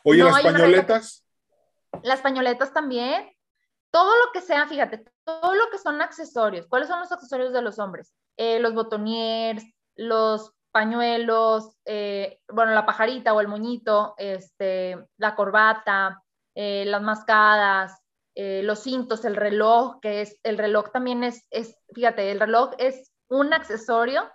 Oye, 0.03 0.23
las 0.23 0.41
pañoletas. 0.41 1.25
Las 2.03 2.21
pañoletas 2.21 2.73
también. 2.73 3.31
Todo 3.91 4.11
lo 4.25 4.31
que 4.33 4.41
sea, 4.41 4.67
fíjate, 4.67 5.05
todo 5.23 5.55
lo 5.55 5.69
que 5.71 5.77
son 5.77 6.01
accesorios. 6.01 6.67
¿Cuáles 6.67 6.89
son 6.89 6.99
los 6.99 7.11
accesorios 7.11 7.53
de 7.53 7.61
los 7.61 7.79
hombres? 7.79 8.13
Eh, 8.35 8.59
los 8.59 8.73
botoniers, 8.73 9.63
los 9.95 10.53
pañuelos, 10.71 11.77
eh, 11.85 12.41
bueno, 12.51 12.73
la 12.73 12.85
pajarita 12.85 13.33
o 13.33 13.39
el 13.39 13.47
moñito, 13.47 14.13
este, 14.17 14.97
la 15.17 15.33
corbata, 15.33 16.21
eh, 16.53 16.83
las 16.85 17.01
mascadas, 17.01 18.01
los 18.35 18.79
cintos, 18.79 19.23
el 19.25 19.35
reloj, 19.35 19.99
que 20.01 20.21
es, 20.21 20.39
el 20.43 20.57
reloj 20.57 20.91
también 20.91 21.23
es, 21.23 21.47
es, 21.51 21.77
fíjate, 21.93 22.31
el 22.31 22.39
reloj 22.39 22.71
es 22.77 23.13
un 23.27 23.53
accesorio 23.53 24.29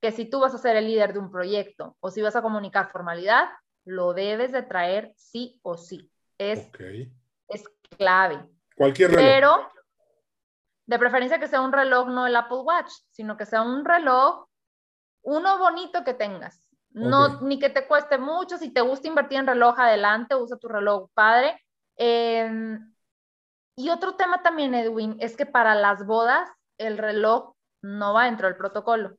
que 0.00 0.12
si 0.12 0.24
tú 0.24 0.40
vas 0.40 0.54
a 0.54 0.58
ser 0.58 0.76
el 0.76 0.86
líder 0.86 1.12
de 1.12 1.18
un 1.18 1.30
proyecto 1.30 1.96
o 2.00 2.10
si 2.10 2.22
vas 2.22 2.36
a 2.36 2.42
comunicar 2.42 2.90
formalidad, 2.90 3.48
lo 3.84 4.12
debes 4.14 4.52
de 4.52 4.62
traer 4.62 5.12
sí 5.16 5.60
o 5.62 5.76
sí. 5.76 6.10
Es, 6.38 6.70
es 7.48 7.64
clave. 7.96 8.44
Cualquier 8.76 9.10
reloj. 9.10 9.24
Pero 9.24 9.72
de 10.86 10.98
preferencia 10.98 11.38
que 11.38 11.48
sea 11.48 11.60
un 11.60 11.72
reloj, 11.72 12.08
no 12.08 12.26
el 12.26 12.36
Apple 12.36 12.58
Watch, 12.58 12.90
sino 13.10 13.36
que 13.36 13.46
sea 13.46 13.62
un 13.62 13.84
reloj, 13.84 14.46
uno 15.22 15.58
bonito 15.58 16.04
que 16.04 16.14
tengas. 16.14 16.60
No, 16.90 17.40
ni 17.40 17.58
que 17.58 17.70
te 17.70 17.88
cueste 17.88 18.18
mucho. 18.18 18.56
Si 18.56 18.72
te 18.72 18.80
gusta 18.80 19.08
invertir 19.08 19.38
en 19.38 19.48
reloj, 19.48 19.78
adelante, 19.80 20.36
usa 20.36 20.58
tu 20.58 20.68
reloj 20.68 21.10
padre. 21.12 21.60
Em, 21.96 22.93
y 23.76 23.90
otro 23.90 24.14
tema 24.14 24.42
también, 24.42 24.74
Edwin, 24.74 25.16
es 25.20 25.36
que 25.36 25.46
para 25.46 25.74
las 25.74 26.06
bodas 26.06 26.48
el 26.78 26.98
reloj 26.98 27.54
no 27.82 28.14
va 28.14 28.24
dentro 28.24 28.48
del 28.48 28.56
protocolo. 28.56 29.16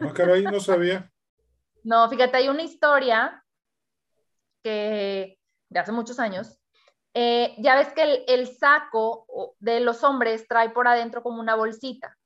Ah, 0.00 0.12
caray, 0.14 0.42
no 0.44 0.60
sabía. 0.60 1.10
no, 1.84 2.08
fíjate, 2.08 2.38
hay 2.38 2.48
una 2.48 2.62
historia 2.62 3.44
que 4.62 5.38
de 5.68 5.78
hace 5.78 5.92
muchos 5.92 6.18
años, 6.18 6.58
eh, 7.14 7.54
ya 7.58 7.76
ves 7.76 7.88
que 7.94 8.24
el, 8.26 8.46
saco 8.46 9.26
de 9.58 9.80
los 9.80 10.04
hombres 10.04 10.46
trae 10.48 10.70
por 10.70 10.86
adentro 10.86 11.22
como 11.22 11.40
una 11.40 11.54
bolsita. 11.54 12.16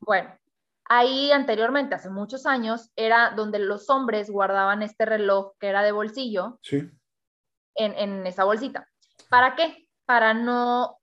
Bueno, 0.00 0.38
ahí 0.84 1.32
anteriormente, 1.32 1.94
hace 1.94 2.10
muchos 2.10 2.46
años, 2.46 2.90
era 2.96 3.30
donde 3.30 3.58
los 3.58 3.88
hombres 3.88 4.30
guardaban 4.30 4.82
este 4.82 5.06
reloj 5.06 5.52
que 5.58 5.68
era 5.68 5.82
de 5.82 5.92
bolsillo 5.92 6.58
sí. 6.62 6.90
en, 7.74 7.94
en 7.94 8.26
esa 8.26 8.44
bolsita. 8.44 8.88
¿Para 9.28 9.54
qué? 9.56 9.88
Para 10.04 10.34
no, 10.34 10.98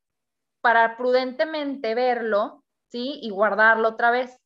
para 0.62 0.98
prudentemente 0.98 1.96
verlo, 1.96 2.64
¿sí? 2.90 3.20
Y 3.22 3.30
guardarlo 3.30 3.90
otra 3.90 4.12
vez. 4.12 4.40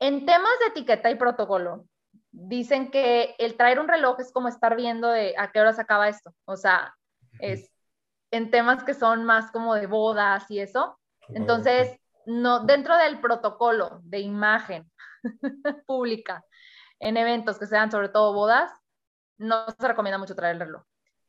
En 0.00 0.26
temas 0.26 0.58
de 0.60 0.66
etiqueta 0.66 1.10
y 1.10 1.14
protocolo, 1.14 1.86
dicen 2.30 2.90
que 2.90 3.36
el 3.38 3.56
traer 3.56 3.78
un 3.78 3.88
reloj 3.88 4.18
es 4.18 4.32
como 4.32 4.48
estar 4.48 4.76
viendo 4.76 5.08
de 5.08 5.34
a 5.38 5.52
qué 5.52 5.60
hora 5.60 5.72
se 5.72 5.80
acaba 5.80 6.08
esto. 6.08 6.34
O 6.46 6.56
sea, 6.56 6.94
es 7.38 7.70
en 8.30 8.50
temas 8.50 8.82
que 8.82 8.94
son 8.94 9.24
más 9.24 9.50
como 9.52 9.74
de 9.74 9.86
bodas 9.86 10.50
y 10.50 10.58
eso. 10.58 10.98
Entonces, 11.28 11.96
no, 12.26 12.64
dentro 12.64 12.96
del 12.96 13.20
protocolo 13.20 14.00
de 14.02 14.18
imagen 14.18 14.90
pública 15.86 16.44
en 16.98 17.16
eventos 17.16 17.58
que 17.58 17.66
sean 17.66 17.90
sobre 17.90 18.08
todo 18.08 18.34
bodas, 18.34 18.70
no 19.38 19.66
se 19.78 19.88
recomienda 19.88 20.18
mucho 20.18 20.34
traer 20.34 20.54
el 20.54 20.60
reloj. 20.60 20.82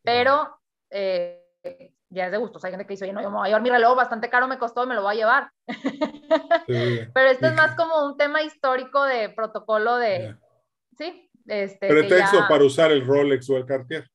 Pero 0.03 0.59
eh, 0.97 1.93
ya 2.09 2.25
es 2.25 2.31
de 2.31 2.37
gusto. 2.37 2.59
hay 2.63 2.71
gente 2.71 2.85
que 2.85 2.93
dice, 2.93 3.05
oye, 3.05 3.13
no, 3.13 3.21
yo 3.21 3.29
me 3.29 3.37
voy 3.37 3.45
a 3.45 3.47
llevar 3.47 3.61
mi 3.61 3.69
reloj, 3.69 3.97
bastante 3.97 4.29
caro 4.29 4.47
me 4.47 4.57
costó 4.57 4.85
me 4.85 4.95
lo 4.95 5.01
voy 5.01 5.15
a 5.15 5.17
llevar. 5.17 5.51
Pero 6.67 7.29
esto 7.29 7.47
es 7.47 7.55
más 7.55 7.75
como 7.75 8.05
un 8.05 8.17
tema 8.17 8.41
histórico 8.41 9.03
de 9.03 9.29
protocolo 9.29 9.97
de, 9.97 10.35
sí. 10.97 11.29
Este, 11.47 11.87
Pretexto 11.87 12.47
para 12.47 12.63
usar 12.63 12.91
el 12.91 13.05
Rolex 13.05 13.49
o 13.49 13.57
el 13.57 13.65
Cartier. 13.65 14.09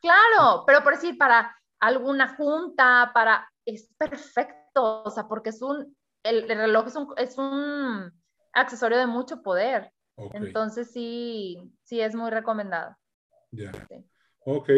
Claro, 0.00 0.62
pero 0.64 0.84
por 0.84 0.94
decir, 0.94 1.18
para 1.18 1.52
alguna 1.80 2.36
junta, 2.36 3.10
para, 3.12 3.50
es 3.64 3.88
perfecto, 3.98 5.02
o 5.02 5.10
sea, 5.10 5.26
porque 5.26 5.50
es 5.50 5.62
un, 5.62 5.96
el, 6.22 6.46
reloj 6.46 6.86
es 6.86 6.94
un, 6.94 7.14
es 7.16 7.38
un, 7.38 8.12
accesorio 8.52 8.98
de 8.98 9.06
mucho 9.06 9.42
poder. 9.42 9.90
Entonces 10.32 10.92
sí, 10.92 11.58
sí 11.82 12.00
es 12.00 12.14
muy 12.14 12.30
recomendado. 12.30 12.96
Ya. 13.50 13.72
Ok, 14.48 14.70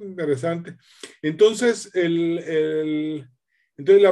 interesante. 0.00 0.76
Entonces, 1.22 1.94
el, 1.94 2.38
el 2.38 3.28
entonces 3.76 4.02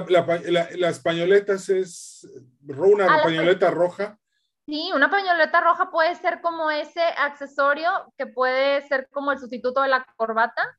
la, 0.50 0.68
las 0.76 1.00
pañoletas 1.00 1.68
es 1.68 2.28
una 2.66 3.06
ah, 3.06 3.20
pañoleta 3.22 3.70
roja 3.70 4.18
Sí, 4.66 4.90
una 4.92 5.08
pañoleta 5.08 5.60
roja 5.60 5.90
puede 5.92 6.12
ser 6.16 6.40
como 6.40 6.72
ese 6.72 7.00
accesorio 7.00 7.88
que 8.18 8.26
puede 8.26 8.82
ser 8.88 9.08
como 9.12 9.30
el 9.30 9.38
sustituto 9.38 9.80
de 9.82 9.88
la 9.88 10.04
corbata 10.16 10.76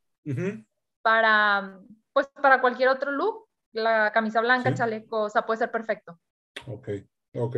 para, 1.01 1.79
pues, 2.11 2.27
para 2.27 2.59
cualquier 2.59 2.89
otro 2.89 3.11
look. 3.11 3.47
La 3.71 4.11
camisa 4.11 4.41
blanca, 4.41 4.73
chaleco, 4.73 5.23
o 5.23 5.29
sea, 5.29 5.45
puede 5.45 5.59
ser 5.59 5.71
perfecto. 5.71 6.19
Ok, 6.65 6.89
ok. 7.33 7.57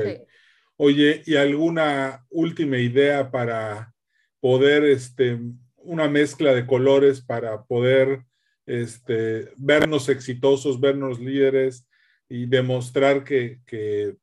Oye, 0.78 1.24
¿y 1.26 1.36
alguna 1.36 2.26
última 2.30 2.78
idea 2.78 3.32
para 3.32 3.92
poder, 4.40 4.84
este, 4.84 5.40
una 5.84 6.08
mezcla 6.08 6.54
de 6.54 6.66
colores 6.66 7.22
para 7.22 7.64
poder 7.64 8.24
este, 8.66 9.52
vernos 9.58 10.10
exitosos, 10.10 10.80
vernos 10.80 11.20
líderes 11.20 11.88
y 12.28 12.46
demostrar 12.46 13.24
que, 13.24 13.60
que 13.66 14.18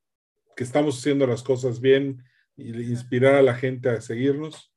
que 0.57 0.65
estamos 0.65 0.99
haciendo 0.99 1.27
las 1.27 1.43
cosas 1.43 1.81
bien 1.81 2.25
y 2.57 2.71
inspirar 2.91 3.35
a 3.35 3.43
la 3.43 3.55
gente 3.55 3.91
a 3.91 4.01
seguirnos. 4.01 4.73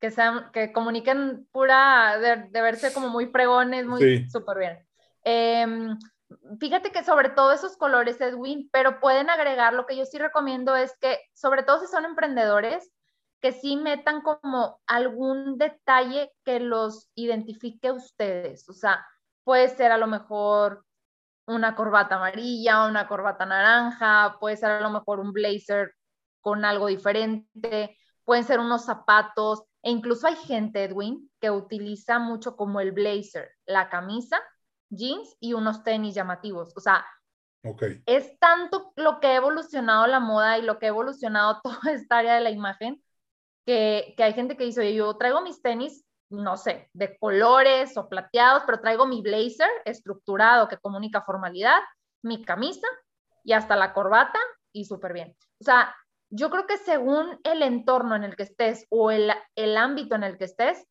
Que, 0.00 0.10
sean, 0.10 0.50
que 0.52 0.72
comuniquen 0.72 1.46
pura, 1.52 2.18
de, 2.18 2.62
verse 2.62 2.92
como 2.92 3.08
muy 3.10 3.26
pregones, 3.26 3.86
muy 3.86 4.28
súper 4.30 4.58
bien. 4.58 4.86
Em, 5.22 5.96
fíjate 6.58 6.90
que 6.90 7.04
sobre 7.04 7.28
todo 7.28 7.52
esos 7.52 7.76
colores, 7.76 8.20
Edwin, 8.20 8.68
pero 8.72 8.98
pueden 8.98 9.30
agregar, 9.30 9.74
lo 9.74 9.86
que 9.86 9.96
yo 9.96 10.06
sí 10.06 10.18
recomiendo 10.18 10.74
es 10.74 10.96
que, 10.98 11.20
sobre 11.34 11.62
todo 11.62 11.78
si 11.78 11.86
son 11.86 12.06
emprendedores, 12.06 12.90
que 13.42 13.52
sí 13.52 13.76
metan 13.76 14.22
como 14.22 14.80
algún 14.86 15.58
detalle 15.58 16.32
que 16.44 16.60
los 16.60 17.10
identifique 17.16 17.88
a 17.88 17.92
ustedes. 17.92 18.68
O 18.68 18.72
sea, 18.72 19.04
puede 19.42 19.68
ser 19.68 19.90
a 19.90 19.98
lo 19.98 20.06
mejor 20.06 20.86
una 21.46 21.74
corbata 21.74 22.14
amarilla, 22.14 22.86
una 22.86 23.08
corbata 23.08 23.44
naranja, 23.44 24.36
puede 24.38 24.56
ser 24.56 24.70
a 24.70 24.80
lo 24.80 24.90
mejor 24.90 25.18
un 25.18 25.32
blazer 25.32 25.92
con 26.40 26.64
algo 26.64 26.86
diferente, 26.86 27.98
pueden 28.24 28.44
ser 28.44 28.60
unos 28.60 28.84
zapatos, 28.84 29.64
e 29.82 29.90
incluso 29.90 30.28
hay 30.28 30.36
gente, 30.36 30.84
Edwin, 30.84 31.28
que 31.40 31.50
utiliza 31.50 32.20
mucho 32.20 32.56
como 32.56 32.80
el 32.80 32.92
blazer, 32.92 33.50
la 33.66 33.88
camisa, 33.88 34.40
jeans 34.88 35.36
y 35.40 35.54
unos 35.54 35.82
tenis 35.82 36.14
llamativos. 36.14 36.72
O 36.76 36.80
sea, 36.80 37.04
es 38.06 38.38
tanto 38.38 38.92
lo 38.94 39.18
que 39.18 39.28
ha 39.28 39.36
evolucionado 39.36 40.06
la 40.06 40.20
moda 40.20 40.58
y 40.58 40.62
lo 40.62 40.78
que 40.78 40.86
ha 40.86 40.90
evolucionado 40.90 41.60
toda 41.64 41.92
esta 41.92 42.18
área 42.18 42.34
de 42.34 42.40
la 42.40 42.50
imagen, 42.50 43.02
que, 43.64 44.14
hay 44.18 44.32
gente 44.34 44.56
que 44.56 44.64
dice, 44.64 44.94
yo 44.94 45.16
traigo 45.16 45.40
mis 45.42 45.62
tenis 45.62 46.04
no 46.32 46.56
sé, 46.56 46.88
de 46.94 47.18
colores 47.18 47.96
o 47.96 48.08
plateados, 48.08 48.62
pero 48.64 48.80
traigo 48.80 49.06
mi 49.06 49.20
blazer 49.20 49.68
estructurado 49.84 50.66
que 50.66 50.78
comunica 50.78 51.22
formalidad, 51.22 51.78
mi 52.22 52.42
camisa 52.42 52.86
y 53.44 53.52
hasta 53.52 53.76
la 53.76 53.92
corbata 53.92 54.38
y 54.72 54.86
súper 54.86 55.12
bien. 55.12 55.36
O 55.60 55.64
sea, 55.64 55.94
yo 56.30 56.48
creo 56.48 56.66
que 56.66 56.78
según 56.78 57.38
el 57.44 57.62
entorno 57.62 58.16
en 58.16 58.24
el 58.24 58.34
que 58.34 58.44
estés 58.44 58.86
o 58.88 59.10
el, 59.10 59.30
el 59.54 59.76
ámbito 59.76 60.14
en 60.14 60.24
el 60.24 60.38
que 60.38 60.46
estés, 60.46 60.86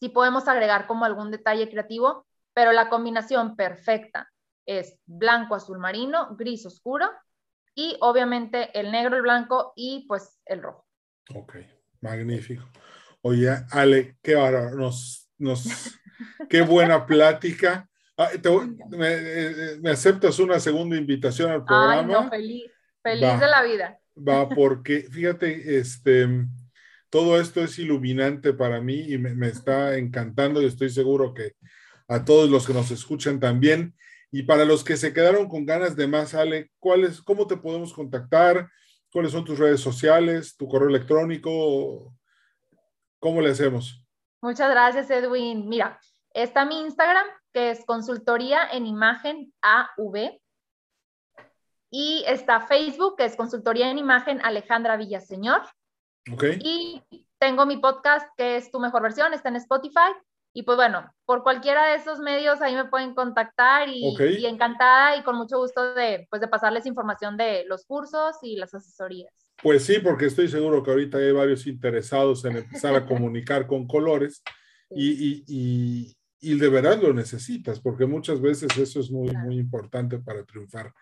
sí 0.00 0.10
podemos 0.10 0.46
agregar 0.48 0.86
como 0.86 1.06
algún 1.06 1.30
detalle 1.30 1.70
creativo, 1.70 2.26
pero 2.52 2.72
la 2.72 2.90
combinación 2.90 3.56
perfecta 3.56 4.30
es 4.66 4.98
blanco, 5.06 5.54
azul 5.54 5.78
marino, 5.78 6.36
gris 6.36 6.66
oscuro 6.66 7.10
y 7.74 7.96
obviamente 8.00 8.78
el 8.78 8.92
negro, 8.92 9.16
el 9.16 9.22
blanco 9.22 9.72
y 9.74 10.06
pues 10.06 10.38
el 10.44 10.62
rojo. 10.62 10.84
Ok, 11.34 11.56
magnífico. 12.00 12.68
Oye, 13.22 13.48
Ale, 13.70 14.16
qué 14.22 14.34
ahora 14.34 14.70
nos, 14.70 15.30
nos, 15.38 15.64
qué 16.50 16.62
buena 16.62 17.06
plática. 17.06 17.88
Ah, 18.18 18.30
me, 18.90 19.76
me, 19.80 19.90
aceptas 19.90 20.38
una 20.38 20.60
segunda 20.60 20.96
invitación 20.96 21.50
al 21.50 21.64
programa? 21.64 22.00
Ay, 22.00 22.06
no, 22.06 22.28
feliz, 22.28 22.64
feliz 23.02 23.40
de 23.40 23.46
la 23.46 23.62
vida. 23.62 23.98
Va, 24.16 24.48
porque 24.48 25.02
fíjate, 25.10 25.78
este, 25.78 26.28
todo 27.08 27.40
esto 27.40 27.62
es 27.62 27.78
iluminante 27.78 28.52
para 28.52 28.80
mí 28.80 29.00
y 29.08 29.18
me, 29.18 29.34
me, 29.34 29.48
está 29.48 29.96
encantando 29.96 30.60
y 30.60 30.66
estoy 30.66 30.90
seguro 30.90 31.32
que 31.32 31.52
a 32.08 32.24
todos 32.24 32.50
los 32.50 32.66
que 32.66 32.74
nos 32.74 32.90
escuchan 32.90 33.40
también. 33.40 33.94
Y 34.30 34.44
para 34.44 34.64
los 34.64 34.82
que 34.82 34.96
se 34.96 35.12
quedaron 35.12 35.48
con 35.48 35.66
ganas 35.66 35.94
de 35.94 36.06
más, 36.06 36.34
Ale, 36.34 36.70
¿cuál 36.78 37.04
es, 37.04 37.20
¿cómo 37.20 37.46
te 37.46 37.56
podemos 37.56 37.92
contactar? 37.92 38.68
¿Cuáles 39.12 39.32
son 39.32 39.44
tus 39.44 39.58
redes 39.58 39.80
sociales, 39.80 40.56
tu 40.56 40.66
correo 40.66 40.88
electrónico? 40.88 42.14
¿Cómo 43.18 43.42
le 43.42 43.50
hacemos? 43.50 44.02
Muchas 44.40 44.70
gracias, 44.70 45.10
Edwin. 45.10 45.68
Mira, 45.68 46.00
está 46.32 46.64
mi 46.64 46.80
Instagram, 46.80 47.26
que 47.52 47.70
es 47.70 47.84
consultoría 47.84 48.66
en 48.72 48.86
imagen 48.86 49.52
AV. 49.60 50.40
Y 51.90 52.24
está 52.26 52.62
Facebook, 52.62 53.16
que 53.18 53.26
es 53.26 53.36
consultoría 53.36 53.90
en 53.90 53.98
imagen 53.98 54.40
Alejandra 54.42 54.96
Villaseñor. 54.96 55.60
Okay. 56.32 56.58
Y 56.62 57.02
tengo 57.38 57.66
mi 57.66 57.76
podcast, 57.76 58.26
que 58.38 58.56
es 58.56 58.70
Tu 58.70 58.80
Mejor 58.80 59.02
Versión, 59.02 59.34
está 59.34 59.50
en 59.50 59.56
Spotify. 59.56 60.10
Y 60.54 60.64
pues 60.64 60.76
bueno, 60.76 61.10
por 61.24 61.42
cualquiera 61.42 61.86
de 61.86 61.96
esos 61.96 62.18
medios 62.18 62.60
ahí 62.60 62.74
me 62.74 62.84
pueden 62.84 63.14
contactar 63.14 63.88
y, 63.88 64.14
encantada 64.44 65.16
y 65.16 65.22
con 65.22 65.36
mucho 65.36 65.58
gusto 65.58 65.94
de, 65.94 66.26
pues, 66.28 66.42
de 66.42 66.48
pasarles 66.48 66.84
información 66.84 67.36
de 67.38 67.64
los 67.66 67.86
cursos 67.86 68.36
y 68.42 68.56
las 68.56 68.74
asesorías. 68.74 69.32
Pues 69.62 69.84
sí, 69.84 69.98
porque 70.00 70.26
estoy 70.26 70.48
seguro 70.48 70.82
que 70.82 70.90
ahorita 70.90 71.18
hay 71.18 71.32
varios 71.32 71.66
interesados 71.66 72.44
en 72.44 72.58
empezar 72.58 72.94
a 72.94 73.06
comunicar 73.06 73.66
con 73.66 73.86
colores 73.86 74.42
y, 74.90 75.42
y, 75.46 76.14
y, 76.38 76.58
de 76.58 76.68
verdad 76.68 77.00
lo 77.00 77.14
necesitas, 77.14 77.80
porque 77.80 78.04
muchas 78.04 78.42
veces 78.42 78.76
eso 78.76 79.00
es 79.00 79.10
muy, 79.10 79.34
muy 79.34 79.56
importante 79.56 80.18
para 80.18 80.44
triunfar. 80.44 80.92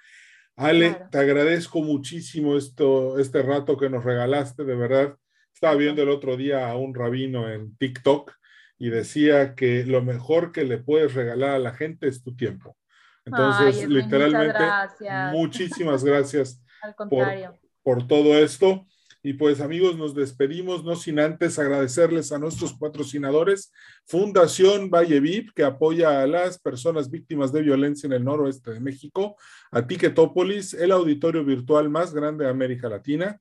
Ale, 0.54 1.06
te 1.10 1.18
agradezco 1.18 1.82
muchísimo 1.82 2.56
esto, 2.56 3.18
este 3.18 3.42
rato 3.42 3.76
que 3.76 3.90
nos 3.90 4.04
regalaste, 4.04 4.64
de 4.64 4.76
verdad. 4.76 5.16
Estaba 5.52 5.74
viendo 5.74 6.02
el 6.02 6.10
otro 6.10 6.36
día 6.36 6.70
a 6.70 6.76
un 6.76 6.94
rabino 6.94 7.50
en 7.50 7.74
TikTok 7.76 8.32
y 8.80 8.88
decía 8.88 9.54
que 9.54 9.84
lo 9.84 10.02
mejor 10.02 10.52
que 10.52 10.64
le 10.64 10.78
puedes 10.78 11.12
regalar 11.12 11.50
a 11.50 11.58
la 11.58 11.74
gente 11.74 12.08
es 12.08 12.22
tu 12.22 12.34
tiempo. 12.34 12.78
Entonces, 13.26 13.86
literalmente, 13.86 14.58
muchísimas 15.32 16.02
gracias 16.02 16.64
por, 17.84 18.06
todo 18.08 18.38
esto. 18.38 18.86
Y 19.22 19.34
pues 19.34 19.60
amigos, 19.60 19.98
nos 19.98 20.14
despedimos, 20.14 20.82
no 20.82 20.96
sin 20.96 21.20
antes 21.20 21.58
agradecerles 21.58 22.32
a 22.32 22.38
nuestros 22.38 22.72
patrocinadores, 22.72 23.70
Fundación 24.06 24.88
Valle 24.88 25.20
VIP, 25.20 25.50
que 25.54 25.62
apoya 25.62 26.22
a 26.22 26.26
las 26.26 26.58
personas 26.58 27.10
víctimas 27.10 27.52
de 27.52 27.60
violencia 27.60 28.06
en 28.06 28.14
el 28.14 28.24
noroeste 28.24 28.70
de 28.70 28.80
México, 28.80 29.36
a 29.70 29.86
Ticketopolis, 29.86 30.72
el 30.72 30.90
auditorio 30.90 31.44
virtual 31.44 31.90
más 31.90 32.14
grande 32.14 32.44
de 32.44 32.50
América 32.50 32.88
Latina, 32.88 33.38